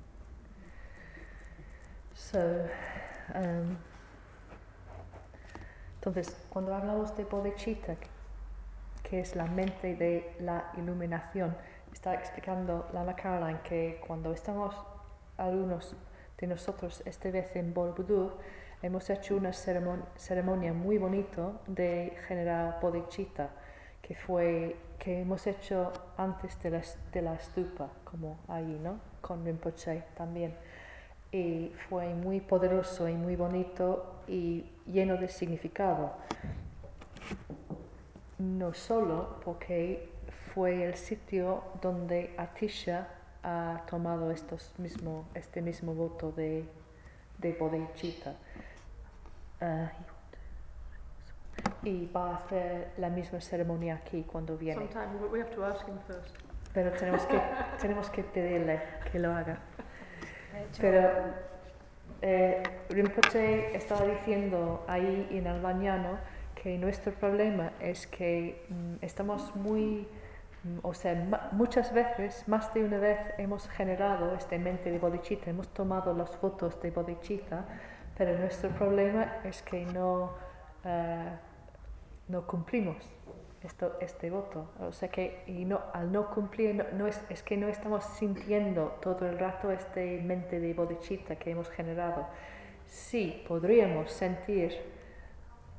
[2.15, 2.69] So,
[3.35, 3.77] um,
[6.01, 8.09] entonces, cuando hablamos de bodhicitta, que-
[9.03, 11.57] que es la mente de la iluminación,
[11.93, 14.75] está explicando Lama Caroline que cuando estamos
[15.37, 15.95] algunos
[16.39, 18.39] de nosotros esta vez en Borobudur,
[18.83, 23.51] hemos hecho una ceremon- ceremonia muy bonita de generar bodhicitta,
[24.03, 26.83] que fue que hemos hecho antes de la,
[27.13, 29.01] de la stupa, como ahí, ¿no?
[29.21, 30.55] Con Rinpoche también.
[31.31, 36.13] Y fue muy poderoso y muy bonito y lleno de significado.
[38.39, 40.11] No solo porque
[40.53, 43.09] fue el sitio donde Atisha
[43.43, 46.65] ha tomado estos mismo, este mismo voto de,
[47.39, 48.35] de bodhicitta.
[49.63, 49.91] Ah,
[51.85, 54.81] y va a hacer la misma ceremonia aquí cuando viene.
[54.89, 56.35] Sometimes we- have to ask him first.
[56.75, 57.41] Pero tenemos que,
[57.81, 58.81] tenemos que pedirle
[59.11, 59.59] que lo haga.
[60.81, 61.11] Pero
[62.23, 66.19] eh, Rinpoche estaba diciendo ahí en Albaniano
[66.55, 70.09] que nuestro problema es que mm, estamos muy,
[70.65, 71.15] mm, o sea,
[71.53, 76.31] muchas veces, más de una vez hemos generado esta mente de bodhicitta, hemos tomado las
[76.37, 77.65] fotos de bodhicitta,
[78.17, 80.33] pero nuestro problema es que no,
[80.85, 81.31] eh,
[82.29, 82.97] no cumplimos
[83.63, 84.71] esto, este voto.
[84.81, 88.99] O sea que y no, al no cumplir, no, es, es que no estamos sintiendo
[89.01, 92.27] todo el rato este mente de bodhicitta que hemos generado.
[92.87, 94.77] Sí, podríamos sentir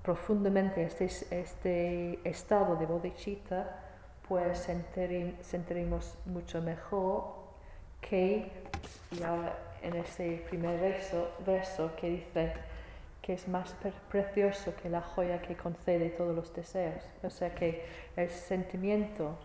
[0.01, 3.79] profundamente este, este estado de bodhicitta,
[4.27, 4.67] pues
[5.41, 7.35] sentiremos mucho mejor
[8.01, 8.51] que,
[9.23, 12.53] ahora en ese primer verso, verso que dice
[13.21, 17.03] que es más per- precioso que la joya que concede todos los deseos.
[17.23, 17.85] O sea que
[18.15, 19.37] el sentimiento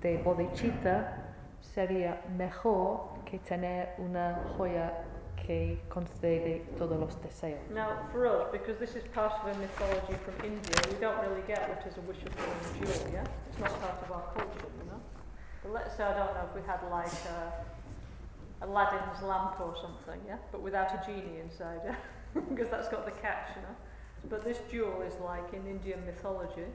[0.00, 1.16] de bodhicitta
[1.60, 4.92] sería mejor que tener una joya
[5.46, 7.58] que concede todos los deseos.
[7.70, 11.42] Now, for us, because this is part of a mythology from India, we don't really
[11.48, 13.24] get what is a wish of a jewel, yeah?
[13.50, 15.00] It's not part of our culture, you know?
[15.64, 17.50] But let's say, I don't know, if we had like uh,
[18.62, 20.36] Aladdin's lamp or something, yeah?
[20.50, 21.96] But without a genie inside, yeah?
[22.48, 23.76] because that's got the catch, you know?
[24.28, 26.66] But this jewel is like in Indian mythology,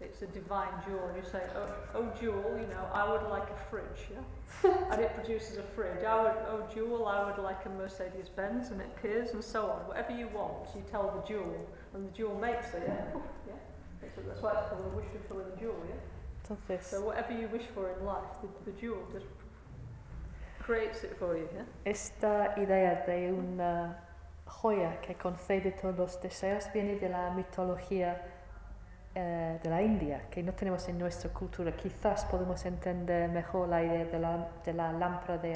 [0.00, 3.48] it's a divine jewel, and you say, oh, oh jewel, you know, I would like
[3.48, 4.70] a fridge, yeah?
[4.90, 6.04] and it produces a fridge.
[6.04, 9.70] I would, oh jewel, I would like a Mercedes Benz, and it appears, and so
[9.70, 9.88] on.
[9.88, 13.04] Whatever you want, you tell the jewel, and the jewel makes it, yeah?
[13.46, 13.54] yeah?
[14.02, 15.96] That's, that's why it's called a wish fulfilling jewel, yeah?
[16.90, 19.26] So whatever you wish for in life, the, the jewel just
[20.66, 21.64] creates it for you, yeah?
[21.84, 23.96] esta idea de una
[24.44, 28.20] joya que concede todos los deseos viene de la mitología
[29.14, 31.72] eh, de la India, que no tenemos en nuestra cultura.
[31.72, 35.54] Quizás podemos entender mejor la idea de la, de la lámpara de.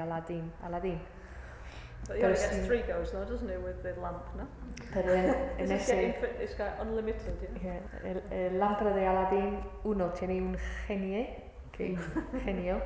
[2.07, 2.67] But he Pero only gets sí.
[2.67, 4.47] three goes now, doesn't he, with the lamp, no?
[4.95, 7.75] Pero en, en It's, got ese, it's got unlimited, yeah?
[8.03, 10.57] eh, el, el lámpara de Aladín, uno tiene un
[10.87, 11.27] genio
[11.71, 11.99] que,
[12.43, 12.81] genio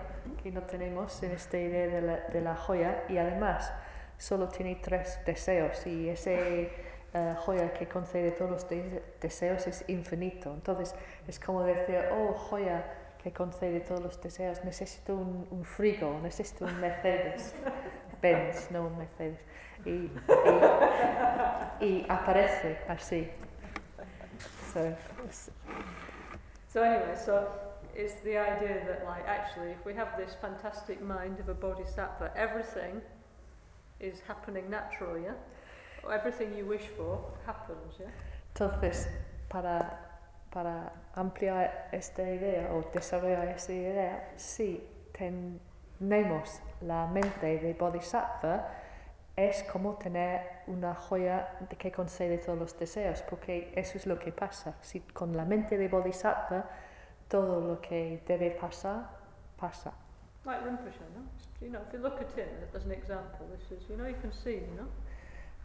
[0.44, 3.72] que no tenemos en esta idea de la, de la joya y además
[4.18, 6.70] solo tiene tres deseos y ese
[7.14, 10.52] eh, joya que concede todos los de- deseos es infinito.
[10.52, 10.94] Entonces
[11.26, 12.84] es como decir, oh joya
[13.22, 17.54] que concede todos los deseos, necesito un, un frigo, necesito un Mercedes.
[18.20, 19.40] Benz, no un Mercedes.
[19.86, 20.10] Y,
[21.80, 23.30] y, y aparece así.
[24.74, 24.80] So,
[26.68, 27.48] So anyway, so
[27.96, 32.32] it's the idea that like actually if we have this fantastic mind of a bodhisattva,
[32.36, 33.00] everything
[34.00, 35.34] is happening naturally, yeah?
[36.12, 38.10] Everything you wish for happens, yeah?
[38.54, 39.08] Entonces,
[39.48, 39.98] para,
[40.50, 44.80] para ampliar esta idea o desarrollar esta idea, si
[45.12, 48.68] tenemos la mente de Bodhisattva,
[49.36, 54.30] es como tener una joya que concede todos los deseos, porque eso es lo que
[54.30, 54.76] pasa.
[54.80, 56.68] Si con la mente de Bodhisattva
[57.28, 59.08] todo lo que debe pasar,
[59.58, 59.92] pasa.
[60.44, 61.22] Like Rinpoche, no?
[61.60, 64.16] You know, if you look at him as an example, this is, you know, you
[64.20, 64.88] can see, you know?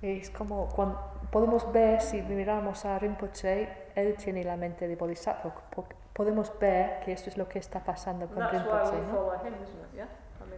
[0.01, 0.97] Es como cuando
[1.29, 5.53] podemos ver, si miramos a Rinpoche, él tiene la mente de Bodhisattva.
[5.71, 9.33] po- Podemos ver que esto es lo que está pasando And con Rinpoche, ¿no?
[9.45, 9.53] him?
[9.93, 10.07] Yeah.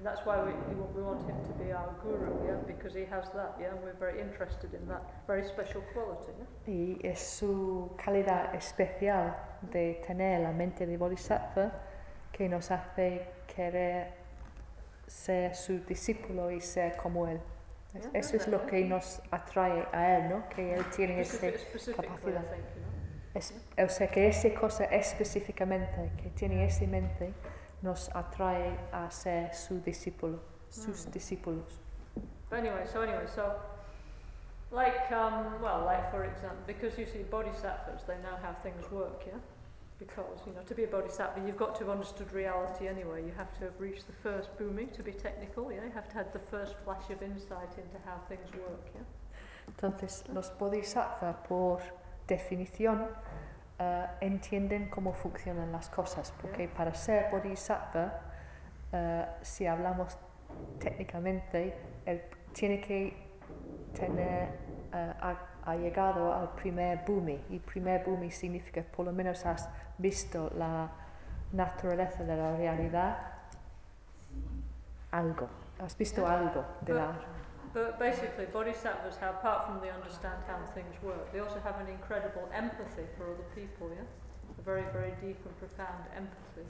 [0.04, 0.52] That's why we
[0.96, 3.70] we want, him to be our guru, yeah, because he has that, yeah.
[3.72, 6.32] And we're very interested in that very special quality.
[6.40, 6.74] Yeah?
[6.74, 11.72] Y es su calidad especial de tener la mente de Bodhisattva
[12.32, 14.14] que nos hace querer
[15.08, 17.40] ser su discípulo y ser como él.
[17.94, 20.48] Yeah, Eso es lo que nos atrae a él, ¿no?
[20.50, 21.38] Que él tiene esa
[21.96, 22.44] capacidad.
[23.34, 27.34] Es- o sea, que esa cosa específicamente que tiene esa mente
[27.82, 30.40] nos atrae a ser su discípulo,
[30.70, 31.12] sus Mm.
[31.12, 31.80] discípulos.
[32.50, 33.56] But anyway, so anyway, so
[34.72, 39.26] like um, well, like for example, because you see bodhisattvas, they know how things work,
[39.28, 39.40] yeah.
[40.00, 43.24] Because you know, to be a bodhisattva, you've got to have understood reality anyway.
[43.24, 45.72] You have to have reached the first bhumi to be technical.
[45.72, 48.90] Yeah, you have to have the first flash of insight into how things work.
[48.96, 49.02] Yeah.
[49.68, 51.82] Entonces, los bodhisattvas, por
[52.28, 53.08] definición,
[53.82, 58.14] eh, entienden cómo funcionan las cosas, porque para ser bodhisattva,
[58.92, 60.20] eh, si hablamos
[60.78, 61.76] técnicamente,
[62.06, 62.22] él
[62.54, 63.12] tiene que
[63.98, 64.50] tener,
[64.94, 65.36] eh, ha,
[65.66, 69.68] ha llegado al primer bhumi, y primer bhumi significa por lo menos has
[69.98, 70.92] visto la
[71.52, 73.32] naturaleza de la realidad,
[75.10, 75.48] algo,
[75.84, 77.14] has visto algo de la
[77.74, 81.88] But basically, bodhisattvas have, apart from they understand how things work, they also have an
[81.88, 83.90] incredible empathy for other people.
[83.96, 84.04] Yeah,
[84.60, 86.68] a very, very deep and profound empathy.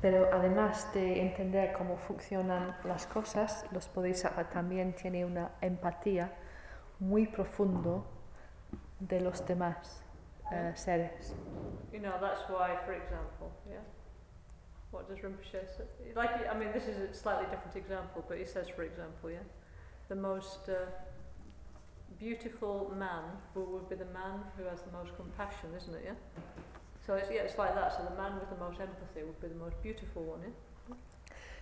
[0.00, 6.32] Pero además de entender cómo funcionan las cosas, los bodhisattvas también tienen una empatía
[7.00, 8.06] muy profundo
[8.98, 10.02] de los demás
[10.50, 11.34] eh, seres.
[11.92, 13.80] You know, that's why, for example, yeah.
[14.90, 15.84] What does Rinpoche say?
[16.16, 19.44] Like, I mean, this is a slightly different example, but he says, for example, yeah,
[20.10, 20.74] the most uh,
[22.18, 23.22] beautiful man
[23.54, 26.02] would be the man who has the most compassion, isn't it?
[26.04, 26.18] Yeah.
[27.06, 27.94] So it's, yeah, it's like that.
[27.96, 30.54] So the man with the most empathy would be the most beautiful one, yeah?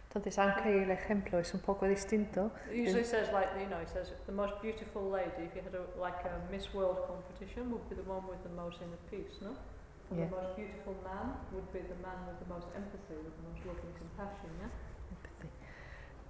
[0.09, 3.91] Entonces, aunque el ejemplo es un poco distinto, It usually says like, you know, it
[3.91, 7.87] says the most beautiful lady, if you had a, like a Miss World competition, would
[7.91, 9.53] be the one with the most inner peace, no?
[10.11, 10.25] And Yeah.
[10.25, 13.61] the most beautiful man would be the man with the most empathy, with the most
[13.69, 14.73] love and compassion, yeah?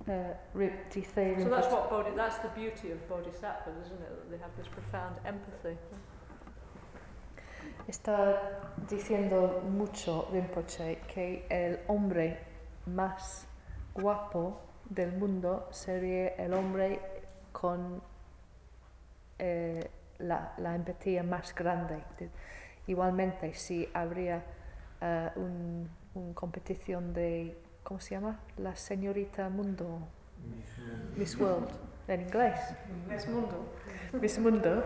[0.07, 4.09] Uh, So that's what Bodhi, that's the beauty of bodhisattvas, isn't it?
[4.09, 5.77] That they have this profound empathy.
[7.87, 12.39] Está diciendo mucho Rinpoche que el hombre
[12.87, 13.47] más
[13.95, 17.01] guapo del mundo sería el hombre
[17.53, 18.01] con
[19.39, 22.03] eh, la, la empatía más grande.
[22.19, 22.31] De-
[22.87, 24.43] igualmente, si habría
[25.01, 27.57] eh, un, un competición de,
[27.89, 28.39] ¿cómo se llama?
[28.59, 30.07] La señorita mundo,
[31.17, 31.71] Miss World,
[32.07, 32.61] en inglés.
[33.09, 33.65] This mundo.
[34.21, 34.85] Miss Mundo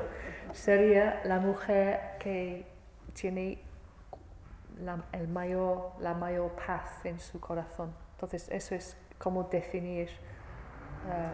[0.52, 2.64] sería la mujer que
[3.12, 3.58] tiene
[4.78, 7.92] la, el mayor, la mayor paz en su corazón.
[8.12, 11.32] Entonces, eso es como definir eh,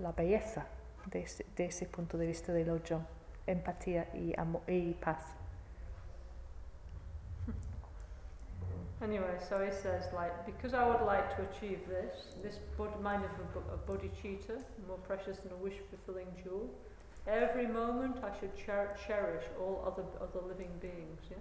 [0.00, 0.66] la belleza
[1.06, 3.04] de ese, de ese punto de vista del Lojong.
[3.46, 5.22] Empatía y, amo- y paz.
[9.02, 13.24] Anyway, so he says, like, because I would like to achieve this, this bod- mind
[13.24, 16.68] of a, a bodhicitta, more precious than a wish-fulfilling jewel,
[17.26, 21.20] every moment I should cher- cherish all other other living beings.
[21.30, 21.38] Yeah.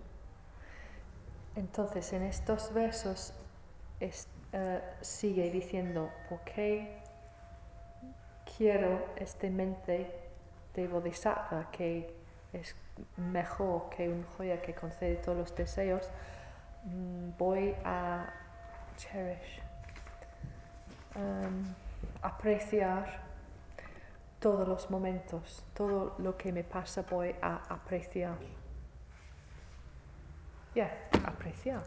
[1.58, 3.34] Entonces, en estos versos
[4.00, 6.88] es- eh, sigue diciendo, ¿por qué
[8.58, 10.10] quiero esta mente
[10.76, 12.08] de Bodhisattva que
[12.54, 12.74] es
[13.18, 16.10] mejor que un joya que concede todos los deseos?
[17.38, 18.32] Voy a
[18.98, 19.62] cherish,
[21.16, 21.74] um,
[22.22, 23.22] apreciar
[24.40, 28.38] todos los momentos, todo lo que me pasa voy a apreciar.
[30.76, 30.92] Yeah,
[31.26, 31.84] apreciar.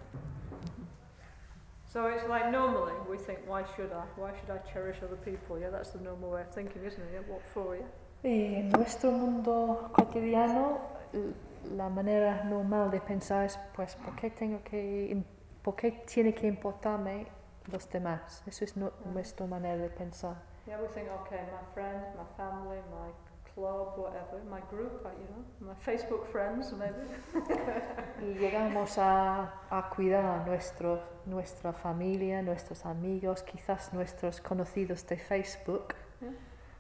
[1.93, 4.05] So it's like normally we think, why should I?
[4.17, 5.59] Why should I cherish other people?
[5.59, 7.11] Yeah, that's the normal way of thinking, isn't it?
[7.13, 7.77] Yeah, what for?
[7.77, 7.83] Yeah.
[8.25, 10.81] Y en nuestro mundo cotidiano,
[11.71, 15.23] la manera normal de pensar es, pues, ¿por qué tengo que,
[15.63, 17.27] por qué tiene que importarme
[17.71, 18.43] los demás?
[18.47, 20.37] Eso es nu- nuestra manera de pensar.
[20.67, 23.11] Yeah, we think, okay, my friends, my family, my
[23.55, 27.03] club, whatever, my group, uh, you know, my Facebook friends, maybe.
[28.23, 35.95] Y llegamos a, a cuidar nuestro, nuestra familia, nuestros amigos, quizás nuestros conocidos de Facebook.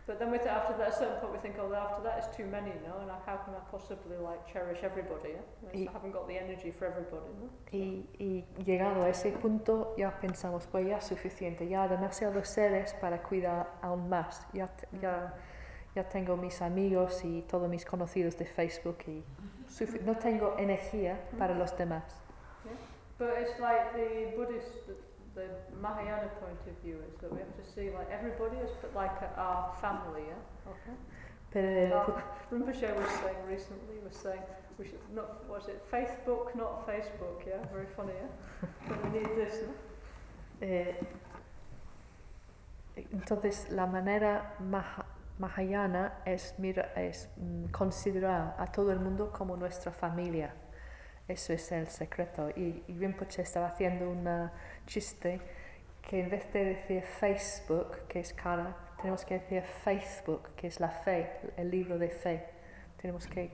[0.04, 2.18] But then we th- after that, at a certain point, we think, oh, after that
[2.18, 2.98] is too many, no?
[3.00, 5.30] And how can I possibly like cherish everybody?
[5.30, 5.70] Yeah?
[5.72, 7.48] Y- I haven't got the energy for everybody, no?
[7.72, 12.94] Y, y llegado a ese punto ya pensamos, pues ya es suficiente, ya demasiados seres
[13.00, 14.44] para cuidar aún más.
[14.52, 14.68] Ya,
[15.00, 15.34] ya,
[15.94, 19.22] ya tengo mis amigos y todos mis conocidos de Facebook y
[20.04, 22.02] no tengo energía para los demás.
[23.18, 24.90] But it's like the Buddhist,
[25.34, 25.46] the,
[25.80, 29.16] Mahayana point of view is that we have to see like everybody as but like
[29.22, 30.70] a, our family, yeah.
[30.72, 30.96] Okay.
[31.50, 34.42] Pero el Uh, Rinpoche was saying recently, was saying
[34.78, 37.64] we should not was it Facebook, not Facebook, yeah.
[37.72, 38.68] Very funny, yeah.
[38.88, 39.72] but we need this, no?
[40.66, 40.94] eh,
[43.12, 45.06] entonces la manera maha-
[45.38, 50.54] mahayana es, mira, es mm, considerar a todo el mundo como nuestra familia.
[51.28, 52.50] Eso es el secreto.
[52.50, 54.50] Y, y Rinpoche estaba haciendo un
[56.02, 60.80] que en vez de decir Facebook, que es cara, tenemos que decir Facebook, que es
[60.80, 62.44] la fe, el libro de fe.
[63.00, 63.50] Tenemos que,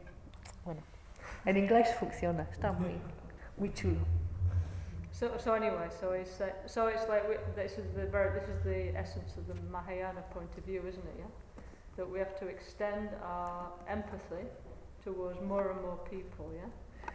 [0.64, 0.82] bueno,
[1.44, 3.00] en inglés funciona, está muy,
[3.56, 4.00] muy chulo.
[5.12, 8.48] So, so anyway, so it's uh, so it's like we, this is the very this
[8.48, 11.16] is the essence of the Mahayana point of view, isn't it?
[11.18, 11.24] Yeah,
[11.96, 14.46] that we have to extend our empathy
[15.02, 16.52] towards more and more people.
[16.54, 16.70] Yeah,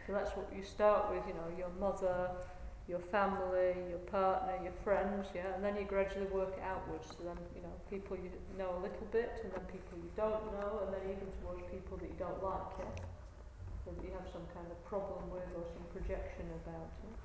[0.06, 1.24] so that's what you start with.
[1.26, 2.30] You know, your mother,
[2.88, 5.28] your family, your partner, your friends.
[5.34, 7.08] Yeah, and then you gradually work outwards.
[7.08, 10.46] So then you know people you know a little bit, and then people you don't
[10.60, 12.80] know, and then even towards people that you don't like.
[12.80, 12.92] Yeah,
[13.86, 16.90] that you have some kind of problem with or some projection about.
[17.04, 17.24] Yeah?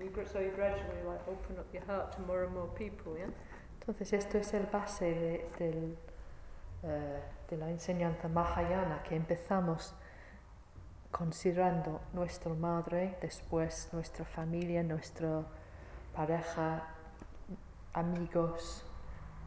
[0.00, 3.30] You so you gradually like open up your heart to more and more people, yeah.
[3.80, 5.96] Entonces esto es el base de, del,
[6.82, 9.94] eh, de la enseñanza mahayana que empezamos
[11.14, 15.44] considerando nuestra madre, después nuestra familia, nuestra
[16.12, 16.88] pareja,
[17.92, 18.84] amigos,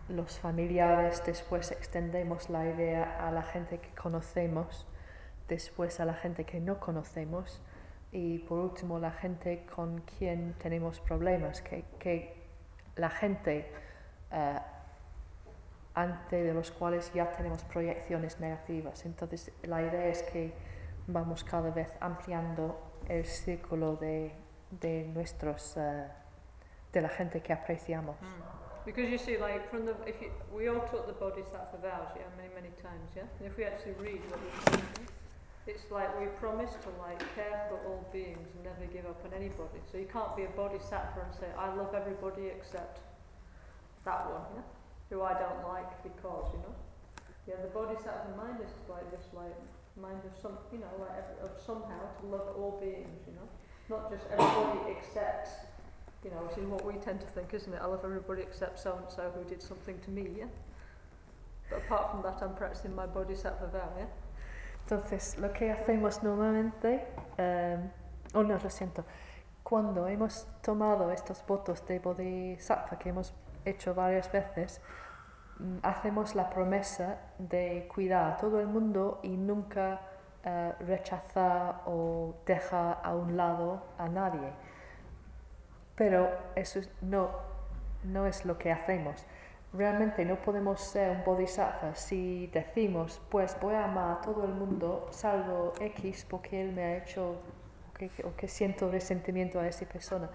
[0.07, 4.87] los familiares, después extendemos la idea a la gente que conocemos,
[5.49, 7.61] después a la gente que no conocemos
[8.13, 12.47] y por último la gente con quien tenemos problemas, que, que
[12.95, 13.69] la gente
[14.31, 14.59] eh,
[15.95, 19.05] ante de los cuales ya tenemos proyecciones negativas.
[19.05, 20.53] Entonces la idea es que
[21.07, 22.77] vamos cada vez ampliando
[23.07, 24.33] el círculo de,
[24.71, 26.07] de nuestros, eh,
[26.91, 28.17] de la gente que apreciamos.
[28.85, 32.23] Because you see, like from the, if you, we all took the Bodhisattva vows, yeah,
[32.37, 33.27] many many times, yeah.
[33.39, 35.07] And if we actually read what we yeah,
[35.67, 39.33] it's like we promise to like care for all beings and never give up on
[39.33, 39.83] anybody.
[39.91, 43.01] So you can't be a Bodhisattva and say I love everybody except
[44.05, 44.63] that one, yeah,
[45.09, 46.75] who I don't like because, you know.
[47.45, 49.55] Yeah, the Bodhisattva mind is like this, like
[50.01, 53.47] mind of some, you know, like of somehow to love all beings, you know,
[53.89, 55.49] not just everybody except
[56.23, 57.79] you know, which is what we tend to think, isn't it?
[57.81, 60.45] I love everybody except so and so who did something to me, yeah?
[61.69, 64.07] But apart from that, I'm practicing my bodhisattva vow, yeah?
[64.85, 67.05] Entonces, lo que hacemos normalmente,
[67.37, 67.77] eh,
[68.33, 69.03] oh no, lo siento,
[69.63, 73.33] cuando hemos tomado estos votos de Bodhisattva que hemos
[73.65, 74.79] hecho varias veces,
[75.83, 80.01] hacemos la promesa de cuidar a todo el mundo y nunca
[80.43, 84.49] eh, rechazar o dejar a un lado a nadie.
[85.95, 87.29] Pero eso es- no,
[88.03, 89.25] no es lo que hacemos.
[89.73, 94.53] Realmente no podemos ser un bodhisattva si decimos, pues voy a amar a todo el
[94.53, 97.35] mundo, salvo X porque él me ha hecho,
[98.23, 100.29] o que siento resentimiento a esa persona,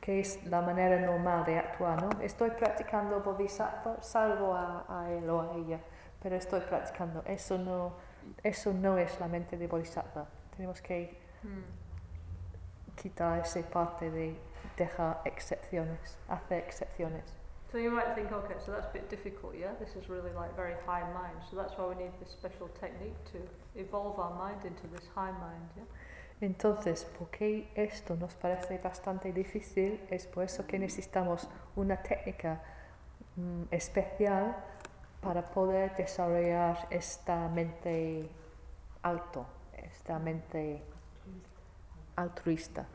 [0.00, 2.20] que es la manera normal de actuar, ¿no?
[2.20, 5.80] Estoy practicando bodhisattva, salvo a, a él o a ella,
[6.22, 7.22] pero estoy practicando.
[7.26, 7.94] Eso no,
[8.42, 10.26] eso no es la mente de bodhisattva.
[10.56, 11.18] Tenemos que
[12.96, 14.36] quitar esa parte de
[14.76, 17.24] dejar excepciones, hacer excepciones.
[17.72, 19.74] So you might think, okay, so that's a bit difficult, yeah?
[19.80, 23.16] This is really like very high mind, so that's why we need this special technique
[23.32, 23.38] to
[23.74, 25.82] evolve our mind into this high mind, yeah?
[26.40, 32.60] Entonces, porque esto nos parece bastante difícil, es por eso que necesitamos una técnica
[33.36, 34.54] mm, especial
[35.22, 38.28] para poder desarrollar esta mente
[39.02, 40.82] alto, esta mente
[42.16, 42.86] altruista.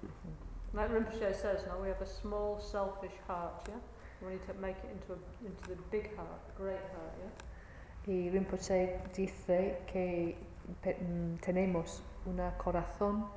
[0.74, 3.76] Like Rinpoche says, no, we have a small selfish heart, yeah?
[4.22, 8.14] We need to make it into, a, into the big heart, the great heart, yeah?
[8.14, 10.38] Y Rinpoche dice que
[10.86, 13.28] mm, tenemos un corazón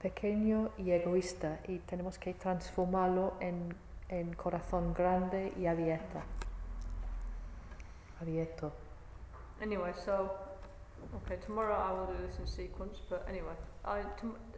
[0.00, 3.74] pequeño y egoísta y tenemos que transformarlo en,
[4.08, 6.20] en corazón grande y abierto.
[8.20, 8.72] Abierto.
[9.62, 10.30] Anyway, so,
[11.24, 13.54] okay, tomorrow I will do this in sequence, but anyway,
[13.84, 14.02] I,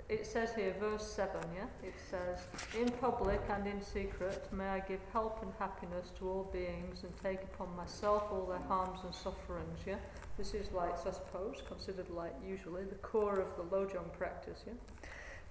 [0.09, 1.65] it says here, verse 7, yeah?
[1.83, 2.47] It says,
[2.79, 7.13] In public and in secret may I give help and happiness to all beings and
[7.23, 9.97] take upon myself all their harms and sufferings, yeah?
[10.39, 14.75] This is like, I suppose, considered like usually the core of the Lojong practice, yeah?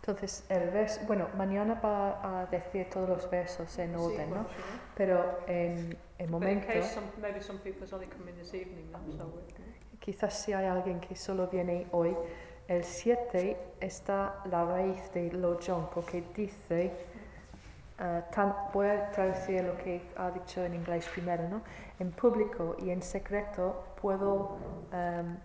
[0.02, 4.44] Entonces, el verso, bueno, mañana va a decir todos los versos en orden, ¿no?
[4.44, 4.80] Sequence, you know?
[4.95, 9.34] Pero en el momento, case some, maybe some people's only coming this evening, then, so
[10.06, 12.15] quizás si hay alguien que solo viene hoy,
[12.67, 16.91] el 7 está la raíz de Lojong, porque dice,
[17.99, 21.61] eh, tan- voy a traducir lo que ha dicho en inglés primero, ¿no?
[21.99, 24.57] En público y en secreto puedo,
[24.91, 25.37] em,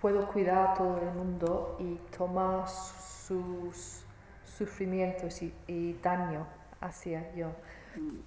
[0.00, 4.04] puedo cuidar a todo el mundo y tomar sus
[4.44, 6.46] sufrimientos y, y daño
[6.80, 7.48] hacia yo.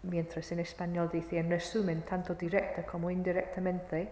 [0.01, 4.09] Mientras en español dice, en resumen, tanto directa como indirectamente,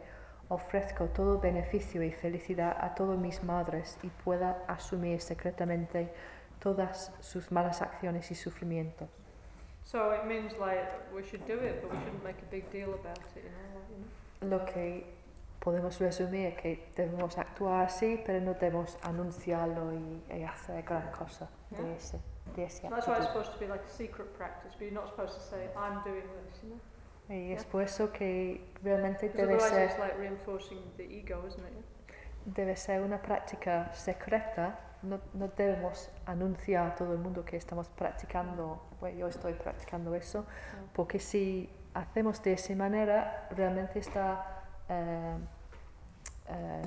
[0.49, 6.11] ofrezco todo beneficio y felicidad a todas mis madres y pueda asumir secretamente
[6.59, 9.09] todas sus malas acciones y sufrimientos.
[9.83, 12.93] So it means like we should do it, but we shouldn't make a big deal
[12.93, 13.79] about it, you know?
[13.79, 13.89] Like,
[14.41, 14.57] you know?
[14.57, 15.05] Lo que
[15.59, 21.09] podemos resumir es que debemos actuar así, pero no debemos anunciarlo y, y hacer gran
[21.11, 22.19] cosa de ese,
[22.55, 25.07] de ese That's why it's supposed to be like a secret practice, but you're not
[25.07, 26.79] supposed to say, I'm doing this, you know?
[27.29, 31.97] Y es por eso que realmente debe ser, it's like reinforcing the ego, isn't it?
[32.47, 34.79] debe ser una práctica secreta.
[35.03, 40.15] No, no debemos anunciar a todo el mundo que estamos practicando, pues yo estoy practicando
[40.15, 40.45] eso,
[40.93, 45.37] porque si hacemos de esa manera, realmente está eh,
[46.49, 46.81] eh,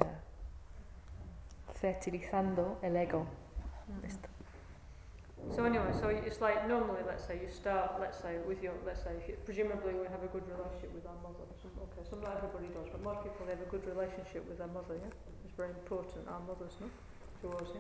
[1.75, 3.27] fertilizando el ego.
[4.03, 4.29] Esto.
[5.49, 9.03] So anyway, so it's like normally, let's say you start, let's say with your, let's
[9.03, 11.45] say you, presumably we have a good relationship with our mother.
[11.61, 14.69] Some, okay, some not everybody does, but most people have a good relationship with their
[14.69, 14.95] mother.
[14.95, 15.11] Yeah,
[15.45, 16.29] it's very important.
[16.29, 16.89] Our mothers, no,
[17.43, 17.73] to us.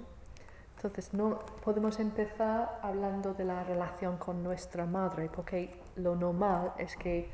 [0.82, 6.96] Entonces, no podemos empezar hablando de la relación con nuestra madre, porque lo normal es
[6.96, 7.30] que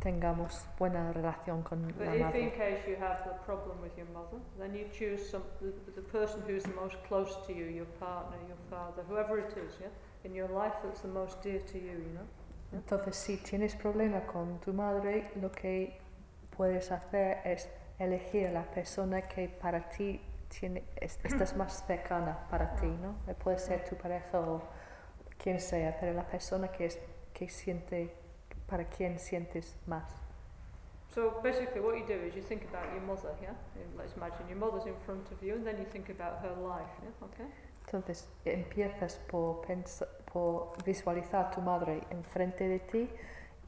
[0.00, 2.50] tengamos buena relación con But la if in madre.
[2.56, 6.40] case you have a problem with your mother, then you choose some the, the person
[6.46, 9.88] who's the most close to you, your partner, your father, whoever it is, yeah,
[10.24, 12.26] in your life that's the most dear to you, you know.
[12.72, 15.98] Entonces, si tienes problema con tu madre, lo que
[16.56, 17.68] puedes hacer es
[17.98, 23.16] elegir a la persona que para ti tiene, es- estás más cercana para ti, ¿no?
[23.26, 24.62] Eh, Puede ser tu pareja o
[25.42, 26.98] quien sea, pero la persona que es
[27.32, 28.14] que siente,
[28.68, 30.04] para quien sientes más.
[31.14, 33.54] So basically, what you do is you think about your mother, yeah?
[33.96, 36.90] Let's imagine your mother's in front of you, and then you think about her life,
[37.02, 37.26] yeah?
[37.26, 37.50] Okay?
[37.86, 39.62] Entonces empiezas por,
[40.30, 43.08] por visualizar a tu madre enfrente de ti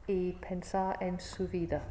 [0.07, 1.81] y pensar en su vida.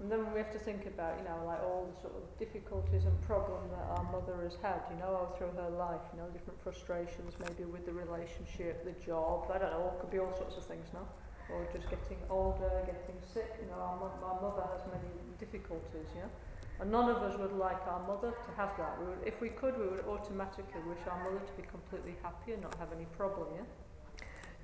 [0.00, 3.04] And then we have to think about, you know, like all the sort of difficulties
[3.04, 6.26] and problems that our mother has had, you know, all through her life, you know,
[6.32, 10.32] different frustrations, maybe with the relationship, the job, I don't know, it could be all
[10.40, 11.04] sorts of things, no?
[11.52, 16.32] Or just getting older, getting sick, you know, our, our mother has many difficulties, yeah?
[16.80, 18.96] And none of us would like our mother to have that.
[19.00, 22.56] We would, if we could, we would automatically wish our mother to be completely happy
[22.56, 23.68] and not have any problem, yeah?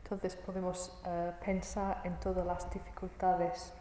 [0.03, 3.75] Entonces podemos eh, pensar en todas las dificultades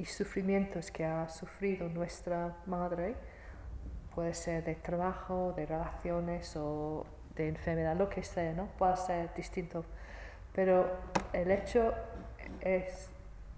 [0.00, 3.14] y sufrimientos que ha sufrido nuestra madre,
[4.14, 7.04] puede ser de trabajo, de relaciones o
[7.36, 8.66] de enfermedad, lo que sea, ¿no?
[8.78, 9.84] Puede ser distinto.
[10.54, 10.90] Pero
[11.34, 11.92] el hecho
[12.60, 13.10] es,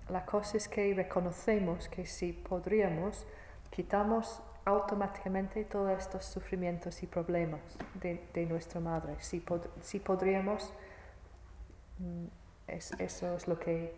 [0.08, 3.24] la cosa es que reconocemos que si podríamos,
[3.70, 7.60] quitamos automáticamente todos estos sufrimientos y problemas
[7.94, 9.14] de, de nuestra madre.
[9.20, 10.72] Si, pod- si podríamos,
[11.98, 12.26] mm,
[12.66, 13.94] es, eso es lo que.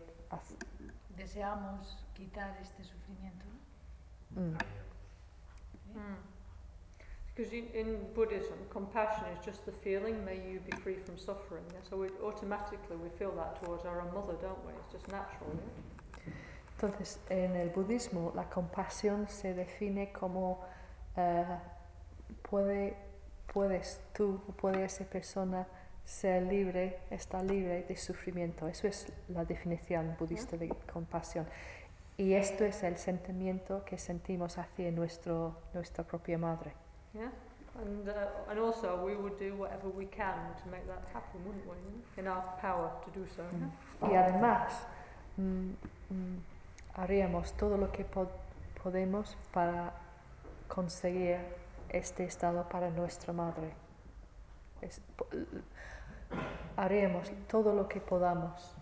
[1.16, 3.45] Deseamos quitar este sufrimiento,
[4.35, 4.43] ¿no?
[4.43, 4.55] Mm.
[5.95, 6.35] Mm.
[7.35, 11.65] Because in, in Buddhism, compassion is just the feeling, may you be free from suffering.
[11.73, 11.81] Yeah?
[11.89, 14.73] So we automatically we feel that towards our own mother, don't we?
[14.73, 15.51] It's just natural.
[15.53, 16.32] Yeah?
[16.77, 20.65] Entonces, en el budismo, la compasión se define como
[21.16, 21.45] eh,
[22.43, 22.97] puede,
[23.53, 25.66] puedes tú o puede esa persona
[26.05, 28.69] ser libre, estar libre de sufrimiento.
[28.69, 31.47] Eso es la definición budista de compasión.
[32.16, 36.73] Y esto es el sentimiento que sentimos hacia nuestro, nuestra propia madre.
[37.12, 37.31] Yeah?
[37.77, 41.66] And, uh, and also, we would do whatever we can to make that happen, wouldn't
[41.66, 42.20] we?
[42.20, 43.43] In our power to do so.
[44.01, 44.09] yeah?
[44.11, 44.86] Y además,
[45.36, 45.70] mm,
[46.11, 46.39] mm,
[46.95, 48.31] haríamos todo lo que po-
[48.81, 49.93] podemos para
[50.69, 51.39] conseguir
[51.89, 53.73] este estado para nuestra madre.
[54.81, 55.01] Es-
[56.77, 58.73] haríamos todo lo que podamos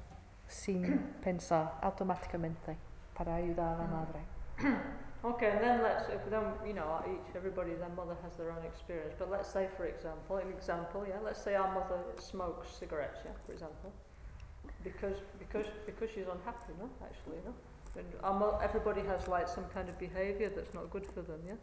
[0.48, 2.76] sin pensar automáticamente
[3.24, 3.96] para ayudar a la ah.
[3.96, 4.20] madre.
[5.24, 8.64] Okay, and then let's, if then, you know, each, everybody, their mother has their own
[8.66, 9.14] experience.
[9.16, 13.30] But let's say, for example, an example, yeah, let's say our mother smokes cigarettes, yeah,
[13.46, 13.92] for example,
[14.82, 17.54] because because because she's unhappy, no, actually, no.
[17.94, 21.38] And our mo- everybody has like some kind of behaviour that's not good for them,
[21.46, 21.54] yeah.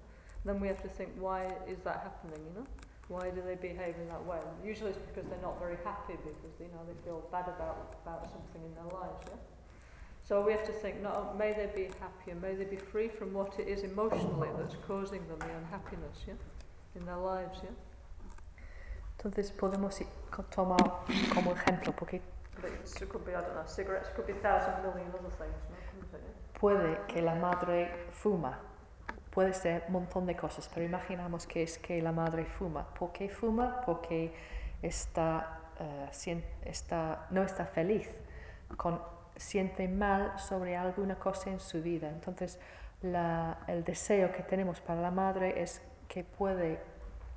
[0.45, 2.68] Then we have to think, why is that happening, you know?
[3.10, 4.40] Why do they behave in that way?
[4.64, 8.23] Usually it's because they're not very happy because you know they feel bad about about
[8.31, 9.59] something in their lives, yeah.
[10.30, 13.07] So we have to think, not may they be happy and may they be free
[13.07, 16.35] from what it is emotionally that's causing them the unhappiness, yeah,
[16.95, 17.72] in their lives, yeah.
[19.18, 19.99] Entonces podemos
[20.51, 20.77] tomar
[21.34, 22.22] como ejemplo, porque
[22.61, 25.10] But it's, it could be, I don't know, cigarettes, it could be a thousand million
[25.10, 25.76] other things, no?
[25.99, 26.60] Couldn't it, yeah?
[26.60, 28.60] puede que la madre fuma,
[29.31, 32.85] puede ser un montón de cosas, pero imaginamos que es que la madre fuma.
[32.93, 33.81] ¿Por qué fuma?
[33.84, 34.31] Porque
[34.84, 38.07] está, eh, está, no está feliz,
[38.77, 39.01] con,
[39.39, 42.09] siente mal sobre alguna cosa en su vida.
[42.09, 42.59] Entonces,
[43.01, 46.79] la- el deseo que tenemos para la madre es que puede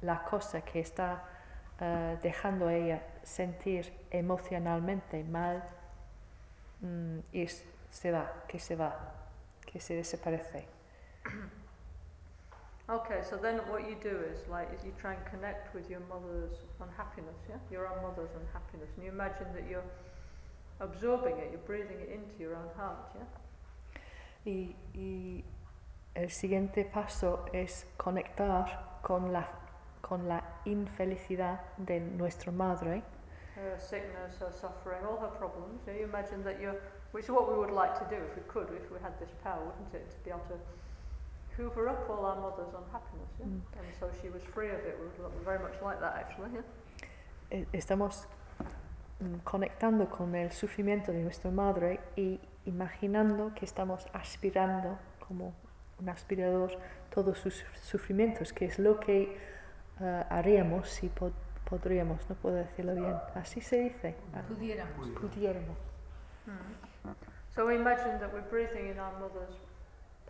[0.03, 1.25] la cosa que está
[1.81, 5.63] eh, dejando a ella sentir emocionalmente mal
[6.81, 7.47] mm, y
[7.91, 8.97] se va, que se va,
[9.67, 10.67] que se desaparece.
[12.89, 16.67] Okay, so then what you do is like you try and connect with your mother's
[16.81, 19.85] unhappiness, yeah, your own mother's unhappiness, and you imagine that you're
[20.81, 23.25] absorbing it, you're breathing it into your own heart, yeah.
[24.45, 25.45] Y, y
[26.15, 29.49] el siguiente paso es conectar con la,
[30.01, 33.03] con la infelicidad de nuestra madre
[33.55, 35.81] her sickness, her suffering, all her problems.
[35.87, 36.77] Yeah, you imagine that you're,
[37.13, 39.31] which is what we would like to do if we could, if we had this
[39.43, 40.59] power, wouldn't it, to be able to
[41.57, 43.33] hoover up all our mother's unhappiness.
[43.39, 43.47] Yeah?
[43.47, 43.61] Mm.
[43.79, 44.99] And so she was free of it.
[44.99, 46.51] We would very much like that, actually.
[46.55, 47.65] Yeah.
[47.75, 48.27] Estamos
[49.45, 55.53] conectando con el sufrimiento de nuestra madre y imaginando que estamos aspirando como
[56.01, 56.73] un aspirador
[57.15, 59.37] todos sus sufrimientos, que es lo que
[60.01, 61.33] eh, haríamos si po-
[61.69, 64.15] podríamos, no puedo decirlo bien, así se dice,
[64.49, 65.09] Pudiéramos.
[65.21, 65.77] pudiéramos.
[66.47, 67.11] Mm.
[67.51, 69.57] So we imagine that we're breathing in our mother's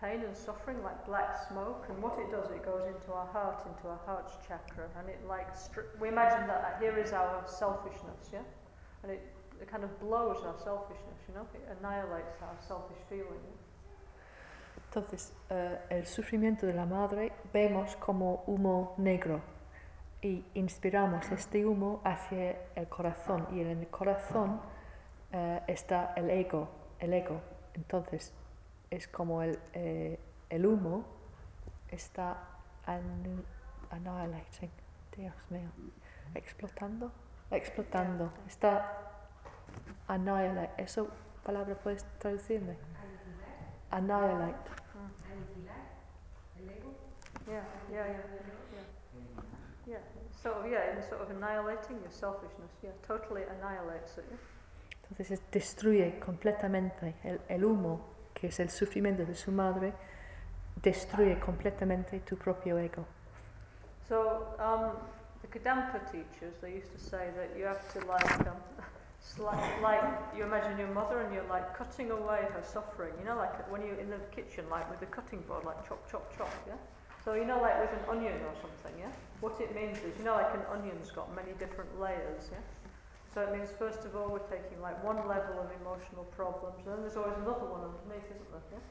[0.01, 3.64] pain and suffering like black smoke, and what it does, it goes into our heart,
[3.66, 8.31] into our heart's chakra, and it like stri- we imagine that here is our selfishness,
[8.32, 8.40] yeah,
[9.02, 9.20] and it,
[9.60, 13.42] it kind of blows our selfishness, you know, it annihilates our selfish feeling.
[14.88, 19.40] Entonces, eh, el sufrimiento de la madre vemos como humo negro
[20.20, 24.60] y inspiramos este humo hacia el corazón y en el corazón
[25.32, 26.68] eh, está el ego,
[26.98, 27.40] el ego.
[27.74, 28.34] Entonces,
[28.90, 30.18] es como el, eh,
[30.50, 31.04] el humo
[31.88, 32.36] está
[32.86, 34.70] annihilating,
[35.16, 35.70] Dios mío,
[36.34, 37.10] explotando,
[37.56, 38.98] explotando, está
[40.08, 40.70] annihilate.
[40.82, 41.08] ¿Eso
[41.44, 42.76] palabra puedes traducirme?
[43.90, 44.70] Annihilate.
[47.46, 48.22] Yeah, yeah, yeah, yeah.
[49.84, 49.98] Yeah,
[50.30, 54.38] sort of, yeah, and sort of annihilating your selfishness, yeah, totally annihilates it, yeah.
[55.02, 58.00] Entonces es- destruye completamente el, el humo,
[58.32, 59.92] que es el sufrimiento de su madre,
[60.82, 63.04] destruye completamente tu propio ego.
[64.08, 64.92] So, um,
[65.43, 68.56] the Kadampa teachers, they used to say that you have to like, um,
[69.23, 70.02] sli- like,
[70.36, 73.82] you imagine your mother and you're like cutting away her suffering, you know, like when
[73.82, 76.74] you're in the kitchen, like with the cutting board, like chop, chop, chop, yeah?
[77.24, 79.10] So, you know, like with an onion or something, yeah?
[79.40, 82.62] What it means is, you know, like an onion's got many different layers, yeah?
[83.35, 86.94] So it means, first of all, we're taking like one level of emotional problems, and
[86.94, 88.78] then there's always another one underneath, isn't there?
[88.78, 88.85] Yeah?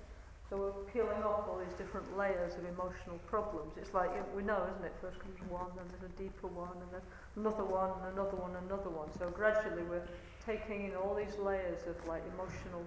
[0.52, 3.72] So we're peeling off all these different layers of emotional problems.
[3.78, 4.92] It's like we know, isn't it?
[5.00, 7.00] First comes one, then there's a deeper one, and then
[7.38, 9.08] another one, and another one, and another one.
[9.18, 10.04] So gradually we're
[10.46, 12.84] taking in all these layers of like emotional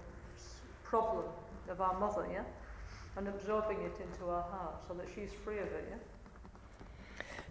[0.83, 1.25] problem
[1.67, 2.43] of our mother, yeah,
[3.17, 5.97] and absorbing it into our heart so that she's free of it, yeah.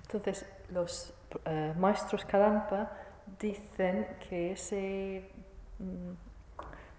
[0.06, 1.12] Entonces los
[1.44, 2.88] eh, maestros Kadampa
[3.40, 5.24] dicen que ese
[5.80, 6.14] mm,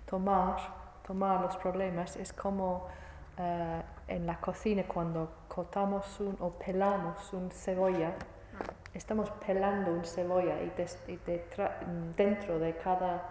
[0.06, 0.60] tomar,
[1.08, 2.90] tomar los problemas es como
[3.38, 8.14] eh, en la cocina cuando cortamos un, o pelamos un cebolla,
[8.94, 13.24] estamos pelando un cebolla y, des- y mm, dentro de cada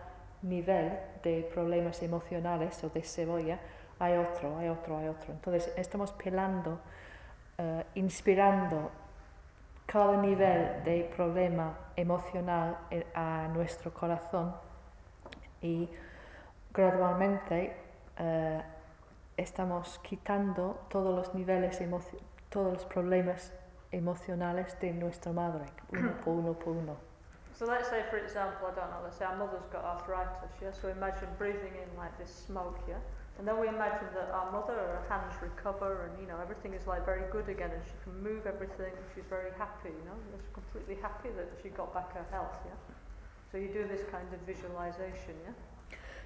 [0.43, 3.59] nivel de problemas emocionales o de cebolla
[3.99, 5.33] hay otro, hay otro, hay otro.
[5.33, 6.81] Entonces estamos pelando,
[7.59, 8.91] eh, inspirando
[9.87, 14.55] cada nivel de problema emocional eh, a nuestro corazón
[15.63, 15.89] y
[16.73, 17.77] gradualmente
[19.37, 21.81] estamos quitando todos los niveles,
[22.51, 23.53] todos los problemas
[23.91, 26.97] emocionales de nuestra madre, uno por uno por uno.
[27.55, 30.73] So let's say, for example, I don't know, let's say our mother's got arthritis, yeah?
[30.73, 32.99] So imagine breathing in like this smoke, yeah?
[33.39, 36.87] And then we imagine that our mother, her hands recover and, you know, everything is
[36.87, 40.19] like very good again and she can move everything and she's very happy, you know?
[40.35, 42.75] She's completely happy that she got back her health, yeah?
[43.51, 45.55] So you do this kind of visualization, yeah?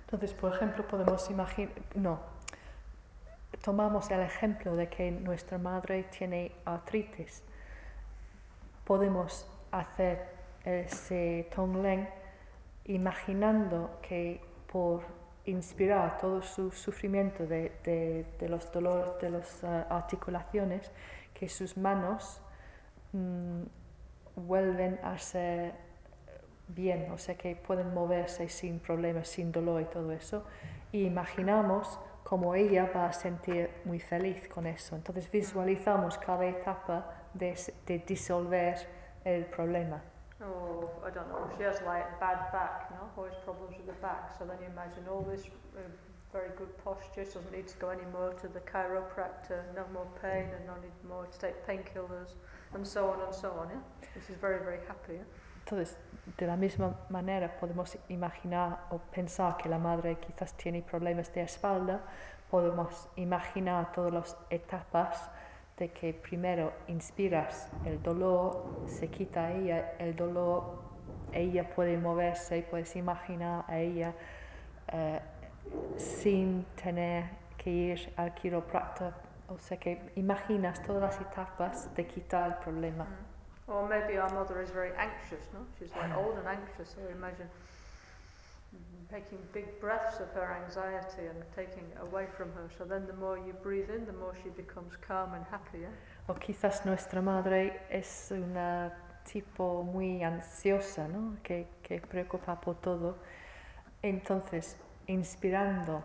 [0.09, 2.19] Entonces, por ejemplo, podemos imaginar, no,
[3.63, 7.43] tomamos el ejemplo de que nuestra madre tiene artritis.
[8.85, 10.27] Podemos hacer
[10.65, 12.09] ese tonglen
[12.87, 15.03] imaginando que por
[15.45, 20.91] inspirar todo su sufrimiento de, de- de los dolores de las eh, articulaciones,
[21.35, 22.41] que sus manos
[23.13, 23.63] mm,
[24.37, 25.73] vuelven a ser
[26.69, 30.45] bien, o sea que pueden moverse sin problemas, sin dolor y todo eso.
[30.93, 31.99] Y imaginamos
[32.29, 34.95] cómo ella va a sentir muy feliz con eso.
[34.95, 37.57] Entonces visualizamos cada etapa de,
[37.87, 38.77] de disolver
[39.25, 40.03] el problema.
[40.41, 43.11] Or, I don't know, she has like bad back, no?
[43.17, 44.37] Always problems with the back.
[44.39, 45.81] So then you imagine all this uh,
[46.31, 50.51] very good posture, she doesn't need to go anymore to the chiropractor, no more pain
[50.55, 52.37] and no need more to take painkillers
[52.75, 53.81] and so on and so on, yeah?
[54.27, 55.25] She's very, very happy, yeah?
[55.65, 55.97] Entonces,
[56.37, 61.43] de la misma manera podemos imaginar o pensar que la madre quizás tiene problemas de
[61.43, 62.01] espalda,
[62.51, 65.31] podemos imaginar todas las etapas
[65.79, 70.83] de que primero inspiras el dolor, se quita ella el dolor,
[71.33, 74.13] ella puede moverse, puedes imaginar a ella
[74.93, 75.21] eh,
[75.97, 77.25] sin tener
[77.57, 79.13] que ir al quiropráctor.
[79.49, 83.07] O sea que imaginas todas las etapas de quitar el problema.
[83.69, 85.61] Or maybe our mother is very anxious, no?
[85.79, 87.49] She's like old and anxious, so imagine
[89.11, 92.69] taking big breaths of her anxiety and taking it away from her.
[92.77, 95.89] So then the more you breathe in, the more she becomes calm and happy, yeah?
[96.29, 98.93] O quizás nuestra madre es una
[99.25, 101.37] tipo muy ansiosa, ¿no?
[101.43, 103.17] Que, que preocupa por todo.
[104.03, 104.77] Entonces,
[105.07, 106.03] inspirando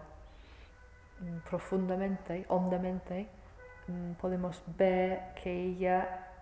[1.19, 3.27] mm, profundamente, hondamente,
[3.87, 6.32] mm, podemos ver que ella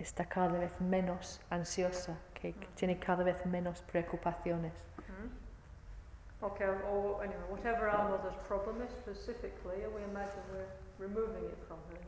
[0.00, 4.72] está cada vez menos ansiosa, que, tiene cada vez menos preocupaciones.
[4.98, 6.44] Mm.
[6.44, 11.78] Okay, or anyway, whatever our mother's problem is specifically, we imagine we're removing it from
[11.90, 11.98] her.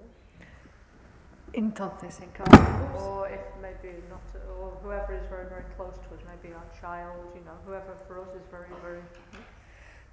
[1.53, 2.57] Entonces, en cada
[2.97, 4.23] Or if maybe not,
[4.61, 8.21] or whoever is very, very close to us, maybe our child, you know, whoever for
[8.21, 9.03] us is very, very.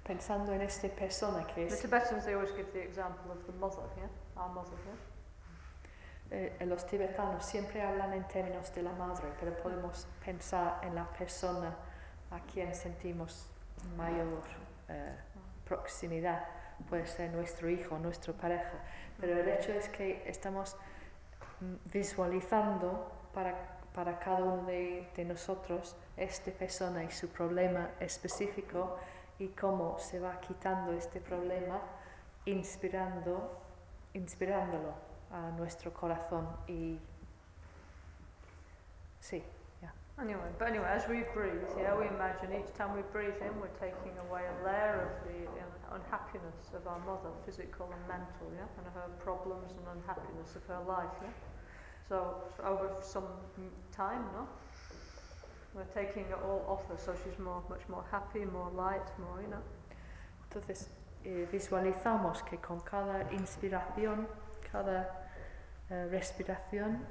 [0.04, 3.52] pensando en esta persona que The es Tibetans, they always give the example of the
[3.60, 4.08] mother, yeah?
[4.36, 5.07] Our mother, yeah?
[6.30, 11.06] Eh, los tibetanos siempre hablan en términos de la madre, pero podemos pensar en la
[11.06, 11.74] persona
[12.30, 13.48] a quien sentimos
[13.96, 14.42] mayor
[14.88, 15.14] eh,
[15.64, 16.44] proximidad.
[16.88, 18.72] Puede ser nuestro hijo, nuestra pareja.
[19.18, 20.76] Pero el hecho es que estamos
[21.60, 28.98] mm, visualizando para, para cada uno de, de nosotros esta persona y su problema específico
[29.38, 31.80] y cómo se va quitando este problema
[32.44, 33.58] inspirando,
[34.12, 36.98] inspirándolo a nuestro corazón y
[39.20, 39.42] sí,
[40.20, 43.78] Anyway, but anyway, as we breathe, yeah, we imagine each time we breathe in, we're
[43.78, 48.66] taking away a layer of the um, unhappiness of our mother, physical and mental, yeah,
[48.78, 51.30] and her problems and unhappiness of her life, yeah.
[52.08, 52.34] So
[52.64, 53.30] over some
[53.92, 54.48] time, no,
[55.72, 59.40] we're taking it all off her, so she's more, much more happy, more light, more,
[59.40, 59.62] you know.
[60.50, 60.88] Entonces,
[61.24, 64.26] eh, visualizamos que con cada inspiración,
[64.70, 65.28] cada
[65.90, 67.04] eh, respiración,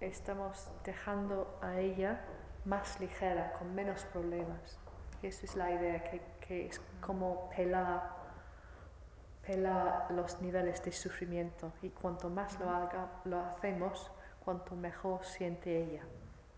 [0.00, 2.20] estamos dejando a ella
[2.64, 4.78] más ligera, con menos problemas.
[5.22, 8.10] Y esa es la idea, que, que es como pelar,
[9.46, 11.72] pelar los niveles de sufrimiento.
[11.82, 14.10] Y cuanto más lo, haga, lo hacemos,
[14.44, 16.02] cuanto mejor siente ella.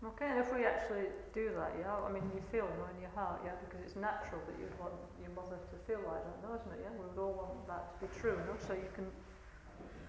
[0.05, 3.09] Okay, and if we actually do that, yeah, I mean, you feel no, in your
[3.17, 6.53] heart, yeah, because it's natural that you'd want your mother to feel like that, no,
[6.53, 6.85] isn't it?
[6.85, 8.53] Yeah, we would all want that to be true, no?
[8.61, 9.09] So you can,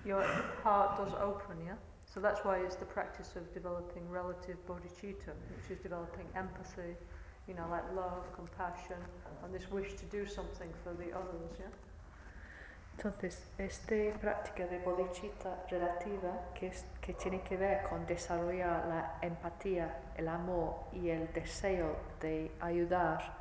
[0.09, 0.25] your
[0.65, 1.75] heart does open, yeah.
[2.13, 6.97] So that's why it's the practice of developing relative bodhicitta, which is developing empathy,
[7.47, 8.97] you know, like love, compassion,
[9.45, 11.67] and this wish to do something for the others, yeah.
[12.97, 19.19] Entonces, esta práctica de bodhicitta relativa, que, es, que tiene que ver con desarrollar la
[19.23, 23.37] empatía, el amor y el deseo de ayudar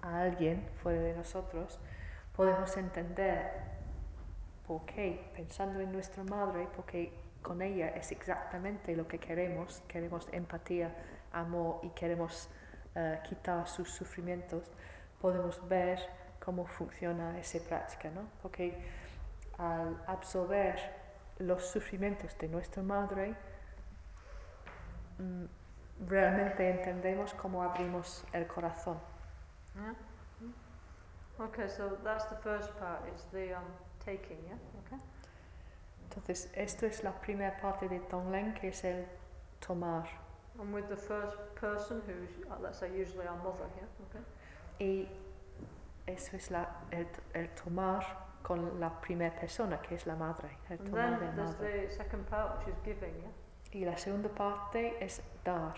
[0.00, 1.78] a alguien fuera de nosotros,
[2.34, 3.73] podemos entender
[4.66, 7.12] por qué, pensando en nuestra madre, porque
[7.42, 10.94] con ella es exactamente lo que queremos, queremos empatía,
[11.32, 12.48] amor y queremos
[12.94, 14.70] eh, quitar sus sufrimientos,
[15.20, 15.98] podemos ver
[16.42, 18.22] cómo funciona esa práctica, ¿no?
[18.42, 18.74] Porque
[19.58, 20.78] al absorber
[21.38, 23.34] los sufrimientos de nuestra madre,
[25.18, 25.44] mm,
[26.06, 28.98] realmente entendemos cómo abrimos el corazón.
[29.74, 29.94] Yeah.
[31.46, 33.02] Okay, so that's the first part.
[33.14, 33.64] Is the um,
[34.04, 34.56] taking, yeah.
[34.86, 34.98] Okay.
[36.08, 39.06] Entonces, esto es la primera parte de Tonglen, que es el
[39.60, 40.06] tomar.
[40.60, 43.86] And with the first person, who's uh, let's say usually our mother, yeah.
[44.08, 44.24] Okay.
[44.78, 45.08] Y
[46.06, 48.04] eso es la, el, el tomar
[48.42, 51.86] con la primera persona, que es la madre, el And tomar then de there's madre.
[51.88, 53.80] the second part, which is giving, yeah.
[53.80, 55.74] Y la segunda parte es dar.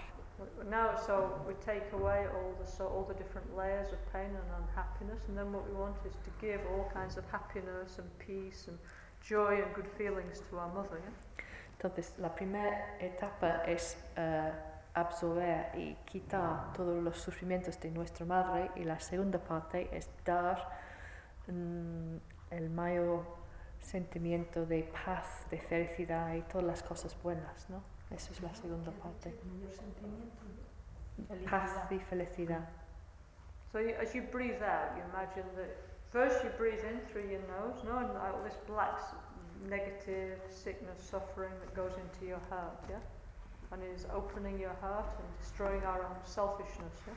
[0.68, 4.48] Now, so we take away all the so all the different layers of pain and
[4.62, 8.68] unhappiness, and then what we want is to give all kinds of happiness and peace
[8.68, 8.78] and
[9.22, 11.00] joy and good feelings to our mother.
[11.02, 11.44] Yeah?
[11.78, 14.52] Entonces, la primera etapa es eh,
[14.94, 20.68] absorber y quitar todos los sufrimientos de nuestra madre y la segunda parte es dar
[21.48, 22.16] mm,
[22.50, 23.24] el mayor
[23.78, 27.95] sentimiento de paz, de felicidad y todas las cosas buenas, ¿no?
[28.10, 29.34] Esa es la segunda parte.
[31.50, 32.68] Paz y felicidad.
[33.72, 35.76] So you, as you breathe out, you imagine that
[36.10, 38.96] first you breathe in through your nose, no, and all this black
[39.68, 43.00] negative sickness, suffering that goes into your heart, yeah,
[43.72, 47.14] and is opening your heart and destroying our own selfishness, yeah.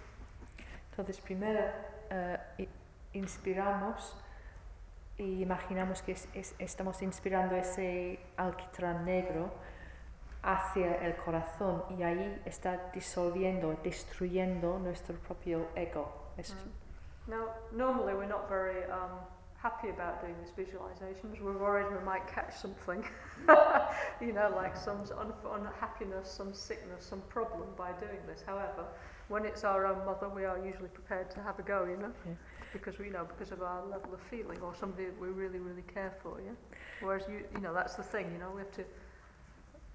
[0.92, 1.72] Entonces, primero
[2.58, 2.68] i-
[3.14, 4.16] inspiramos
[5.18, 9.52] y imaginamos que es- es- estamos inspirando ese alquitrán negro
[10.44, 16.32] hacia el corazón y ahí está disolviendo, destruyendo nuestro propio ego.
[16.38, 17.32] Es- Mm.
[17.32, 19.20] Now, normally we're not very um,
[19.62, 21.40] happy about doing these visualizations.
[21.40, 23.04] We're worried we might catch something,
[24.22, 28.42] you know, like some un- unhappiness, some sickness, some problem by doing this.
[28.48, 28.86] However,
[29.28, 32.12] when it's our own mother, we are usually prepared to have a go, you know,
[32.26, 32.34] Yeah.
[32.74, 35.60] because we you know because of our level of feeling or somebody that we really,
[35.60, 36.56] really care for, yeah.
[37.02, 38.84] Whereas you, you know, that's the thing, you know, we have to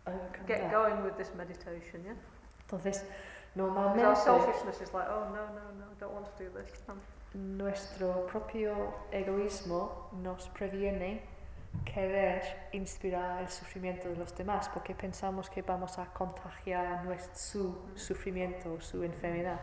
[0.06, 0.70] overcome get that.
[0.72, 2.14] going with this meditation, yeah.
[2.66, 3.04] Entonces,
[3.54, 6.82] normalmente our selfishness is like, oh no, no, no, I don't want to do this.
[6.88, 7.00] Um,
[7.56, 11.22] nuestro propio egoísmo nos previene
[11.84, 17.76] querer inspirar el sufrimiento de los demás porque pensamos que vamos a contagiar nues- su
[17.96, 19.60] sufrimiento o su enfermedad.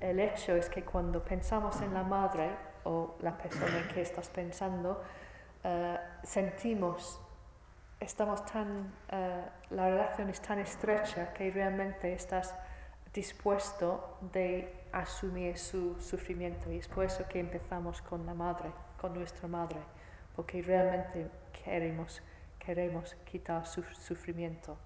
[0.00, 2.50] El hecho es que cuando pensamos en la madre
[2.84, 5.02] o la persona en que estás pensando,
[5.64, 7.20] eh, sentimos,
[8.00, 12.54] estamos tan, eh, la relación es tan estrecha que realmente estás
[13.12, 19.14] dispuesto de asumir su sufrimiento y es por eso que empezamos con la madre, con
[19.14, 19.78] nuestra madre,
[20.34, 21.28] porque realmente
[21.64, 22.22] queremos,
[22.58, 24.76] queremos quitar su sufrimiento.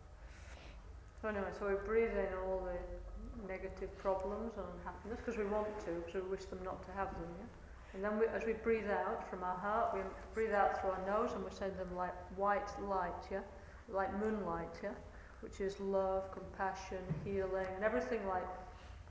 [1.22, 5.68] So anyway, so we breathe in all the negative problems and unhappiness because we want
[5.86, 7.63] to, because we wish them not to have them, yeah?
[7.94, 10.00] And then we, as we breathe out from our heart, we
[10.34, 13.40] breathe out through our nose and we send them like white light, yeah?
[13.88, 14.90] Like moonlight, yeah?
[15.40, 18.46] Which is love, compassion, healing, and everything like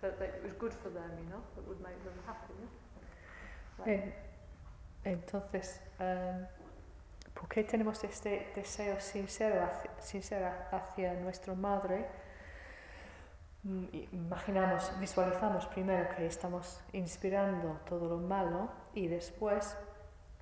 [0.02, 3.86] that, that was good for them, you know, that would make them happy, yeah?
[3.86, 4.14] Like,
[5.06, 6.46] Eh, entonces, eh,
[7.34, 12.06] ¿por qué tenemos este deseo sincero hacia, sincero hacia nuestra madre?
[14.12, 19.78] Imaginamos, visualizamos primero que estamos inspirando todo lo malo y después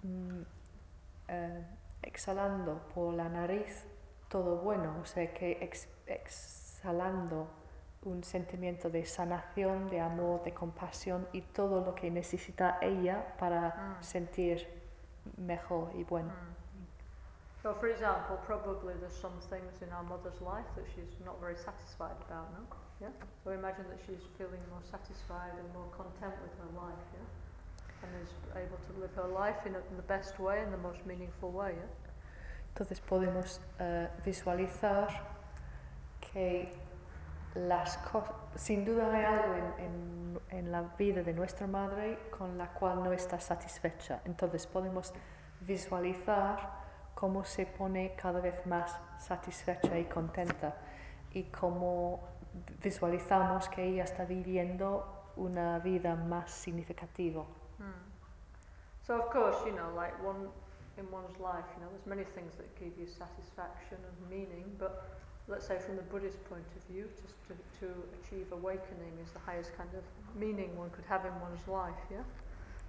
[0.02, 0.42] mm,
[1.28, 1.66] eh,
[2.02, 3.86] exhalando por la nariz
[4.28, 7.48] todo bueno, o sea que ex- exhalando
[8.04, 13.98] un sentimiento de sanación, de amor, de compasión y todo lo que necesita ella para
[14.00, 14.04] Mm.
[14.04, 14.68] sentir
[15.38, 16.30] mejor y bueno.
[16.30, 17.62] Mm.
[17.62, 21.56] So, for example, probably there's some things in our mother's life that she's not very
[21.56, 22.66] satisfied about, no?
[23.02, 23.10] Yeah?
[23.44, 28.04] So imagine that she's feeling more satisfied and more content with her life, yeah?
[28.04, 30.78] And is able to live her life in, a, in the best way, in the
[30.78, 31.90] most meaningful way, yeah?
[32.74, 35.10] Entonces podemos eh, visualizar
[36.22, 36.72] que
[37.56, 42.58] las cosas, sin duda hay algo en, en- en la vida de nuestra madre con
[42.58, 44.22] la cual no está satisfecha.
[44.26, 45.14] Entonces podemos
[45.60, 46.70] visualizar
[47.16, 50.76] cómo se pone cada vez más satisfecha y contenta
[51.34, 52.22] y cómo
[52.84, 55.06] visualizamos que ella está viviendo
[55.38, 57.44] una vida más significativa.
[57.78, 58.12] Hmm.
[59.04, 60.50] So, of course, you know, like one
[60.98, 65.04] in one's life, you know, there's many things that give you satisfaction and meaning, but
[65.48, 67.88] let's say from the Buddhist point of view, just to, to
[68.22, 70.04] achieve awakening is the highest kind of
[70.40, 72.24] meaning one could have in one's life, yeah?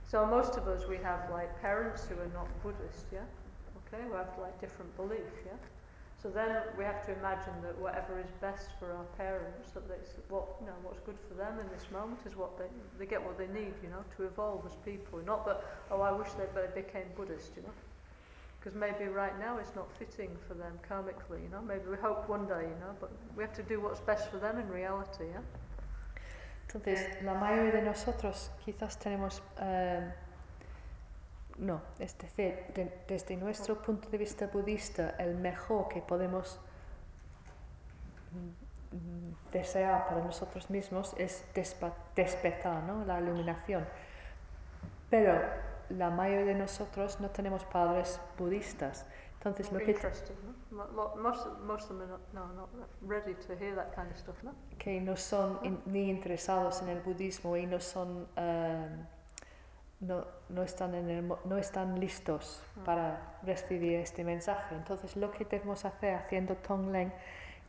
[0.04, 3.24] So, most of us, we have like parents who are not Buddhist, yeah?
[3.86, 5.56] Okay, who have like different belief, yeah?
[6.22, 10.14] So then we have to imagine that whatever is best for our parents, that it's
[10.28, 13.20] what you know what's good for them in this moment is what they they get
[13.20, 15.18] what they need, you know, to evolve as people.
[15.26, 17.74] Not that oh I wish they they became Buddhist, you know,
[18.60, 21.60] because maybe right now it's not fitting for them karmically, you know.
[21.60, 24.38] Maybe we hope one day, you know, but we have to do what's best for
[24.38, 25.42] them in reality, yeah.
[26.68, 30.14] Entonces, la mayoría de nosotros quizás tenemos, eh,
[31.58, 36.58] no, es decir, de- desde nuestro punto de vista budista, el mejor que podemos
[38.32, 41.44] mm, desear para nosotros mismos es
[42.14, 43.04] despertar, ¿no?
[43.04, 43.86] la iluminación.
[45.10, 45.40] Pero
[45.90, 49.06] la mayoría de nosotros no tenemos padres budistas.
[49.34, 49.86] Entonces, lo que
[54.78, 59.04] que no son in- ni interesados en el budismo y no son eh,
[60.02, 62.84] no, no están en el no están listos Mm.
[62.84, 67.12] para recibir este mensaje entonces lo que debemos hacer haciendo Tonglen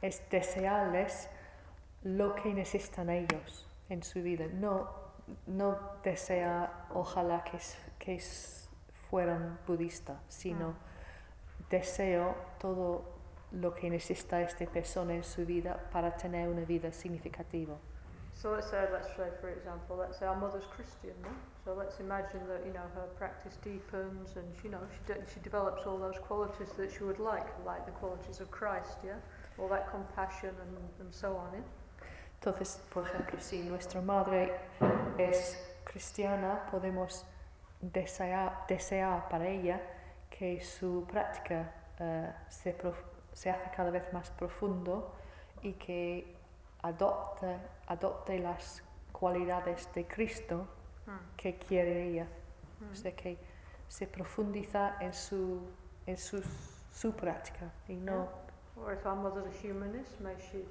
[0.02, 1.30] es desearles
[2.04, 4.90] lo que necesitan ellos en su vida no
[5.48, 7.60] no desea ojalá que,
[7.98, 8.20] que
[9.10, 10.76] fueran budistas sino
[11.70, 13.14] deseo todo
[13.52, 17.76] lo que necesita esta persona en su vida para tener una vida significativa.
[18.34, 21.30] So let's say, let's say, for example, let's say our mother's Christian, no?
[21.64, 25.40] So let's imagine that, you know, her practice deepens and, you know, she, de- she
[25.40, 29.16] develops all those qualities that she would like, like the qualities of Christ, yeah?
[29.58, 31.62] All that compassion and, and so on, yeah?
[32.42, 34.60] Entonces, por ejemplo, si nuestra madre
[35.18, 37.24] es cristiana, podemos
[37.82, 39.80] desear, desear para ella
[40.30, 45.14] que su práctica eh, se, prof- se hace cada vez más profundo
[45.62, 46.36] y que
[46.82, 47.58] adopte,
[47.88, 48.84] adopte las
[49.14, 50.68] cualidades de Cristo
[51.06, 51.36] Mm.
[51.38, 52.28] que quiere ella.
[52.80, 52.92] Mm.
[52.92, 53.38] O sea que
[53.88, 55.62] se profundiza en su,
[56.06, 56.42] en su,
[56.92, 58.30] su práctica y no
[58.76, 60.66] Or if our mother's a humanist, may she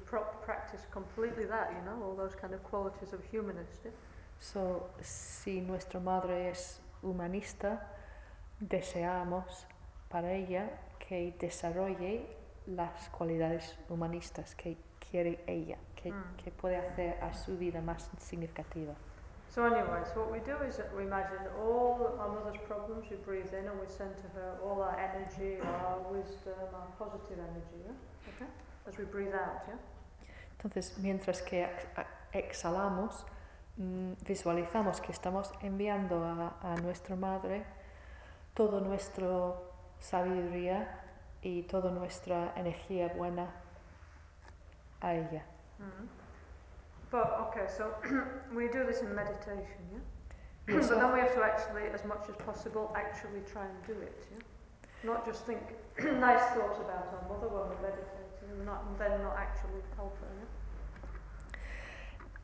[0.45, 3.93] practice completely that, you know, all those kind of qualities of humanist, yeah?
[4.41, 7.87] So, si nuestra madre es humanista,
[8.59, 9.67] deseamos
[10.09, 10.69] para ella
[10.99, 12.27] que desarrolle
[12.67, 16.37] las cualidades humanistas que quiere ella, que, Mm.
[16.39, 18.95] que puede hacer a su vida más significativa.
[19.53, 23.17] So anyway, so what we do is that we imagine all our mother's problems, we
[23.17, 27.79] breathe in and we send to her all our energy, our wisdom, our positive energy,
[27.85, 27.93] yeah?
[28.33, 28.51] Okay?
[28.89, 29.77] As we breathe out, yeah?
[30.57, 31.69] Entonces, mientras que
[32.33, 33.27] exhalamos,
[33.77, 37.67] mm, visualizamos que estamos enviando a, a nuestra madre
[38.55, 39.53] toda nuestra
[40.01, 40.89] sabiduría
[41.43, 43.51] y toda nuestra energía buena
[45.03, 45.45] a ella.
[45.79, 46.22] Mm.
[47.13, 47.95] But okay, so
[48.57, 50.01] we do this in meditation, yeah?
[50.67, 53.93] Y but then we have to actually, as much as possible, actually try and do
[54.01, 54.41] it, yeah?
[55.05, 55.61] Not just think
[55.99, 60.17] nice thoughts about our mother when we're meditating and, not, and then not actually help
[60.21, 60.49] her, yeah?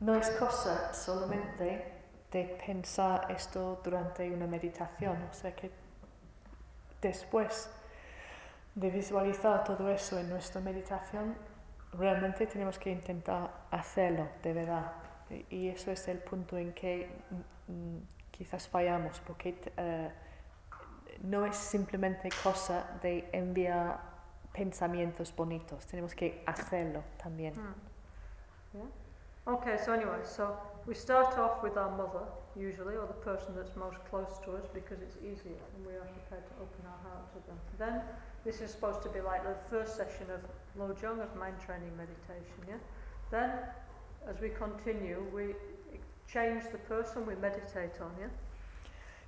[0.01, 1.83] no es cosa solamente
[2.31, 5.71] de pensar esto durante una meditación, o sea que
[7.01, 7.69] después
[8.75, 11.35] de visualizar todo eso en nuestra meditación,
[11.93, 14.91] realmente tenemos que intentar hacerlo de verdad.
[15.49, 17.09] Y- eso es el punto en que
[17.67, 20.11] mm, mm, quizás fallamos, porque eh,
[21.21, 23.99] no es simplemente cosa de enviar
[24.53, 27.53] pensamientos bonitos, tenemos que hacerlo también.
[27.53, 27.75] Hmm.
[28.73, 28.85] Yeah?
[29.45, 32.25] Okay, so anyway, so we start off with our mother,
[32.55, 36.05] usually, or the person that's most close to us, because it's easier and we are
[36.05, 37.57] prepared to open our heart to them.
[37.77, 38.01] Then,
[38.43, 40.41] this is supposed to be like the first session of
[40.77, 42.77] Lojong, of mind training meditation, yeah?
[43.31, 43.51] Then,
[44.27, 45.55] as we continue, we
[46.27, 48.29] change the person we meditate on, yeah?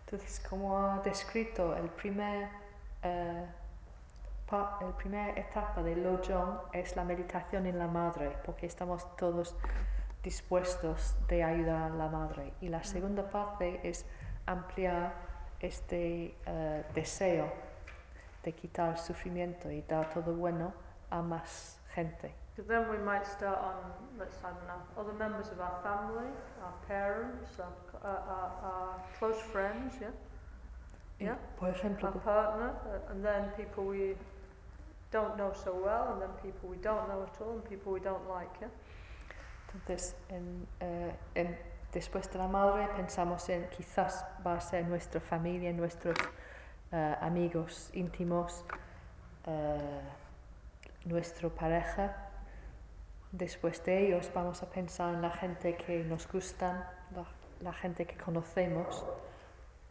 [0.05, 2.49] Entonces, como ha descrito el primer,
[3.03, 3.45] eh,
[4.47, 9.55] pa- el primer etapa de Lojong es la meditación en la madre, porque estamos todos
[10.23, 12.53] dispuestos de ayudar a la madre.
[12.61, 14.05] Y la segunda parte es
[14.45, 15.13] ampliar
[15.59, 17.51] este eh, deseo
[18.43, 20.73] de quitar el sufrimiento y dar todo bueno
[21.09, 22.34] a más gente.
[22.55, 23.76] Because then we might start on,
[24.19, 26.27] let's, don't know, other members of our family,
[26.61, 27.72] our parents, our,
[28.03, 30.09] uh, our, our close friends, yeah?
[31.19, 31.35] Yeah.
[31.57, 34.15] Por ejemplo, our partner, uh, and then people we
[35.11, 37.99] don't know so well, and then people we don't know at all, and people we
[37.99, 38.68] don't like, yeah?
[39.73, 41.57] Entonces, en, eh, en-
[41.93, 46.18] después de la madre pensamos en quizás va a ser nuestra familia, nuestros
[46.91, 48.65] eh, amigos íntimos,
[49.45, 50.01] eh,
[51.05, 52.30] nuestra pareja.
[53.31, 56.85] Después de ellos vamos a pensar en la gente que nos gustan,
[57.61, 59.05] la, gente que conocemos.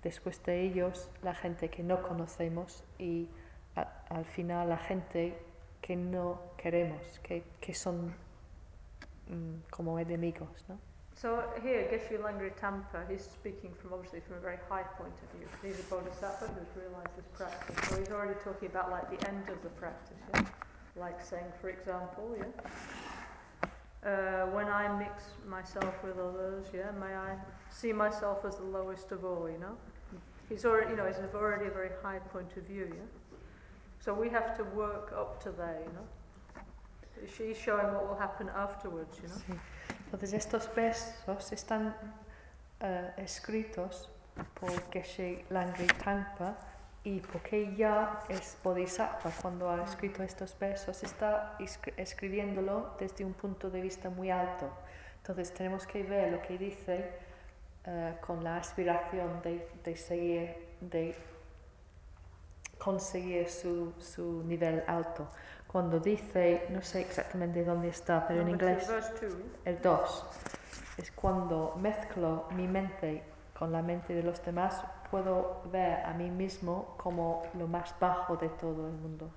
[0.02, 3.28] Después de ellos, la gente que no conocemos y
[3.74, 5.38] al final la gente
[5.80, 8.14] que no queremos, que, que son
[9.28, 10.89] mm, como enemigos, ¿no?
[11.20, 15.38] So here, Geshe Langri Tampa, he's speaking from obviously from a very high point of
[15.38, 15.46] view.
[15.62, 17.90] He's a bodhisattva who's realised this practice.
[17.90, 20.44] So he's already talking about like the end of the practice, yeah?
[20.96, 24.08] Like saying, for example, yeah?
[24.10, 27.36] Uh, when I mix myself with others, yeah, may I
[27.68, 29.76] see myself as the lowest of all, you know?
[30.48, 33.36] He's already, you know, he's already a very high point of view, yeah?
[34.02, 37.28] So we have to work up to there, you know?
[37.36, 39.60] She's showing what will happen afterwards, you know?
[40.10, 41.94] Entonces estos versos están
[42.80, 44.10] eh, escritos
[44.58, 46.56] por Geshe Langri Tangpa
[47.04, 53.34] y porque ya es bodhisattva cuando ha escrito estos versos está escri- escribiéndolo desde un
[53.34, 54.68] punto de vista muy alto.
[55.18, 57.12] Entonces tenemos que ver lo que dice
[57.84, 61.14] eh, con la aspiración de, de seguir, de
[62.78, 65.28] conseguir su, su nivel alto.
[65.70, 69.34] Cuando dice, no sé exactamente dónde está, pero en inglés Verse 2.
[69.64, 70.26] el 2
[70.98, 73.22] es cuando mezclo mi mente
[73.56, 78.36] con la mente de los demás, puedo ver a mí mismo como lo más bajo
[78.36, 79.30] de todo el mundo.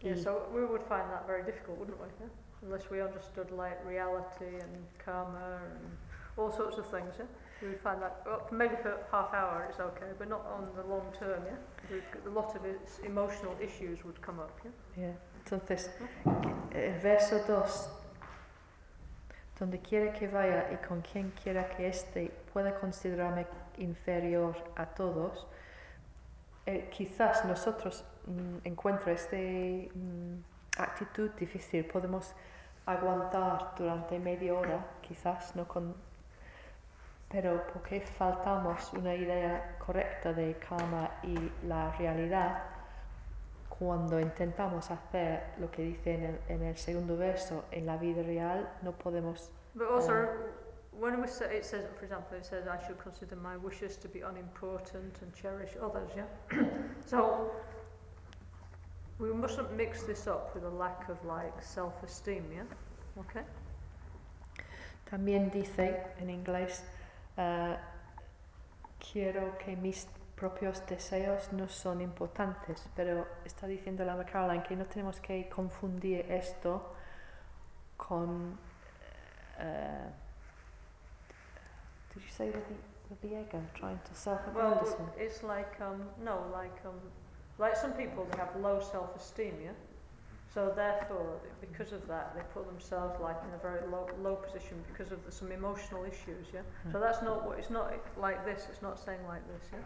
[0.00, 2.08] Yeah, so we would find that very difficult, wouldn't we?
[2.20, 2.28] Yeah?
[2.62, 5.96] Unless we understood like reality and karma and
[6.36, 7.26] all sorts of things, yeah?
[7.62, 11.06] We find that well, maybe for half hour it's okay, but not on the long
[11.18, 11.96] term, yeah?
[12.26, 15.04] A lot of its emotional issues would come up, yeah?
[15.04, 15.12] Yeah.
[15.44, 15.90] Entonces,
[16.72, 17.88] el verso 2,
[19.58, 23.46] donde quiera que vaya y con quien quiera que esté, pueda considerarme
[23.78, 25.46] inferior a todos,
[26.66, 29.36] eh, quizás nosotros mm, encuentre esta
[30.78, 32.34] actitud difícil, podemos
[32.86, 35.94] aguantar durante media hora, quizás, no con,
[37.32, 41.34] pero porque faltamos una idea correcta de karma y
[41.66, 42.62] la realidad,
[43.70, 48.22] cuando intentamos hacer lo que dice en el, en el segundo verso en la vida
[48.22, 50.28] real, no podemos But also, Um,
[51.00, 54.08] when we say, it says, for example, it says I should consider my wishes to
[54.08, 56.28] be unimportant and cherish others, yeah?
[57.06, 57.50] so,
[59.18, 62.64] we mustn't mix this up with a lack of like self-esteem, yeah?
[63.18, 63.44] Okay?
[65.10, 66.82] También dice en inglés,
[67.36, 67.76] eh,
[69.12, 70.06] quiero que mis
[70.36, 76.30] propios deseos no son importantes, pero está diciendo la Caroline que no tenemos que confundir
[76.30, 76.94] esto
[77.96, 78.58] con...
[79.58, 80.10] eh,
[82.14, 85.12] did you say with the, the ego, trying to Well, self-aggrandizement?
[85.18, 86.98] it's like um, no, like um,
[87.58, 89.72] like some people they have low self-esteem, yeah.
[90.52, 94.82] So therefore, because of that, they put themselves like in a very low, low position
[94.86, 96.60] because of the, some emotional issues, yeah?
[96.92, 99.78] So that's not what, it's not like this, it's not saying like this, yeah?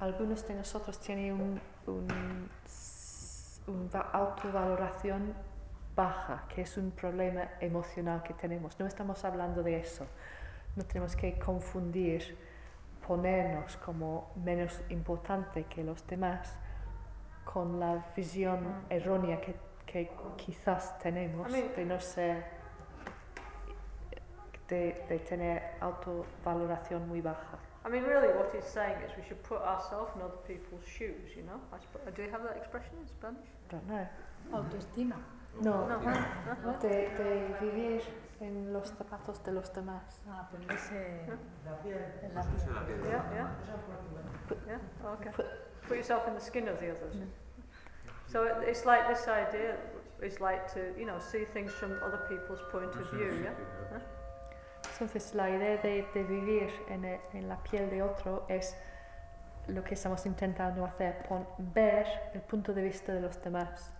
[0.00, 2.48] Algunos de nosotros tienen un, un,
[3.66, 5.34] un va- autovaloración
[5.96, 8.78] baja, que es un problema emocional que tenemos.
[8.78, 10.06] No estamos hablando de eso.
[10.76, 12.36] No tenemos que confundir,
[13.06, 16.56] ponernos como menos importante que los demás
[17.44, 18.86] con la visión Mm.
[18.90, 19.54] errónea que,
[19.86, 22.44] que quizás tenemos I mean- de no ser
[24.68, 27.58] de, de tener autovaloración muy baja.
[27.86, 31.36] I mean, really, what he's saying is we should put ourselves in other people's shoes,
[31.36, 31.60] you know?
[31.70, 33.46] I suppose, do you have that expression in Spanish?
[33.70, 34.08] Don't know.
[34.52, 35.16] Autoestima.
[35.60, 35.98] No, No.
[36.00, 36.78] no?
[36.80, 38.02] de, de vivir
[38.40, 40.20] en los zapatos de los demás.
[40.28, 41.26] Ah, ponerse
[41.64, 41.98] La piel.
[42.22, 43.02] en la piel.
[43.04, 43.50] Yeah, yeah.
[44.66, 45.30] Yeah, okay.
[45.32, 45.46] Put
[45.92, 47.14] yourself in the skin of the others.
[48.28, 49.76] So it, it's like this idea
[50.22, 54.00] is like to, you know, see things from other people's point of view, yeah?
[54.98, 58.74] Entonces la idea de, de vivir en, en la piel de otro es
[59.68, 63.90] lo que estamos intentando hacer, pon- ver el punto de vista de los demás.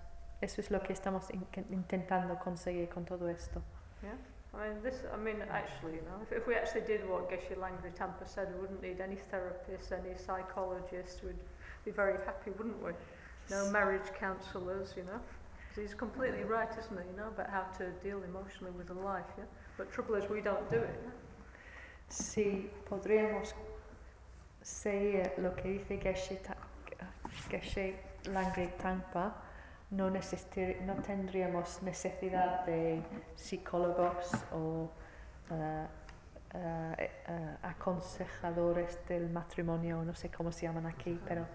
[0.41, 3.63] Eso es lo que estamos in- intentando conseguir con todo esto.
[4.03, 4.13] Yeah.
[4.55, 7.57] I mean, this, I mean, actually, you know, if, if we actually did what Geshe
[7.59, 11.35] Langri Tampa said, we wouldn't need any therapists, any psychologists, we'd
[11.85, 12.93] be very happy, wouldn't we?
[13.51, 15.21] No marriage counsellors, you know.
[15.77, 19.25] he's completely right, isn't he, you know, about how to deal emotionally with a life,
[19.37, 19.45] yeah?
[19.77, 21.01] But trouble is we don't do it.
[21.05, 21.11] yeah?
[22.09, 23.55] Si podríamos
[24.63, 26.39] seguir lo que dice Geshe,
[27.51, 27.95] Geshe
[28.25, 29.33] Langri Tangpa,
[29.91, 33.03] no, necesiti- no tendríamos necesidad de
[33.37, 34.89] psicólogos o
[35.51, 35.87] eh,
[36.55, 41.47] eh, eh, aconsejadores del matrimonio, no sé cómo se llaman aquí, pero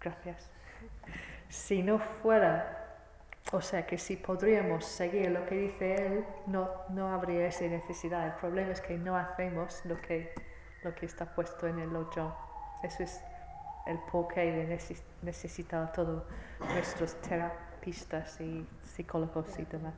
[0.00, 0.50] gracias.
[1.48, 2.80] Si no fuera,
[3.52, 8.26] o sea que si podríamos seguir lo que dice él, no, no habría esa necesidad.
[8.26, 10.34] El problema es que no hacemos lo que,
[10.82, 12.32] lo que está puesto en el Lojong.
[12.82, 13.22] Eso es
[13.86, 16.24] el porqué de neces- necesitar todos
[16.72, 19.94] nuestros terapistas y psicólogos y demás.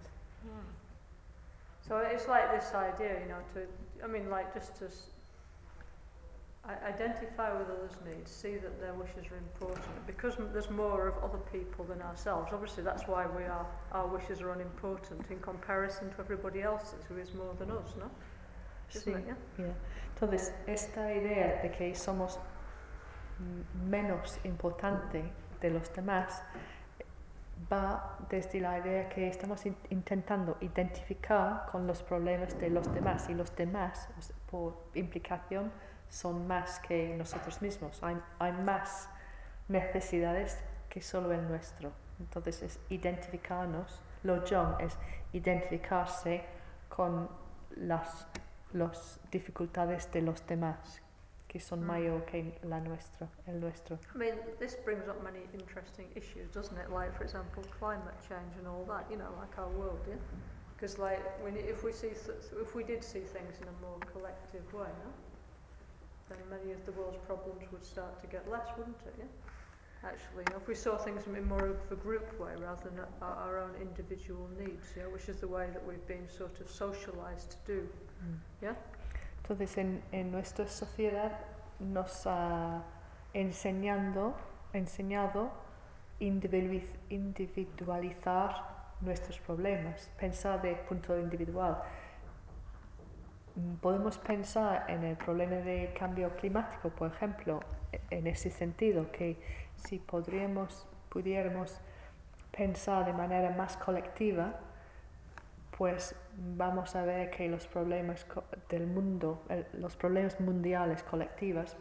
[1.87, 3.61] So it's like this idea, you know, to,
[4.05, 4.87] I mean, like just to
[6.85, 9.85] identify with others' needs, see that their wishes are important.
[10.07, 14.07] Because m- there's more of other people than ourselves, obviously that's why we are, our
[14.09, 18.11] wishes are unimportant in comparison to everybody else's who is more than us, no?
[18.93, 19.19] Isn't Sí.
[19.19, 19.65] it, yeah?
[19.67, 19.73] Yeah.
[20.17, 22.39] Entonces, esta idea de que somos
[23.89, 25.23] menos importante
[25.61, 26.43] de los demás
[27.73, 33.29] va desde la idea que estamos in- intentando identificar con los problemas de los demás
[33.29, 34.09] y los demás,
[34.51, 35.73] por implicación,
[36.09, 38.03] son más que nosotros mismos.
[38.03, 39.09] Hay, hay más
[39.69, 40.59] necesidades
[40.89, 41.93] que solo el nuestro.
[42.21, 44.01] Entonces, es identificarnos.
[44.23, 44.97] Lo John es
[45.33, 46.45] identificarse
[46.89, 47.29] con
[47.77, 48.27] las
[48.73, 51.01] las dificultades de los demás,
[51.57, 51.87] que son Mm.
[51.87, 53.99] mayor que la nuestra, el nuestro.
[54.15, 56.91] I mean, this brings up many interesting issues, doesn't it?
[56.91, 60.17] Like, for example, climate change and all that, you know, like our world, yeah?
[60.75, 63.99] Because, like, when, if we see, th- if we did see things in a more
[64.13, 65.11] collective way, no?
[66.29, 69.15] then many of the world's problems would start to get less, wouldn't it?
[69.17, 69.25] Yeah.
[70.11, 72.99] Actually, you know, if we saw things in more of a group way rather than
[73.23, 76.67] our, our own individual needs, yeah, which is the way that we've been sort of
[76.69, 77.89] socialised to do.
[78.61, 78.75] Yeah.
[79.49, 81.39] Entonces, en, en nuestra sociedad
[81.79, 82.83] nos ha
[83.33, 84.35] enseñando,
[84.73, 85.53] enseñado
[86.19, 91.81] individualiz- individualizar nuestros problemas, pensar de punto individual.
[93.81, 97.61] Podemos pensar en el problema de cambio climático, por ejemplo,
[98.11, 99.41] en ese sentido, que
[99.77, 101.81] si podríamos, pudiéramos
[102.51, 104.55] pensar de manera más colectiva,
[105.77, 106.15] pues
[106.57, 108.27] vamos a ver que los problemas
[108.69, 109.43] del mundo,
[109.75, 111.77] los problemas mundiales colectivos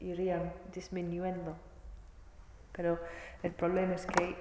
[0.00, 1.56] irían disminuyendo.
[2.72, 2.98] Pero
[3.42, 4.36] el problema es que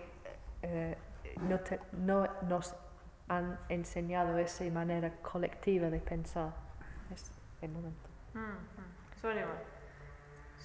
[0.62, 0.98] eh,
[1.42, 2.76] no, te- no nos
[3.28, 6.54] han enseñado esa manera colectiva de pensar.
[7.14, 7.32] Es
[7.62, 8.10] el momento.
[9.22, 9.48] So anyway,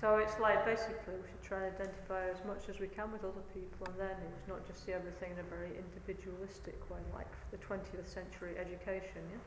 [0.02, 3.22] so it's like basically we should try and identify as much as we can with
[3.22, 7.30] other people and their needs, not just see everything in a very individualistic way, like
[7.52, 9.38] the 20th century education, yeah?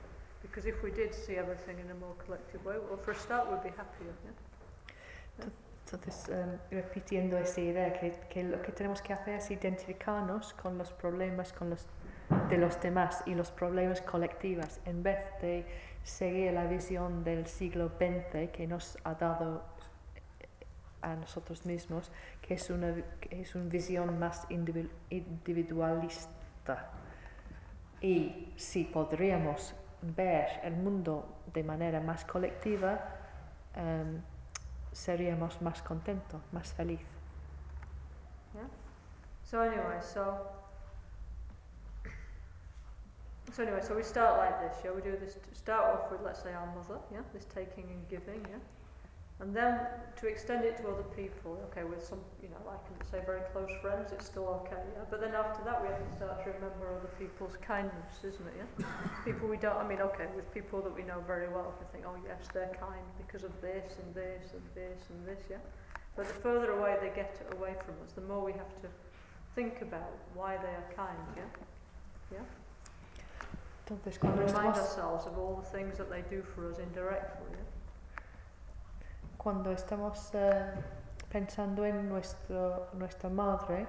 [0.42, 3.52] Because if we did see everything in a more collective way, well, for a start,
[3.52, 5.52] we'd be happier, yeah?
[5.86, 10.54] Entonces, em, um, repitiendo esa idea, que, que lo que tenemos que hacer es identificarnos
[10.54, 11.86] con los problemas con los,
[12.50, 15.66] de los demás y los problemas colectivos, en vez de
[16.04, 19.75] seguir la visión del siglo XX que nos ha dado
[21.06, 22.12] a nosotros mismos,
[22.42, 26.90] que es una, que es una visión más individu- individualista.
[28.02, 33.00] Y si podríamos ver el mundo de manera más colectiva,
[33.76, 34.22] em,
[34.92, 37.08] seríamos más contentos, más felices.
[39.44, 40.50] So anyway, so
[43.54, 44.92] so anyway, so we start like this, yeah.
[44.92, 45.38] We do this.
[45.54, 47.22] Start off with, let's say, our mother, yeah.
[47.32, 48.60] This taking and giving, yeah.
[49.42, 49.80] And then
[50.16, 53.42] to extend it to other people, okay, with some, you know, I can say very
[53.52, 55.04] close friends, it's still okay, yeah.
[55.10, 58.56] But then after that, we have to start to remember other people's kindness, isn't it?
[58.56, 58.86] Yeah.
[59.26, 59.76] people we don't.
[59.76, 62.48] I mean, okay, with people that we know very well, if we think, oh yes,
[62.54, 65.60] they're kind because of this and this and this and this, yeah.
[66.16, 68.88] But the further away they get away from us, the more we have to
[69.54, 71.44] think about why they are kind, yeah?
[73.90, 74.00] And
[74.40, 77.65] remind ourselves of all the things that they do for us indirectly, yeah?
[79.46, 80.74] Cuando estamos eh,
[81.32, 83.86] pensando en nuestro, nuestra madre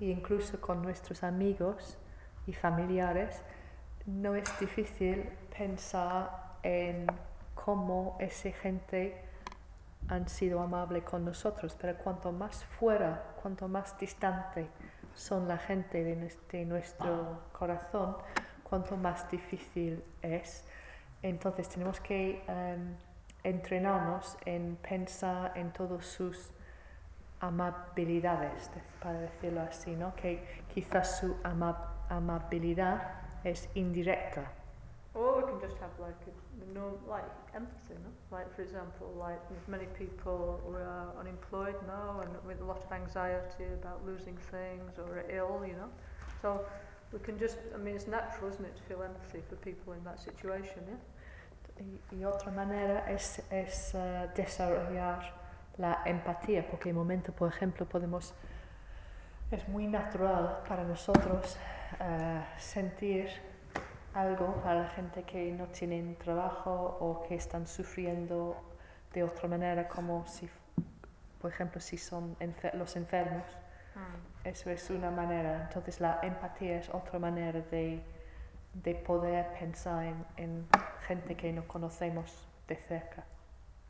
[0.00, 1.98] e incluso con nuestros amigos
[2.46, 3.42] y familiares,
[4.06, 7.06] no es difícil pensar en
[7.54, 9.20] cómo esa gente
[10.08, 14.66] han sido amable con nosotros, pero cuanto más fuera, cuanto más distante
[15.12, 18.16] son la gente de, de nuestro corazón,
[18.62, 20.64] cuanto más difícil es.
[21.20, 22.96] Entonces tenemos que em,
[23.48, 26.50] entrenarnos en pensar en todas sus
[27.40, 30.14] amabilidades, de- para decirlo así, ¿no?
[30.16, 30.42] Que
[30.74, 33.02] quizás su ama- amabilidad
[33.44, 34.50] es indirecta.
[35.14, 37.24] Or we can just have like a, no, like
[37.54, 38.10] empathy, no?
[38.36, 42.92] Like for example, like many people who are unemployed now and with a lot of
[42.92, 45.88] anxiety about losing things or are ill, you know.
[46.42, 46.60] So
[47.12, 50.04] we can just, I mean, it's natural, isn't it, to feel empathy for people in
[50.04, 50.96] that situation, yeah?
[51.80, 55.34] Y, y otra manera es, es eh, desarrollar
[55.78, 58.34] la empatía, porque en momento, por ejemplo, podemos,
[59.50, 61.56] es muy natural para nosotros
[62.00, 63.28] eh, sentir
[64.14, 68.56] algo para la gente que no tienen trabajo o que están sufriendo
[69.12, 70.48] de otra manera, como si,
[71.40, 73.44] por ejemplo, si son enfer- los enfermos.
[74.44, 75.64] Eso es una manera.
[75.68, 78.02] Entonces la empatía es otra manera de,
[78.82, 80.68] de poder pensar en, en
[81.06, 83.24] gente que no conocemos de cerca.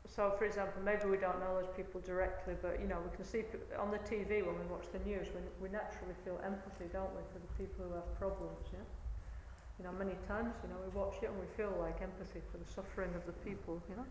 [0.05, 3.25] So, for example, maybe we don't know those people directly, but you know, we can
[3.25, 3.43] see
[3.77, 7.21] on the TV when we watch the news, we, we naturally feel empathy, don't we,
[7.33, 8.79] for the people who have problems, yeah?
[9.77, 12.57] You know, many times, you know, we watch it and we feel like empathy for
[12.57, 14.05] the suffering of the people, you know?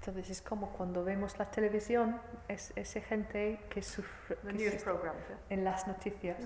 [0.00, 4.82] Entonces es como cuando vemos la televisión, es esa gente que sufre The que news
[4.82, 5.38] programs, yeah?
[5.48, 6.36] en las noticias.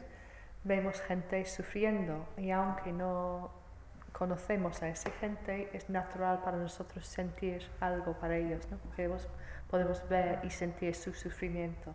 [0.66, 3.52] Vemos gente sufriendo y aunque no
[4.12, 8.78] conocemos a esa gente, es natural para nosotros sentir algo para ellos, ¿no?
[8.78, 9.28] Porque vos-
[9.70, 11.94] podemos ver y sentir su sufrimiento.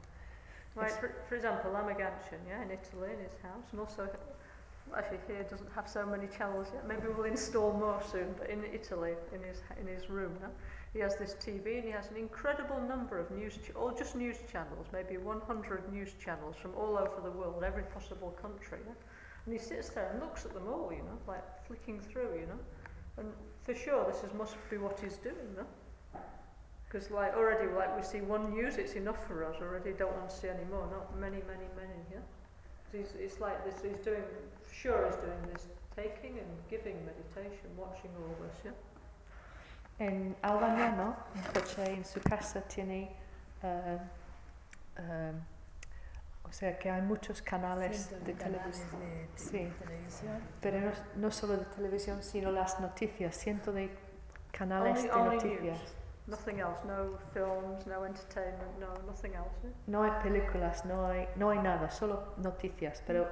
[0.75, 4.07] Right, for, for example, Lamaganchen, yeah, in Italy, in his house, and also,
[4.95, 6.85] actually here doesn't have so many channels yet.
[6.87, 8.33] Maybe we'll install more soon.
[8.39, 10.47] But in Italy, in his in his room, no?
[10.93, 14.37] He has this TV and he has an incredible number of news, ch- just news
[14.51, 18.79] channels, maybe 100 news channels from all over the world, every possible country.
[18.85, 18.93] Yeah?
[19.45, 22.47] And he sits there and looks at them all, you know, like flicking through, you
[22.47, 22.59] know.
[23.17, 23.31] And
[23.63, 25.65] for sure, this is, must be what he's doing, no?
[26.85, 29.91] Because like already, like we see one news, it's enough for us already.
[29.91, 30.85] Don't want to see any more.
[30.91, 31.99] Not many, many, many.
[32.11, 32.19] Yeah.
[32.91, 33.81] He's, it's like this.
[33.81, 34.23] He's doing.
[34.73, 38.55] Sure, he's doing this taking and giving meditation, watching all this.
[38.65, 38.71] Yeah.
[40.01, 43.15] En Albaniano, entonces en su casa tiene,
[43.61, 43.97] eh,
[44.97, 45.31] eh,
[46.43, 48.99] o sea que hay muchos canales de canales televisión.
[49.01, 49.73] de Sí.
[49.85, 50.41] televisión.
[50.59, 53.95] Pero no, no solo de televisión, sino las noticias, cientos de
[54.51, 55.79] canales Only, de only noticias.
[55.79, 55.95] news.
[56.25, 56.83] Nothing else.
[56.87, 57.85] No films.
[57.85, 58.79] No entertainment.
[58.79, 59.55] No nothing else.
[59.61, 59.71] Yeah?
[59.85, 63.27] No hay películas, no hay, no hay nada, solo noticias, pero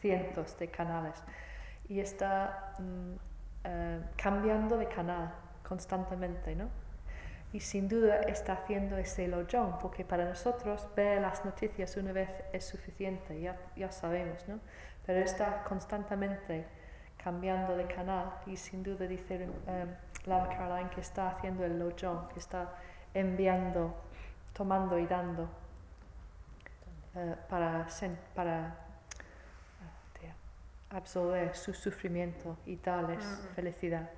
[0.00, 1.22] cientos de canales.
[1.88, 3.14] Y está mm,
[3.64, 5.32] eh, cambiando de canal
[5.68, 6.68] constantemente, ¿no?
[7.52, 12.28] Y sin duda está haciendo ese lojón, porque para nosotros ver las noticias una vez
[12.52, 14.58] es suficiente, ya, ya sabemos, ¿no?
[15.06, 16.66] Pero está constantemente
[17.22, 19.86] cambiando de canal y sin duda dice eh,
[20.26, 22.74] Lava Caroline que está haciendo el lojón, que está
[23.14, 23.94] enviando,
[24.52, 25.48] tomando y dando
[27.16, 28.76] eh, para, sen- para
[30.22, 30.32] eh,
[30.90, 33.54] absorber su sufrimiento y darles Mhm.
[33.54, 34.10] felicidad.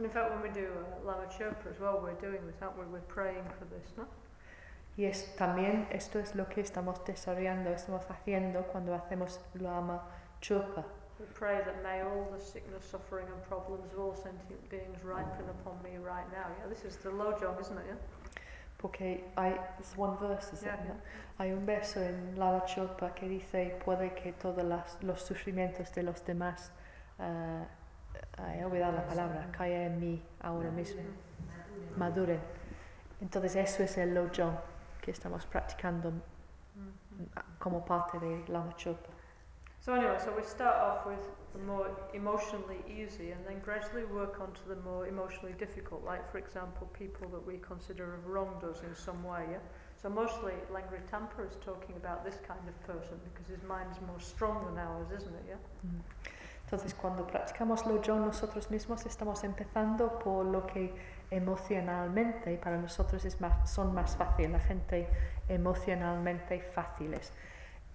[0.00, 2.78] And in fact, when we do uh, Lama Chopra as well, we're doing this, aren't
[2.78, 2.86] we?
[2.86, 4.06] We're praying for this, no?
[4.96, 10.00] Y es, también esto es lo que estamos desarrollando, estamos haciendo cuando hacemos Lama
[10.40, 10.86] Chopa.
[11.18, 15.44] We pray that may all the sickness, suffering, and problems of all sentient beings ripen
[15.50, 16.46] upon me right now.
[16.58, 17.84] Yeah, this is the low lojong, isn't it?
[17.86, 18.42] Yeah.
[18.78, 20.68] Porque hay, it's one verse, is it?
[20.68, 20.94] Yeah, yeah.
[21.38, 24.64] Hay un verso en Lala Chopa que dice, puede que todos
[25.02, 26.70] los sufrimientos de los demás,
[27.18, 27.66] eh,
[28.38, 31.02] he olvidado la palabra, caiga en mí ahora mismo,
[31.96, 32.40] maduren.
[33.20, 34.56] Entonces eso es el Lojong
[35.00, 36.10] que estamos practicando
[36.74, 37.28] Mhm.
[37.58, 39.10] como parte de Lala Chopa.
[39.80, 41.20] So anyway, so we start off with
[41.52, 46.22] the more emotionally easy and then gradually work on to the more emotionally difficult, like
[46.30, 49.58] for example people that we consider have wronged us in some way, yeah?
[49.96, 54.20] So mostly Langri Tampa is talking about this kind of person because his mind's more
[54.20, 55.56] strong than ours, isn't it, yeah?
[55.86, 56.02] Mm.
[56.70, 60.94] Entonces, cuando practicamos Lojong nosotros mismos estamos empezando por lo que
[61.28, 65.08] emocionalmente para nosotros es más, son más fáciles, la gente
[65.48, 67.32] emocionalmente fáciles.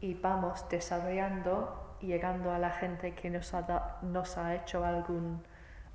[0.01, 4.83] Y vamos desarrollando y llegando a la gente que nos ha, da- nos ha hecho
[4.83, 5.41] algún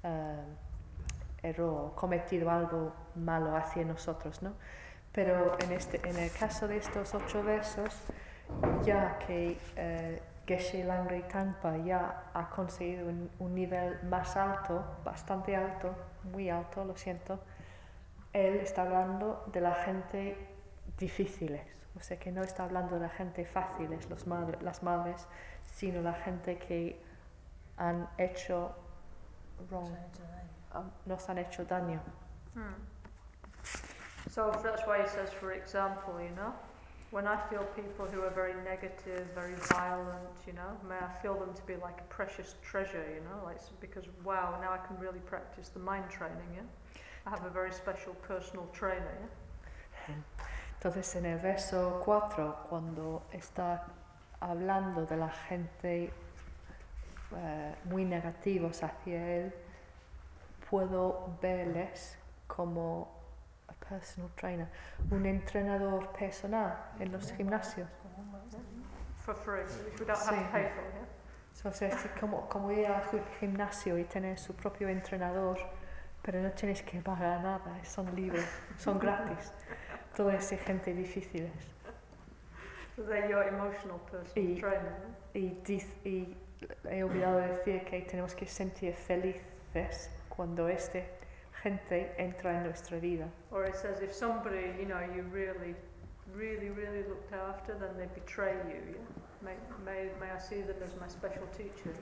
[0.02, 0.42] eh,
[1.42, 4.54] error, cometido algo malo hacia nosotros, ¿no?
[5.12, 7.94] Pero en, este, en el caso de estos ocho versos,
[8.84, 15.54] ya que eh, Geshe Langri Tangpa ya ha conseguido un, un nivel más alto, bastante
[15.54, 15.94] alto,
[16.24, 17.38] muy alto, lo siento,
[18.32, 20.36] él está hablando de la gente
[20.98, 21.62] difíciles,
[21.96, 25.26] o sea que no está hablando de la gente fáciles, los madre- las madres,
[25.62, 27.00] sino la gente que
[27.76, 28.74] han hecho
[29.70, 29.88] wrong,
[30.74, 32.00] um, nos han hecho daño.
[32.54, 32.74] Hmm.
[34.30, 36.52] So that's why he says, for example, you know,
[37.10, 41.34] when I feel people who are very negative, very violent, you know, may I feel
[41.34, 44.96] them to be like a precious treasure, you know, like because wow, now I can
[44.98, 46.62] really practice the mind training, yeah.
[47.26, 50.14] I have a very special personal trainer, yeah.
[50.78, 53.82] Entonces en el verso 4, cuando está
[54.40, 56.10] hablando de la gente
[57.36, 59.52] eh, muy negativos hacia él,
[60.70, 62.16] puedo verles
[62.46, 63.19] como
[63.94, 64.68] personal trainer,
[65.10, 67.88] un entrenador personal en los gimnasios.
[69.24, 69.62] For free,
[69.98, 70.34] we don't have Sí.
[70.44, 71.06] to pay for, yeah.
[71.52, 75.58] So, o sea, es como, como ir al gi- gimnasio y tener su propio entrenador,
[76.22, 78.46] pero no tienes que pagar nada, son libres,
[78.78, 79.52] son gratis.
[80.16, 80.94] Toda esa gente.
[82.96, 84.94] So your emotional personal Y- trainer?
[85.34, 85.58] Y,
[86.04, 86.36] y
[86.90, 90.98] he olvidado decir que tenemos que sentir felices cuando esta
[91.62, 93.28] gente entra en nuestra vida.
[93.50, 95.74] Or it says if somebody, you know, you really,
[96.34, 99.00] really, really looked after, then they betray you, yeah?
[99.42, 101.94] May, may, may I see them as my special teacher?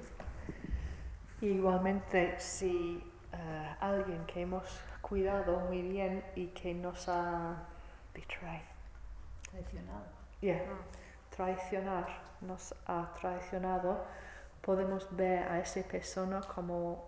[1.40, 7.56] Igualmente, si eh, alguien que hemos cuidado muy bien y que nos ha
[9.50, 10.04] Traicionado.
[10.42, 11.30] yeah, Mm.
[11.30, 12.06] traicionar,
[12.40, 14.04] nos ha traicionado,
[14.60, 17.04] podemos ver a esa persona como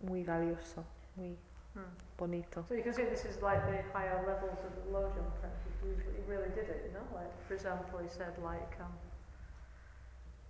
[0.00, 0.84] muy valioso,
[1.16, 1.38] muy
[1.76, 1.82] Mm.
[2.16, 2.64] bonito.
[2.68, 5.74] So you can see this is like the higher levels of the Lojong practice.
[5.82, 7.06] He he really did it, you know?
[7.14, 8.92] Like, for example, he said, like, um,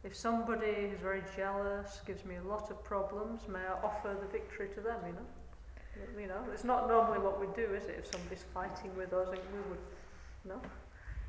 [0.05, 4.29] if somebody who's very jealous gives me a lot of problems, may I offer the
[4.29, 5.27] victory to them, you know?
[6.21, 7.97] You know, it's not normally what we do, is it?
[7.99, 9.85] If somebody's fighting with us, and we would,
[10.45, 10.61] no?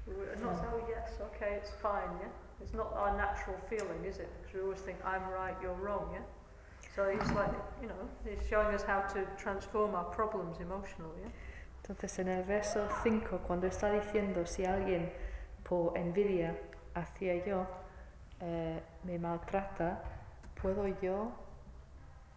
[0.06, 2.28] We would not say, oh yes, okay, it's fine, yeah?
[2.62, 4.30] It's not our natural feeling, is it?
[4.38, 6.26] Because we always think, I'm right, you're wrong, yeah?
[11.82, 15.12] Entonces en el verso 5, cuando está diciendo si alguien
[15.64, 16.58] por envidia
[16.96, 17.66] hacia yo
[18.42, 20.02] eh, me maltrata,
[20.62, 21.32] puedo yo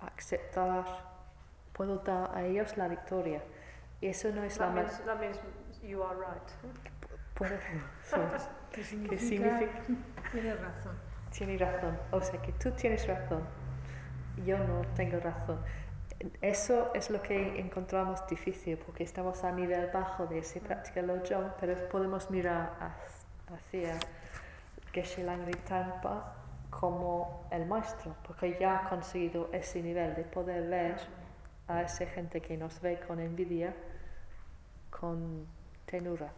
[0.00, 0.84] aceptar,
[1.72, 3.42] puedo dar a ellos la victoria.
[4.00, 5.38] Y eso no es la That ma- means, that means
[5.82, 6.50] you are right.
[7.34, 7.56] puedo-
[8.70, 9.82] ¿Qué que significa?
[10.32, 10.98] Tienes razón.
[11.30, 11.98] tiene razón.
[12.12, 13.42] O sea que tú tienes razón,
[14.44, 15.58] yo no tengo razón.
[16.42, 21.52] Eso es lo que encontramos difícil porque estamos a nivel bajo de esa práctica Lojong,
[21.58, 23.98] pero podemos mirar hac- hacia
[24.92, 26.34] Geshe Langri Tangpa
[26.68, 30.96] como el maestro, porque ya ha conseguido ese nivel de poder ver
[31.68, 33.74] a esa gente que nos ve con envidia
[34.90, 35.46] con
[35.86, 36.30] tenura.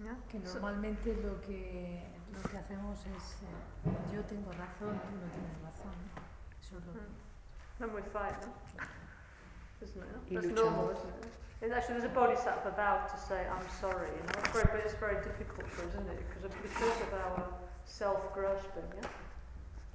[0.00, 0.16] Yeah?
[0.30, 2.00] Que normalmente lo que,
[2.34, 5.94] lo que hacemos es eh, yo tengo razón, tú no tienes razón.
[6.60, 7.00] Eso es lo que...
[7.78, 8.52] Then we fight, no?
[9.80, 10.34] Isn't it?
[10.34, 11.32] That's normal, isn't it?
[11.62, 14.38] And actually, there's a bodhisattva vow to say, I'm sorry, you know?
[14.38, 16.18] It's very, but it's very difficult for us, isn't it?
[16.28, 17.48] Because of, because of our
[17.84, 19.08] self-grasping, yeah?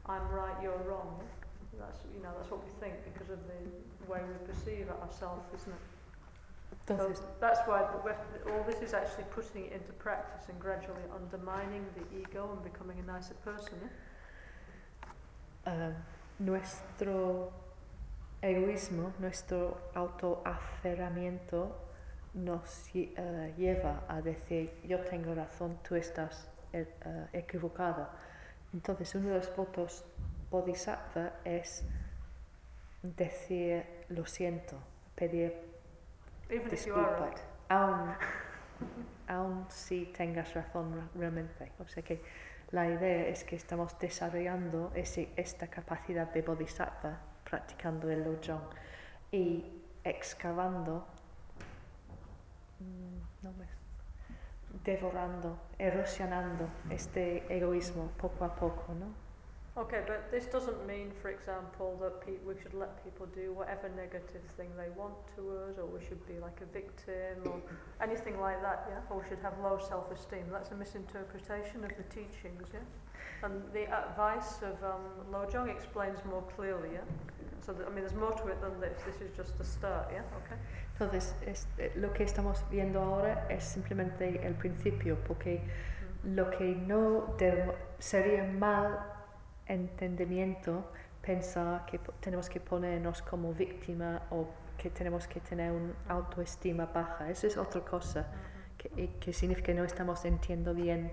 [0.08, 1.80] I'm right, you're wrong, yeah?
[1.80, 5.74] That's, you know, that's what we think because of the way we perceive ourselves, isn't
[5.74, 5.84] it?
[6.88, 11.04] So Entonces, that's why the, all this is actually putting it into practice and gradually
[11.16, 13.78] undermining the ego and becoming a nicer person,
[15.66, 15.92] ah,
[16.40, 17.54] nuestro
[18.42, 21.74] egoísmo, nuestro autoaferramiento
[22.34, 28.10] nos eh, lleva a decir yo tengo razón, tú estás eh, eh, equivocado.
[28.74, 30.04] Entonces uno de los votos
[30.52, 31.86] bodhisattva es
[33.02, 34.78] decir lo siento,
[35.16, 35.73] pedir
[36.50, 38.18] Even if you are disculpas, right.
[39.30, 41.72] aun, si tengas razón ra- realmente.
[41.80, 42.22] O sea que
[42.72, 48.62] la idea es que estamos desarrollando ese, esta capacidad de bodhisattva practicando el lojong
[49.32, 49.64] y
[50.04, 51.06] excavando,
[52.80, 53.68] mm, no me-
[54.84, 59.23] devorando, erosionando este egoísmo poco a poco, ¿no?
[59.76, 63.90] Okay, but this doesn't mean, for example, that pe- we should let people do whatever
[63.98, 67.60] negative thing they want to us, or we should be like a victim, or
[68.08, 69.00] anything like that, yeah?
[69.10, 70.46] Or we should have low self-esteem.
[70.52, 72.86] That's a misinterpretation of the teachings, yeah?
[73.42, 77.02] And the advice of um, Lojong explains more clearly, yeah?
[77.66, 79.02] So, that, I mean, there's more to it than this.
[79.08, 80.22] This is just the start, yeah?
[80.46, 80.60] Okay?
[81.00, 85.62] Entonces, es- eh, lo que estamos viendo ahora es simplemente el principio, porque
[86.24, 87.36] lo que no
[87.98, 89.00] sería mal
[89.68, 96.86] entendimiento pensar que tenemos que ponernos como víctima o que tenemos que tener una autoestima
[96.86, 97.30] baja.
[97.30, 98.28] Eso es otra cosa,
[98.78, 101.12] que, que significa que no estamos entendiendo bien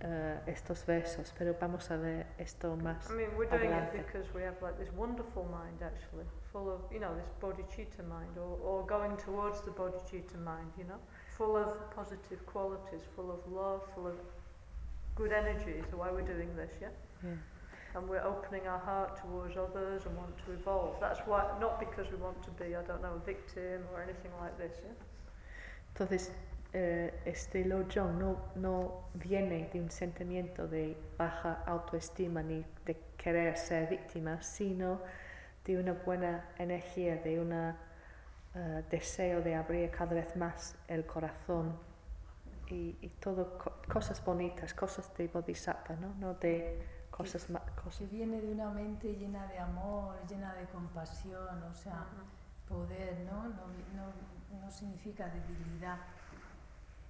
[0.00, 3.10] eh, estos versos, pero vamos a ver esto más.
[3.10, 3.98] I mean, we're doing it Adelante.
[3.98, 8.38] because we have like this wonderful mind actually, full of, you know, this bodhicitta mind,
[8.38, 11.00] or, or going towards the bodhicitta mind, you know,
[11.36, 14.16] full of positive qualities, full of love, full of
[15.14, 16.88] good energy, so why we're doing this, yeah?
[17.24, 17.30] Yeah.
[17.94, 21.00] And we're opening our heart towards others and want to evolve.
[21.00, 24.30] That's why, not because we want to be, I don't know, a victim or anything
[24.40, 24.94] like this, yeah?
[25.94, 26.32] Entonces,
[26.72, 33.56] eh, este lojong no, no viene de un sentimiento de baja autoestima ni de querer
[33.56, 35.00] ser víctima, sino
[35.64, 37.74] de una buena energía, de un
[38.90, 41.78] deseo de abrir cada vez más el corazón
[42.68, 46.14] y, y todo co- cosas bonitas, cosas de bodhisattva, ¿no?
[46.18, 46.80] No de
[47.18, 52.06] cosas que cosas viene de una mente llena de amor, llena de compasión, o sea,
[52.68, 53.42] poder, ¿no?
[53.42, 53.66] No,
[53.96, 55.98] no, no significa debilidad.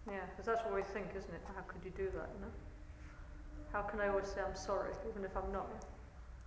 [0.07, 1.43] Yeah, because that's what we think, isn't it?
[1.55, 2.53] How could you do that, you know?
[3.71, 5.69] How can I always say I'm sorry, even if I'm not?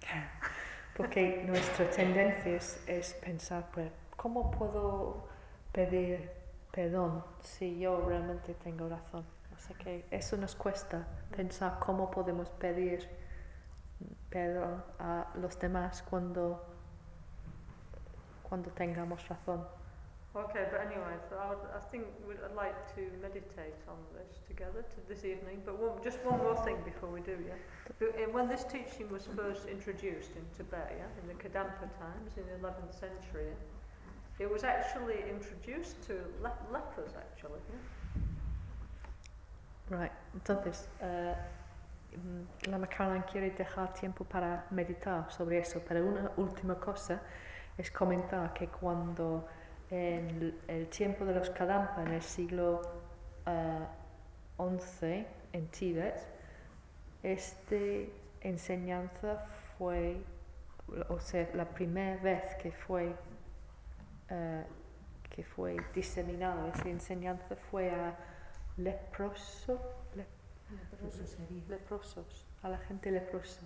[0.98, 5.28] Porque nuestra tendencia es, es pensar, pues, ¿cómo puedo
[5.72, 6.32] pedir
[6.72, 9.24] perdón si yo realmente tengo razón?
[9.56, 13.21] O sea que eso nos cuesta pensar cómo podemos pedir
[14.30, 16.66] pero a los demás cuando
[18.44, 19.66] cuando tengamos razón.
[20.34, 25.08] Okay, but anyway, so I, I think I'd like to meditate on this together to
[25.10, 25.62] this evening.
[25.66, 27.56] But one, just one more thing before we do, yeah.
[28.00, 32.44] Eh, when this teaching was first introduced in Tibet, yeah, in the Kadampa times, in
[32.48, 37.60] the 11th century, yeah, it was actually introduced to le lepers, actually.
[37.70, 37.78] Yeah?
[39.98, 41.36] Right, entonces, uh,
[42.68, 47.22] la Caroline quiere dejar tiempo para meditar sobre eso, pero una última cosa
[47.78, 49.48] es comentar que cuando
[49.90, 52.82] en el tiempo de los Kadampa, en el siglo
[53.46, 53.86] eh,
[54.58, 56.16] XI en Tíbet,
[57.24, 57.76] esta
[58.42, 59.46] enseñanza
[59.78, 60.22] fue,
[61.10, 63.14] o sea, la primera vez que fue,
[64.30, 64.64] eh,
[65.30, 68.16] que fue diseminada esa enseñanza fue a
[68.78, 70.01] leproso, le-
[70.72, 71.38] Leprosos
[71.70, 73.62] leprosos, a la gente leprosa.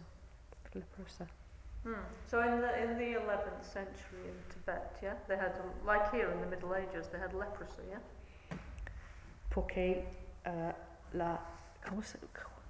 [0.73, 1.27] leprosa.
[1.83, 1.93] Hmm.
[2.27, 5.53] So in the in the 11th century in Tibet, yeah, they had
[5.85, 7.99] like here in the Middle Ages, they had leprosy, yeah.
[9.49, 10.05] Porque
[10.45, 10.73] eh,
[11.13, 11.39] la,
[11.87, 12.19] ¿cómo se-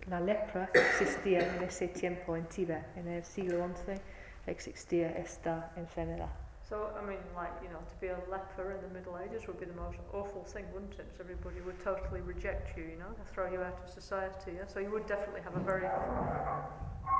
[0.07, 3.99] la lepra existía en ese tiempo en Tíbet, en el siglo XI
[4.47, 6.29] existía esta enfermedad.
[6.67, 9.59] So, I mean, like, you know, to be a leper in the Middle Ages would
[9.59, 11.05] be the most awful thing, wouldn't it?
[11.11, 14.65] 'Cause everybody would totally reject you, you know, throw you out of society, yeah?
[14.65, 15.83] So you would definitely have a very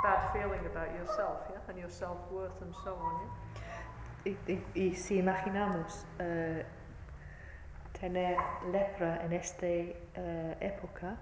[0.04, 1.60] bad feeling about yourself, yeah?
[1.70, 3.32] And your self-worth and so on, yeah?
[4.26, 6.66] Y, y- y si imaginamos eh,
[7.94, 8.38] tener
[8.72, 11.18] lepra en esta eh, época,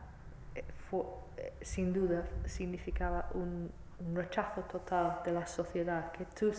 [0.56, 1.06] eh, fu-
[1.38, 3.70] eh, sin duda significaba un,
[4.06, 6.52] un rechazo total de la sociedad, que tú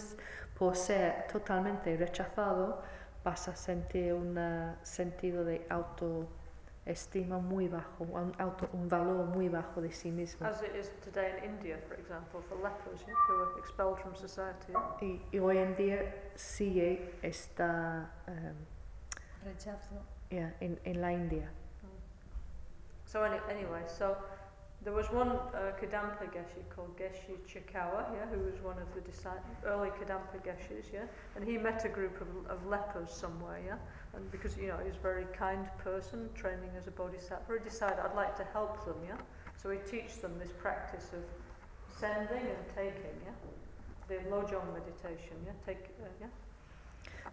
[0.58, 2.81] por ser totalmente rechazado
[3.24, 4.39] vas a sentir un
[4.82, 10.47] sentido de autoestima muy bajo, un, auto- un valor muy bajo de sí mismo.
[10.47, 13.14] As it is today in India, for example, for lepers, yeah?
[13.28, 14.73] Who are expelled from society?
[15.00, 18.55] Y, y hoy en día sigue esta, em,
[19.44, 19.94] Rechazo.
[20.31, 21.50] yeah, en, en la India.
[23.06, 24.16] So any, anyway, so
[24.84, 29.00] There was one uh, Kadampa Geshe called Geshe Chikawa, yeah, who was one of the
[29.66, 31.06] early Kadampa Geshes, yeah,
[31.36, 33.78] and he met a group of, of lepers somewhere, yeah,
[34.14, 37.64] and because you know he was a very kind person, training as a bodhisattva, he
[37.64, 39.16] decided I'd like to help them, yeah,
[39.56, 41.24] so he teach them this practice of
[41.98, 43.32] sending and taking, yeah,
[44.08, 46.28] the Lojong meditation, yeah, take, uh, yeah.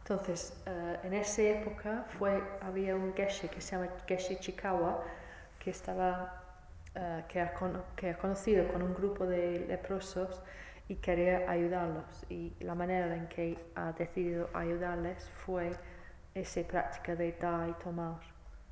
[0.04, 5.04] Entonces, eh, en esa época fue, había un geshe que se llama Geshe Chikawa,
[5.60, 6.41] que estaba,
[6.96, 10.42] eh, que, ha cono- que ha conocido con un grupo de leprosos
[10.88, 12.26] y quería ayudarlos.
[12.30, 15.72] Y la manera en que ha decidido ayudarles fue
[16.34, 18.20] esa práctica de dar y tomar.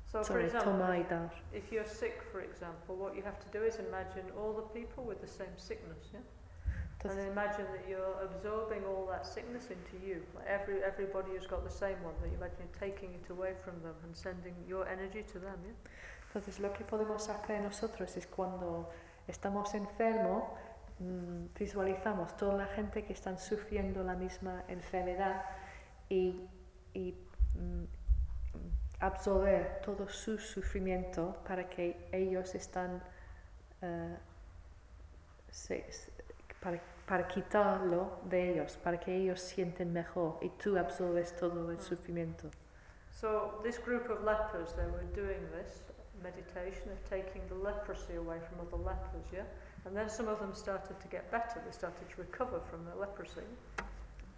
[0.06, 1.30] So for Sorry, example, tomar y dar.
[1.52, 5.04] if you're sick, for example, what you have to do is imagine all the people
[5.04, 6.20] with the same sickness, yeah.
[7.02, 10.20] And then imagine that you're absorbing all that sickness into you.
[10.34, 12.12] Like every everybody has got the same one.
[12.20, 15.56] That you imagine taking it away from them and sending your energy to them.
[15.64, 15.72] Yeah.
[16.30, 18.88] Entonces lo que podemos hacer nosotros es cuando
[19.26, 20.44] estamos enfermos,
[21.00, 25.42] mm, visualizamos toda la gente que están sufriendo la misma enfermedad
[26.08, 26.46] y,
[26.94, 27.12] y,
[27.56, 27.84] mm,
[29.00, 33.02] absorber todo su sufrimiento para que ellos están
[33.82, 34.16] eh,
[35.50, 36.12] se- se-
[36.60, 41.78] para, para quitarlo de ellos, para que ellos sienten mejor y tú absorbes todo el
[41.78, 41.80] Mm.
[41.80, 42.50] sufrimiento.
[43.10, 45.82] So this group of lepers, they were doing this
[46.22, 49.26] meditation of taking the leprosy away from other lepers.
[49.32, 49.44] Yeah.
[49.84, 51.60] And then some of them started to get better.
[51.64, 53.46] They started to recover from their leprosy.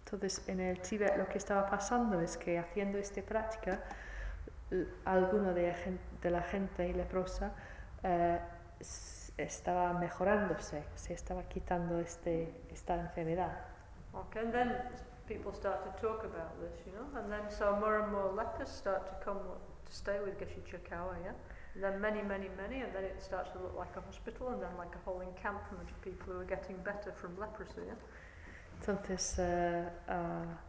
[0.05, 3.83] Entonces, en el Tíbet lo que estaba pasando es que haciendo esta práctica,
[5.05, 5.73] alguno de,
[6.21, 7.51] de la gente leprosa
[8.03, 8.39] eh,
[9.37, 13.57] estaba mejorándose, se estaba quitando este, esta enfermedad.
[14.13, 14.43] Okay.
[14.43, 14.75] And then
[15.27, 17.19] people start to talk about this, you know.
[17.19, 21.15] And then so more and more lepers start to come to stay with Geshe Chikawa.
[21.23, 21.33] Yeah.
[21.75, 24.69] Then many, many, many, and then it starts to look like a hospital, and then
[24.77, 27.81] like a whole encampment of people who are getting better from leprosy.
[28.79, 30.59] Entonces, eh, ah,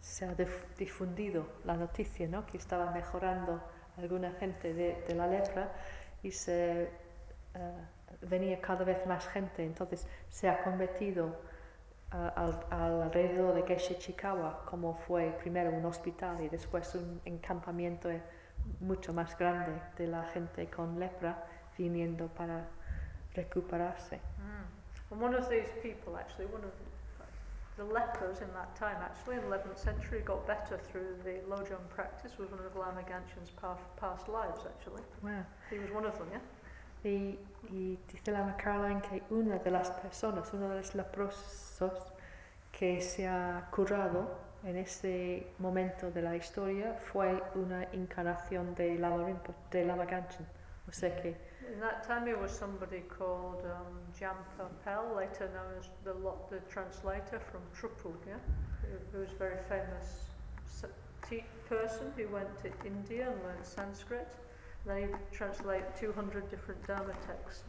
[0.00, 2.44] se ha dif- difundido la noticia ¿no?
[2.46, 3.60] que estaba mejorando
[3.98, 5.72] alguna gente de, de la lepra
[6.22, 6.82] y se
[7.54, 7.86] eh,
[8.20, 9.64] venía cada vez más gente.
[9.64, 11.34] Entonces, se ha convertido
[12.12, 17.20] ah, al, al alrededor de Geshe Chikawa como fue primero un hospital y después un
[17.24, 18.10] encampamiento
[18.80, 21.44] mucho más grande de la gente con lepra
[21.78, 22.66] viniendo para
[23.34, 24.20] recuperarse.
[25.10, 26.72] And one of these people, actually, one of
[27.76, 31.88] the lepers in that time, actually, in the 11th century, got better through the Lojong
[31.90, 35.02] practice, was one of Lama Ganchen's past, past lives, actually.
[35.22, 35.44] Wow.
[35.70, 36.40] He was one of them, yeah?
[37.04, 37.38] Y,
[37.70, 42.12] y dice la Caroline que una de las personas, uno de los leprosos
[42.72, 48.98] que se ha curado en ese momento de la historia fue una encarnación de
[49.70, 50.46] de.
[50.88, 51.36] O sea que
[51.72, 56.14] In that time, he was somebody called um, Jampa Pel, later known as the,
[56.48, 58.38] the translator from Trupu, yeah?
[58.82, 60.30] Who, who was a very famous
[61.68, 64.28] person who went to India and learned Sanskrit.
[64.86, 67.64] Then he translated 200 different Dharma texts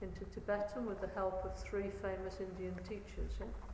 [0.00, 3.32] into Tibetan with the help of three famous Indian teachers.
[3.40, 3.67] Yeah?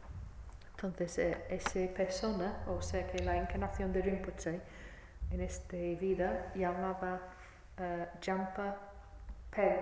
[0.74, 4.60] Entonces eh, esa persona, o sea que la encarnación de Rinpoche
[5.30, 7.20] en esta vida llamaba
[7.78, 8.76] eh, Jampa
[9.50, 9.78] Pel,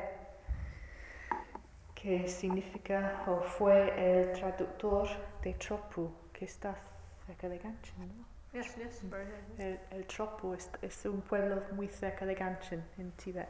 [1.95, 5.09] que significa o fue el traductor
[5.43, 6.75] de Tropu, que está
[7.27, 8.33] cerca de Ganchen, ¿no?
[8.53, 9.15] Yes, yes, good.
[9.59, 13.49] El, el Tropu es, es un pueblo muy cerca de Ganchen, en Tíbet.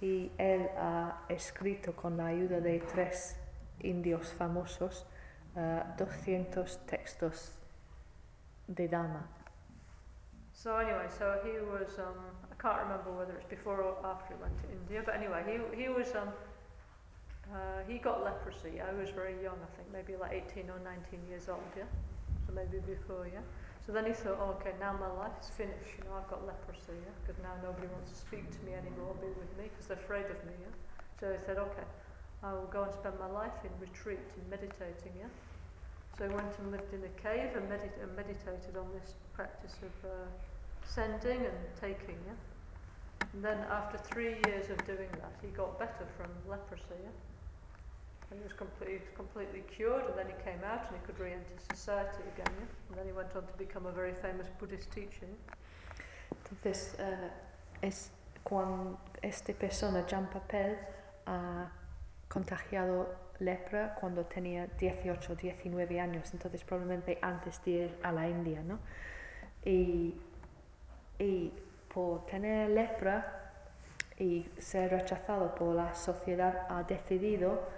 [0.00, 3.36] Y él ha escrito con la ayuda de tres
[3.80, 5.06] indios famosos
[5.56, 7.52] eh, 200 textos
[8.68, 9.28] de Dhamma.
[10.52, 12.14] So anyway, so he was, um,
[12.50, 15.82] I can't remember whether it's before or after he went to India, but anyway, he,
[15.82, 16.28] he was, um,
[17.50, 18.80] uh, he got leprosy.
[18.80, 21.90] I was very young, I think, maybe like 18 or 19 years old, yeah?
[22.46, 23.42] So maybe before, yeah?
[23.84, 26.46] So then he thought, oh, okay, now my life is finished, you know, I've got
[26.46, 27.10] leprosy, yeah?
[27.26, 30.30] Because now nobody wants to speak to me anymore, be with me, because they're afraid
[30.30, 30.70] of me, yeah?
[31.18, 31.82] So he said, okay,
[32.42, 35.30] I will go and spend my life in retreat, and meditating, yeah?
[36.18, 39.76] So he went and lived in a cave and, medit- and meditated on this practice
[39.82, 40.14] of uh,
[40.84, 42.34] sending and taking, yeah?
[43.32, 47.14] And then after three years of doing that, he got better from leprosy, yeah?
[48.30, 51.56] And he was completely, completely cured, and then he came out and he could re-enter
[51.70, 52.66] society again, yeah?
[52.88, 55.28] And then he went on to become a very famous Buddhist teacher.
[56.34, 57.30] Entonces, eh,
[57.82, 58.10] es
[58.42, 60.76] cuando esta persona, Jean Papel,
[61.26, 61.70] ha
[62.32, 68.28] contagiado lepra cuando tenía 18 o 19 años, entonces probablemente antes de ir a la
[68.28, 68.78] India, ¿no?
[69.64, 70.14] Y,
[71.18, 71.52] y
[71.92, 73.52] por tener lepra
[74.18, 77.68] y ser rechazado por la sociedad ha decidido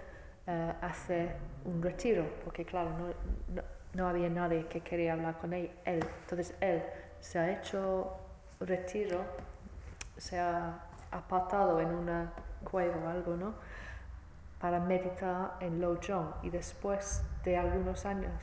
[0.47, 1.35] eh, hacer
[1.65, 3.07] un retiro, porque claro, no,
[3.53, 3.61] no,
[3.93, 6.05] no había nadie que quería hablar con él, él.
[6.21, 6.81] Entonces él
[7.19, 8.15] se ha hecho
[8.61, 9.25] retiro,
[10.17, 10.79] se ha
[11.11, 12.31] apartado en una
[12.63, 13.64] cueva o algo, ¿no?
[14.65, 18.33] Para meditar en Lojong y después de algunos años,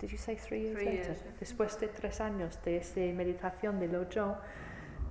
[0.00, 1.04] did you say three years Three later?
[1.04, 1.32] years, yeah.
[1.38, 4.34] Después de tres años de esa meditación de Lojong,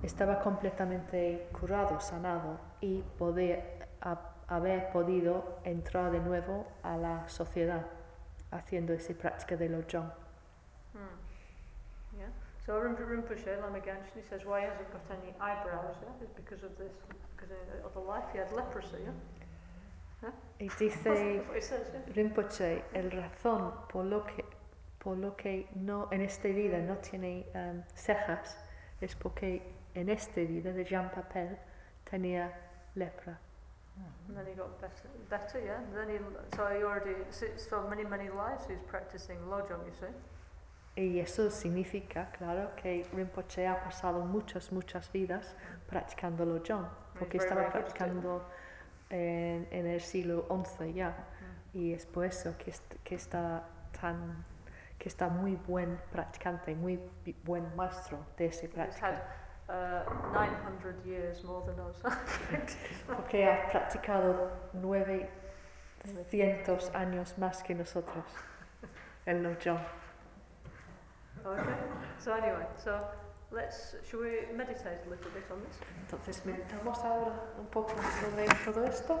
[0.02, 7.86] estaba completamente curado, sanado y poder ha- haber podido entrar de nuevo a la sociedad
[8.50, 10.12] haciendo esa práctica de Lojong.
[10.92, 12.18] Hmm.
[12.18, 12.28] Yeah.
[12.66, 16.28] So Rinpoche, Rinpoche Lama Ganchen, he says why he hasn't got any eyebrows, yeah, is
[16.36, 16.92] because of this,
[17.34, 19.12] because in other life he had leprosy, yeah?
[20.58, 22.14] Y dice he says, yeah?
[22.14, 24.44] Rinpoche, el razón por lo que,
[24.98, 28.58] por lo que no, en esta vida no tiene em, cejas
[29.00, 29.62] es porque
[29.94, 31.56] en esta vida de Jean Papel
[32.04, 32.52] tenía
[32.94, 33.38] lepra.
[34.28, 35.78] And then he got better, better, yeah.
[35.78, 37.16] And then he, so he already,
[37.56, 40.14] so many, many lives he's practicing Lojong, you see.
[40.96, 45.54] Y eso significa, claro, que Rinpoche ha pasado muchas, muchas vidas
[45.88, 46.86] practicando Lojong,
[47.18, 48.42] porque very, estaba practicando
[49.10, 51.10] en, en el siglo XI ya.
[51.10, 51.78] Mm.
[51.78, 52.72] Y es por eso que,
[53.04, 53.64] que está
[54.00, 54.44] tan
[54.98, 57.00] que está muy buen practicante, muy
[57.44, 59.22] buen maestro de esa He's práctica.
[59.70, 60.02] uh,
[60.34, 62.02] 900 years more than us.
[63.06, 68.26] Porque ha practicado 900 años más que nosotros,
[69.26, 69.80] el Lojong.
[71.46, 71.74] okay.
[72.18, 73.00] So anyway, so
[73.52, 75.76] let's, should we meditate a little bit on this?
[76.06, 79.18] Entonces meditamos ahora un poco sobre todo esto.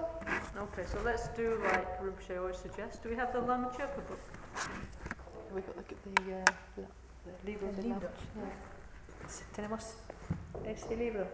[0.72, 2.98] Okay, so let's do like Rinpoche always suggests.
[3.02, 4.20] Do we have the Lama Chöpa book?
[5.54, 6.44] We got the, the, uh,
[7.26, 8.08] the libro de libro.
[8.36, 9.94] la- Sí, Tenemos
[10.64, 11.26] ese libro.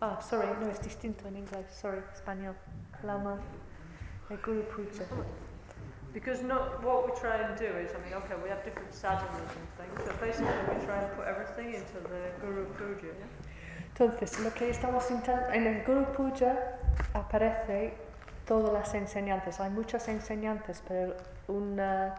[0.00, 1.66] Ah, sorry, no es distinto en inglés.
[1.70, 2.54] Sorry, español.
[3.02, 3.38] Lama,
[4.30, 5.04] el Guru Puja.
[6.14, 9.50] Because no, what we try and do is, I mean, okay, we have different sadhanas
[9.58, 13.26] and things, but basically we try and put everything into the Guru Puja, yeah?
[13.92, 16.56] Entonces, lo que estamos intentando, en el Guru Puja
[17.14, 17.94] aparece
[18.46, 19.60] todas las enseñanzas.
[19.60, 21.16] Hay muchas enseñanzas, pero
[21.48, 22.12] un uh,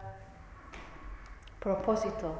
[1.58, 2.34] propósito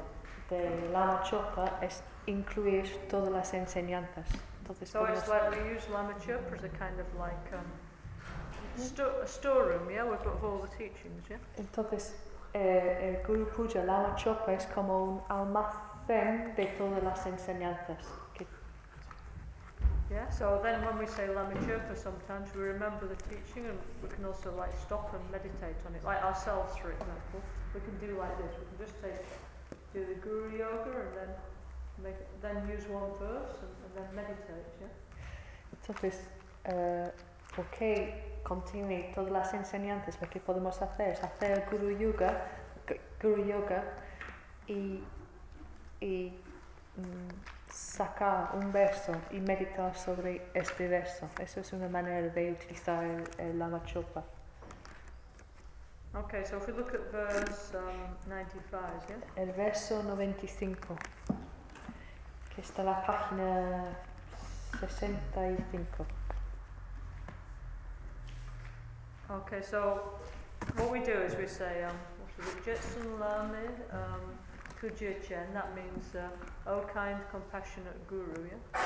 [0.49, 4.27] de Lama Chopa es incluir todas las enseñanzas.
[4.61, 7.65] Entonces, So it's like we use Lama Chöpa as a kind of like um,
[8.77, 11.37] sto- a storeroom, yeah, with, with all the teachings, yeah?
[11.57, 12.15] entonces
[12.53, 17.97] eh, el Guru Puja, Lama Chopa, es como un almacén de todas las enseñanzas.
[18.33, 18.45] Que,
[20.09, 24.07] Yeah, so then when we say Lama Chöpa, sometimes we remember the teaching and we
[24.07, 26.03] can also like stop and meditate on it.
[26.03, 27.41] Like ourselves, for example,
[27.73, 28.55] we can do like this.
[28.57, 29.19] We can just take,
[29.93, 31.29] do the Guru Yoga and then
[32.01, 34.87] make, then use one verse and, and then meditate, yeah?
[35.75, 36.29] entonces,
[36.63, 37.11] eh,
[37.53, 37.65] ¿por
[38.47, 40.19] qué continúe todas las enseñanzas?
[40.21, 42.45] Lo que podemos hacer es hacer el Guru Yoga,
[42.87, 43.83] gu- Guru Yoga
[44.67, 45.03] y,
[45.99, 46.29] y
[46.95, 51.29] mm, sacar un verso y meditar sobre este verso.
[51.39, 54.23] Eso es una manera de utilizar el, el Lama Chopa.
[56.15, 59.17] Okay, so if we look at verse um, 95, yeah?
[59.43, 60.95] El verso 95,
[62.55, 63.83] que está en la página
[64.79, 66.05] 65.
[69.29, 70.01] Okay, so
[70.77, 74.21] what we do is we say, um, what is it, Jetsun Lame, um,
[74.79, 78.81] Kujia Chen, that means, uh, O kind, compassionate Guru, yeah?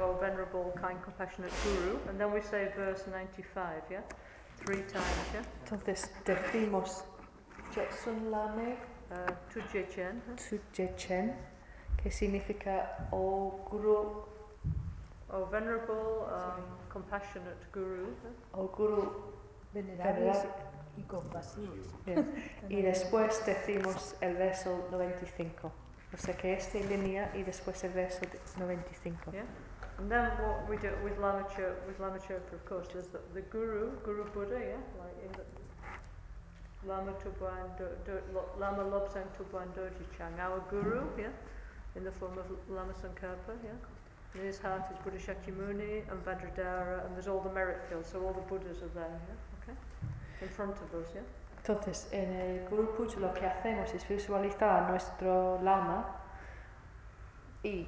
[0.00, 1.98] O, o venerable, kind, compassionate Guru.
[2.08, 4.00] And then we say verse 95, yeah?
[4.64, 5.42] Three times, yeah?
[5.64, 7.02] Entonces decimos
[7.74, 8.76] Jetsun Lame
[9.12, 10.36] Uh, Tujie Chen, huh?
[10.36, 11.34] Tuje Chen,
[12.02, 14.24] que significa O Guru,
[15.28, 16.62] O venerable, um,
[16.92, 18.60] compassionate Guru, huh?
[18.60, 19.12] o Guru
[19.72, 20.32] Venerable.
[20.96, 21.86] y compasivos.
[22.04, 22.34] Bien.
[22.68, 25.72] Y después decimos el verso 95.
[26.12, 28.20] O sea que esta línea y después el verso
[28.58, 29.32] 95.
[29.32, 29.44] Yeah.
[29.98, 33.20] And then what we do with Lama Chöpa, with Lama Chöpa, of course, there's the,
[33.34, 35.44] the Guru, Guru Buddha, yeah, like in the
[36.88, 38.18] Lama Tubuan, do, do,
[38.58, 41.28] Lama Lobsang Tubuan Doji Chang, our Guru, yeah,
[41.94, 43.70] in the form of Lama Sankapa, yeah.
[44.34, 48.24] In his heart is Buddha Shakyamuni and Vajradhara, and there's all the merit fields, so
[48.24, 49.78] all the Buddhas are there, yeah, okay,
[50.40, 51.20] in front of us, yeah.
[51.62, 56.06] Entonces, en el Guru Puja lo que hacemos es visualizar a nuestro lama
[57.62, 57.86] y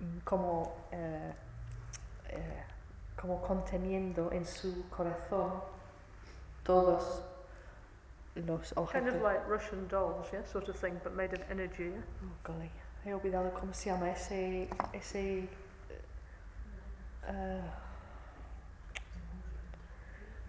[0.00, 1.32] mm, como, eh,
[2.30, 2.62] eh,
[3.16, 5.62] como conteniendo en su corazón
[6.62, 7.22] todos
[8.36, 8.92] los objetos.
[8.92, 12.00] Kind of like Russian dolls, yeah, sort of thing, but made of energy, yeah.
[12.22, 12.70] Oh, golly,
[13.04, 15.48] he olvidado cómo se llama ese, ese
[17.28, 17.60] eh,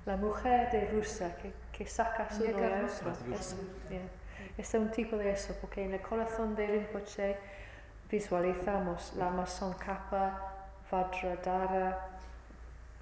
[0.06, 2.88] la mujer de rusa que, que saca su novia,
[4.58, 7.38] es un tipo de eso, porque en el corazón de Rinpoche
[8.10, 10.54] visualizamos la Amazon Kappa,
[10.90, 12.16] Vajradhara,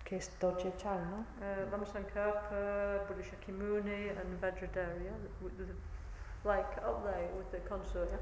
[0.04, 1.26] que es Doje Chan, ¿no?
[1.40, 5.12] Uh, Lama Sankarpa, Buddha Shakyamuni, and Vajradhara, yeah?
[5.42, 5.66] With the,
[6.44, 8.18] like up there with the consort, yeah?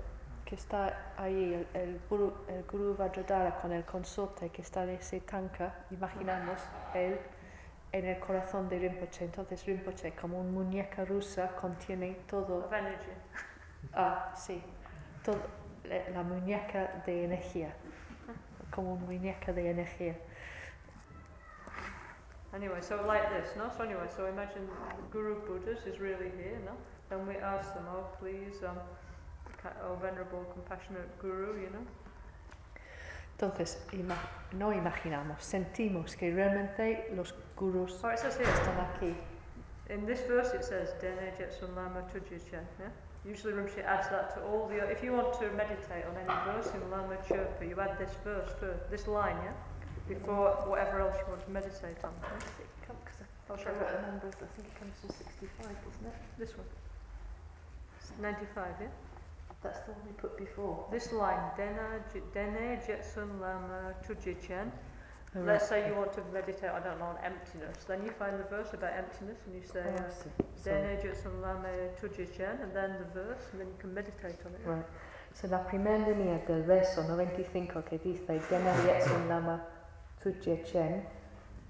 [0.52, 4.96] Que está ahí el, el, guru, el guru Vajradhara con el consorte que está de
[4.96, 6.60] ese tanka, imaginamos
[6.94, 7.18] él
[7.94, 9.24] en el corazón de Rinpoche.
[9.24, 13.14] Entonces Rinpoche, como una muñeca rusa, contiene todo, Of energy.
[13.94, 14.62] ah, sí,
[15.24, 15.38] todo,
[15.86, 17.74] la, la muñeca de energía,
[18.72, 20.18] como una muñeca de energía.
[22.54, 23.72] Anyway, so like this, no?
[23.72, 24.68] So anyway, so imagine
[25.14, 26.74] Guru Buddhas is really here, no?
[27.08, 28.76] Then we ask them, oh please, um,
[29.84, 31.86] oh venerable, compassionate Guru, you know?
[33.38, 34.18] Entonces, ima-
[34.54, 39.16] no imaginamos, sentimos que realmente los gurus Oh, it says here, están aquí.
[39.90, 42.90] in this verse it says, Dene Jetsun Lama Tujichan, yeah?
[43.26, 46.74] Usually Rinpoche adds that to all the, if you want to meditate on any verse
[46.74, 49.54] in Lama Chirpa, you add this verse first, this line, yeah?
[50.08, 52.12] Before whatever else you want to meditate on.
[52.22, 52.96] yeah?
[53.50, 56.14] Oh, sorry, what- number, I think it comes to 65, doesn't it?
[56.38, 56.66] This one.
[58.20, 58.88] 95, yeah?
[59.64, 60.86] That's the one we put before.
[60.92, 62.02] This line, Dena,
[62.34, 64.72] Dene Jetsun Lama Tujichen.
[65.34, 67.86] Let's say you want to meditate, I don't know, on emptiness.
[67.88, 71.70] Then you find the verse about emptiness and you say, Oh, uh, Dene Jetsun Lama
[72.02, 74.66] Tujichen, and then the verse, and then you can meditate on it.
[74.66, 74.86] Right.
[75.34, 79.66] So la primera línea del verso 95 que dice Dena Yetsun Lama
[80.22, 81.08] Tujye Chen,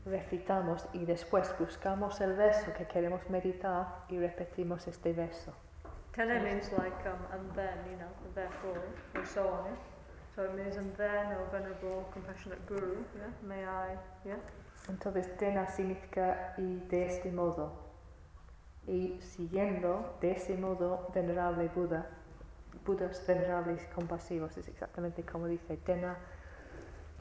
[0.05, 5.53] recitamos y después buscamos el verso que queremos meditar y repetimos este verso.
[6.13, 8.81] Tene means like, um, and then, you know, and therefore,
[9.15, 9.77] and so on, yeah?
[10.35, 13.31] So it means, and then, O Venerable Compassionate Guru, yeah?
[13.47, 14.35] May I, yeah?
[14.89, 17.71] Entonces Dena significa y de este modo.
[18.87, 22.07] Y siguiendo de ese modo, venerable Buda,
[22.85, 26.17] Budas venerables compasivos, es exactamente como dice Dena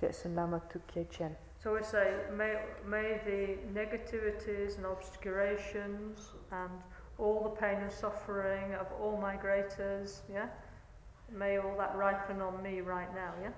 [0.01, 1.37] Yetsun Lama Tujye Chen.
[1.63, 6.71] So we say, may, may the negativities and obscurations and
[7.21, 10.47] all the pain and suffering of all migrators, yeah?
[11.33, 13.51] May all that ripen on me right now, yeah?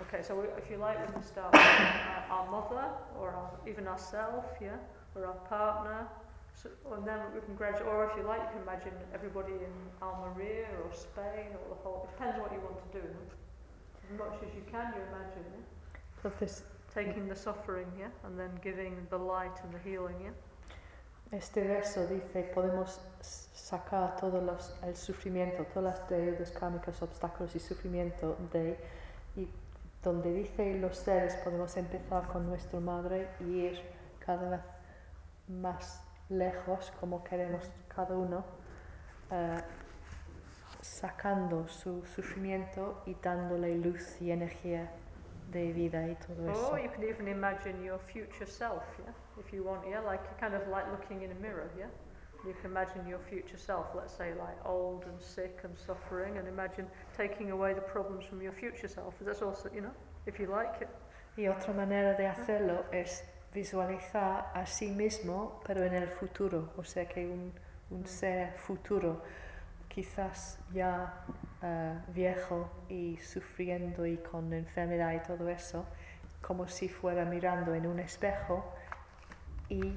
[0.00, 2.88] Okay, so we, if you like, we can start with our, our mother
[3.18, 4.76] or our, even ourselves, yeah?
[5.14, 6.06] Or our partner.
[6.54, 9.74] So, and then we can graduate, or if you like, you can imagine everybody in
[10.02, 13.06] Almeria or Spain or the whole, it depends what you want to do.
[13.06, 16.30] As much as you can, you imagine, yeah?
[16.40, 16.62] this
[16.94, 20.30] taking the suffering, yeah, and then giving the light and the healing, yeah.
[21.30, 27.60] Este verso dice, podemos sacar todo los, el sufrimiento, todas las deudas kármicas, obstáculos y
[27.60, 28.78] sufrimiento de,
[29.36, 29.46] y
[30.02, 33.82] donde dice los seres, podemos empezar con nuestra madre y ir
[34.24, 34.60] cada vez
[35.48, 38.44] más lejos, como queremos cada uno,
[39.30, 39.60] eh,
[40.80, 44.90] sacando su sufrimiento y dándole luz y energía
[45.50, 46.70] de vida y todo eso.
[46.70, 49.12] Or you can even imagine your future self, yeah,
[49.44, 51.86] if you want, yeah, like kind of like looking in a mirror, yeah.
[52.46, 56.46] You can imagine your future self, let's say like old and sick and suffering, and
[56.46, 56.86] imagine
[57.16, 59.14] taking away the problems from your future self.
[59.20, 59.90] That's also, you know,
[60.26, 60.88] if you like it.
[61.36, 66.84] Y otra manera de hacerlo es visualizar a sí mismo, pero en el futuro, o
[66.84, 67.52] sea que un,
[67.90, 69.22] un ser futuro,
[69.88, 71.24] quizás ya
[71.62, 75.86] eh, viejo y sufriendo y con enfermedad y todo eso,
[76.40, 78.64] como si fuera mirando en un espejo
[79.68, 79.96] y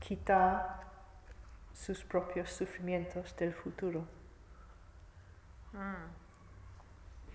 [0.00, 0.80] quitar
[1.72, 4.06] sus propios sufrimientos del futuro.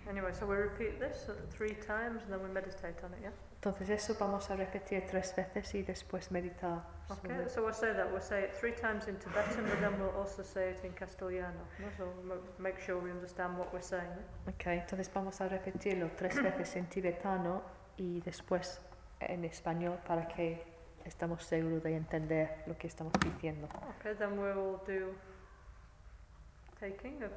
[0.09, 3.32] Anyway, so we repeat this three times and then we meditate on it, yeah?
[3.61, 6.83] Entonces eso vamos a repetir tres veces y después meditar.
[7.09, 8.09] Okay, so we'll say that.
[8.09, 11.59] We'll say it three times in Tibetan, but then we'll also say it in Castellano.
[11.80, 11.88] No?
[11.98, 14.07] So we'll make sure we understand what we're saying.
[14.16, 14.53] yeah?
[14.53, 17.64] Ok, entonces vamos a repetirlo tres veces en tibetano
[17.98, 18.80] y después
[19.19, 20.64] en español para que
[21.08, 23.68] estamos seguros de entender lo que estamos diciendo.
[24.00, 25.16] Okay, then we'll do
[26.80, 27.32] taking of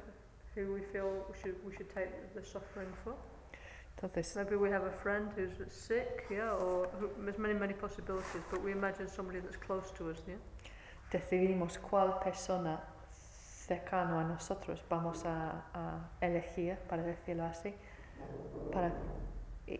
[0.55, 3.15] who we feel we should we should take the suffering for.
[3.95, 8.41] Entonces, Maybe we have a friend who's sick, yeah, or who, there's many many possibilities.
[8.49, 10.35] But we imagine somebody that's close to us, yeah.
[11.11, 12.81] decidimos cuál persona
[13.67, 17.73] cercano a nosotros vamos a, a elegir, para decirlo así,
[18.71, 18.91] para
[19.67, 19.79] y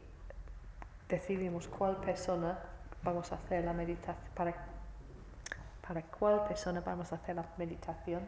[1.09, 2.59] decidimos cuál persona
[3.03, 4.53] vamos a hacer la meditación, para,
[5.85, 8.21] para cuál persona vamos a hacer la meditación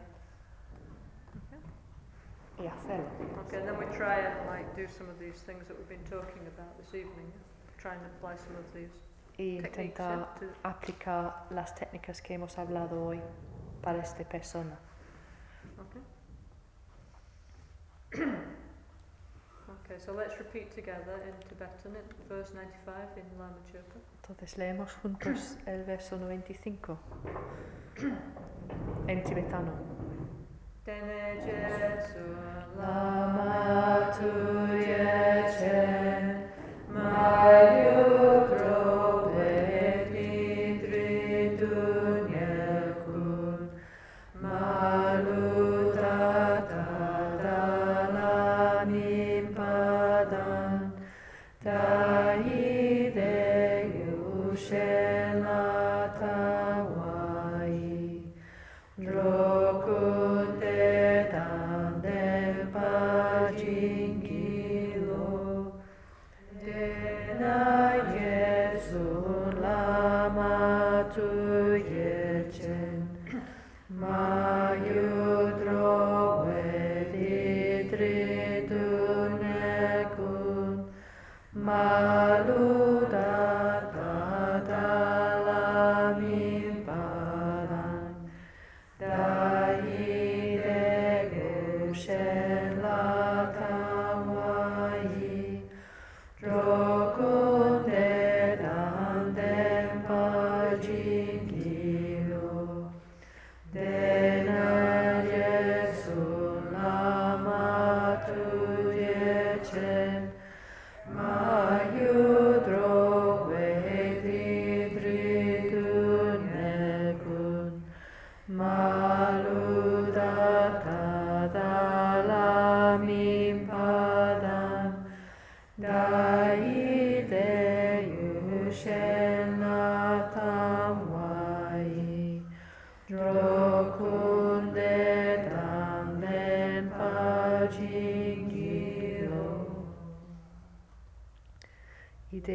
[2.58, 3.06] y hacerlo.
[3.46, 6.46] Okay, then we try and like do some of these things that we've been talking
[6.46, 7.32] about this evening.
[7.78, 8.90] Try and apply some of these
[9.36, 13.20] y techniques intenta yeah, to aplicar las técnicas que hemos hablado hoy
[13.82, 14.78] para esta persona.
[18.12, 18.22] Okay,
[19.98, 23.98] so let's repeat together in Tibetan, in verse 95 in Lama Chöpa.
[24.22, 26.98] Entonces leemos juntos el verso 95
[29.06, 29.72] en tibetano.
[30.84, 32.20] Dene Jesu
[32.76, 36.24] Lama tuye chen
[36.88, 38.73] mayudro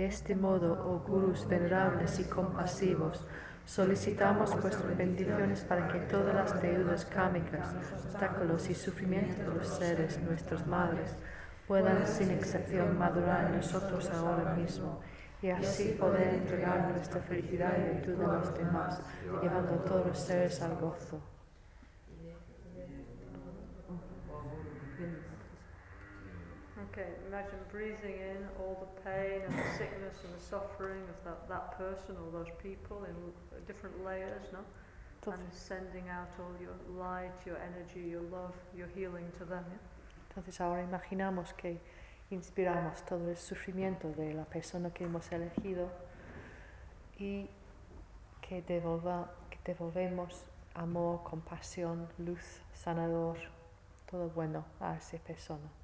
[0.10, 3.26] este modo, oh gurus venerables y compasivos,
[3.64, 10.20] solicitamos vuestras bendiciones para que todas las deudas kármicas, obstáculos y sufrimientos de los seres,
[10.24, 11.16] nuestras madres,
[11.68, 15.00] puedan sin excepción madurar en nosotros ahora mismo
[15.44, 19.02] y así poder entregar nuestra felicidad y virtud a los demás,
[19.42, 21.22] llevando a todos los seres al gozo.
[27.00, 31.48] Okay, imagine breathing in all the pain and the sickness and the suffering of that,
[31.48, 33.16] that person or those people in
[33.68, 34.60] different layers, no?
[34.60, 39.64] And Entonces, sending out all your light, your energy, your love, your healing to them,
[39.70, 39.80] yeah?
[40.28, 41.80] entonces ahora imaginamos que
[42.32, 45.90] inspiramos todo el sufrimiento de la persona que hemos elegido
[47.18, 47.48] y
[48.42, 53.38] que, devolva, que devolvemos amor, compasión, luz, sanador,
[54.10, 55.79] todo bueno a esa persona.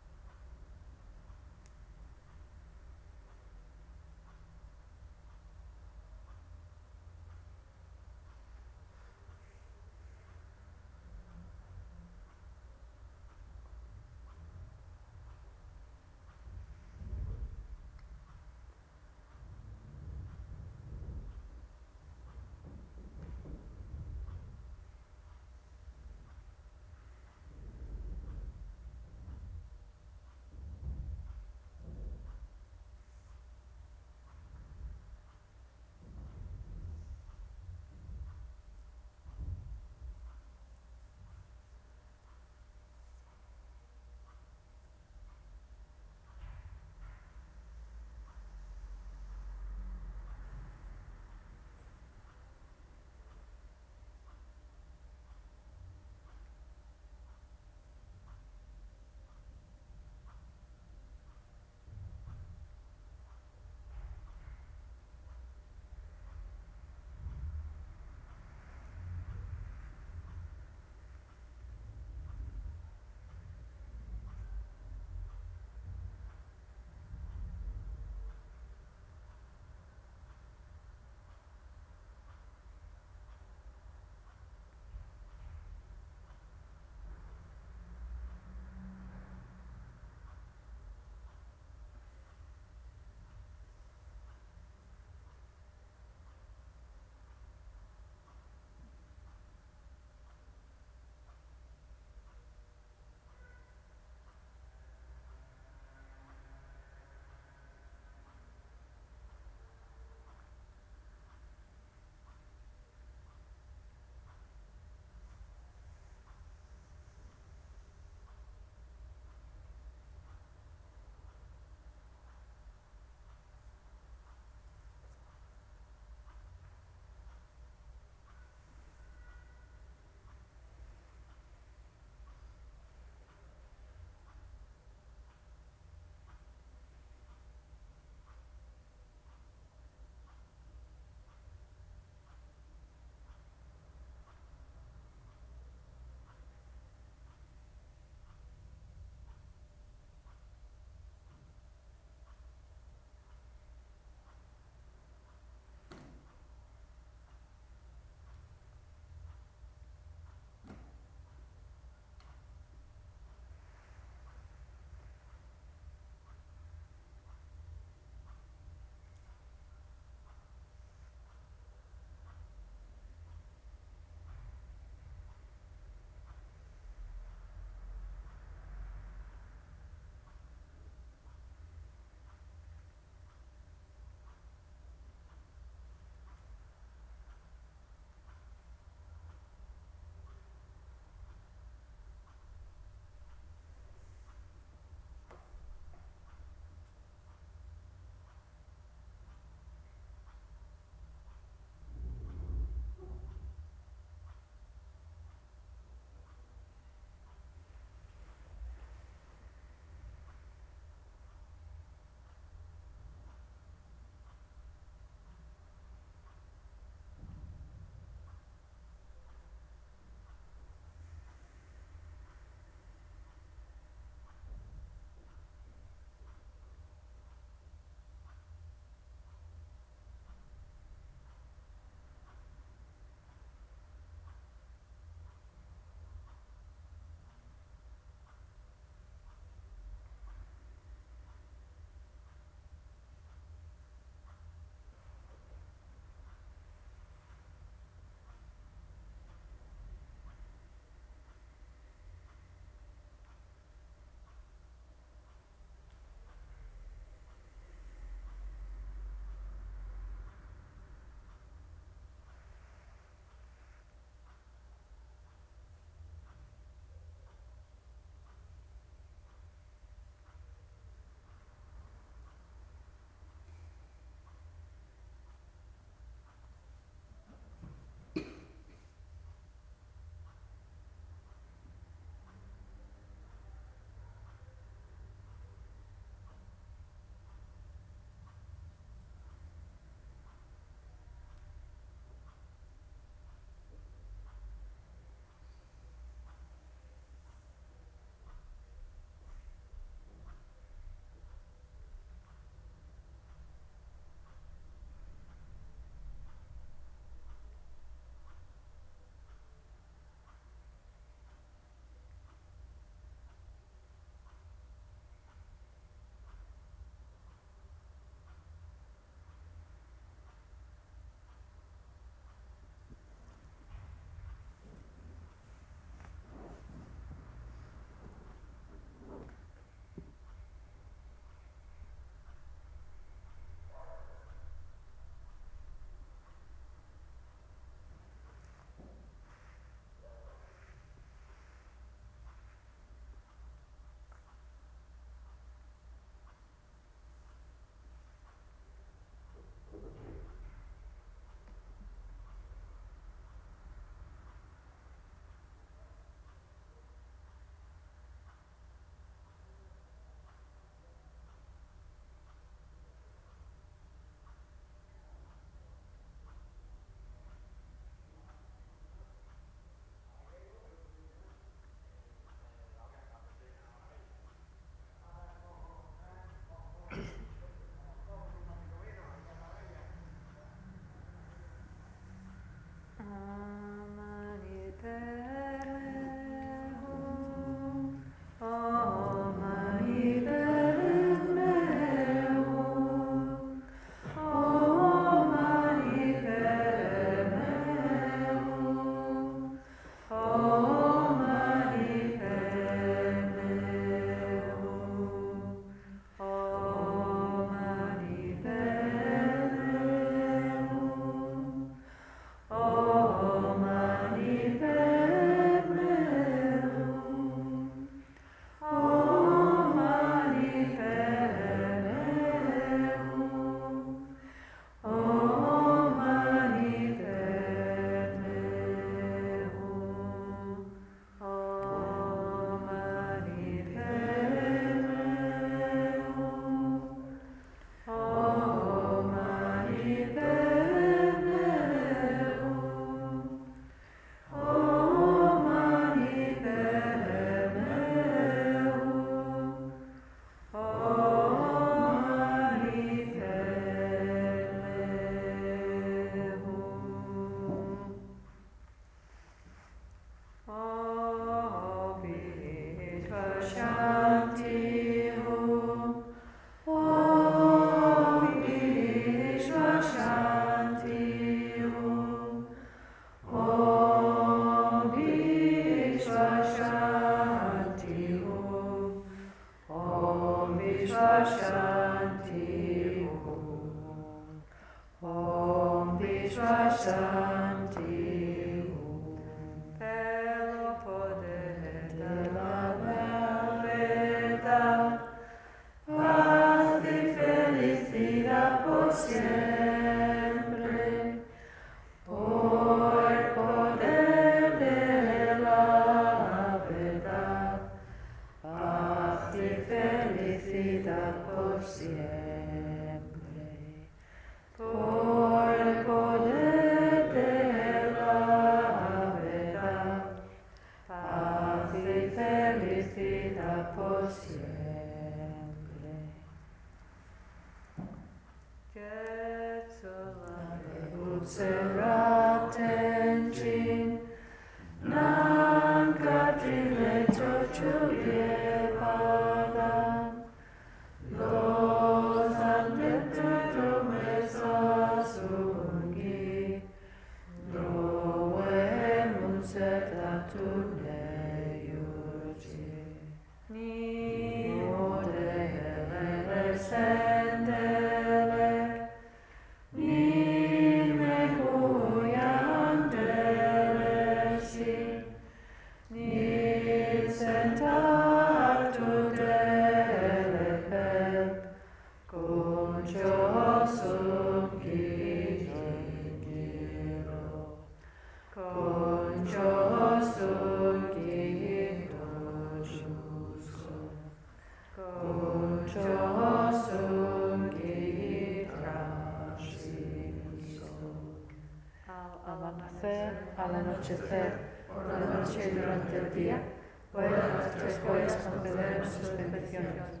[593.84, 596.42] Por la noche y durante el día,
[596.90, 600.00] pueden nuestros jueces concedernos sus bendiciones,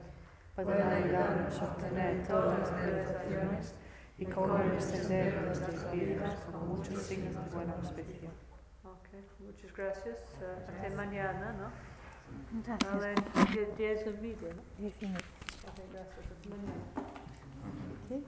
[0.54, 3.74] pueden ayudarnos a obtener todas las realizaciones
[4.16, 8.30] y cómo extender nuestras vidas con muchos signos de buen auspicio.
[8.84, 9.08] Ok,
[9.40, 10.18] muchas gracias.
[10.40, 11.66] Eh, hasta mañana, ¿no?
[11.66, 13.16] A Gracias.
[13.34, 14.62] las 10 el vídeo, ¿no?
[14.78, 15.26] Diez minutos.
[15.68, 16.18] Ok, gracias.
[16.18, 16.72] Hasta mañana.
[18.08, 18.24] ¿Sí?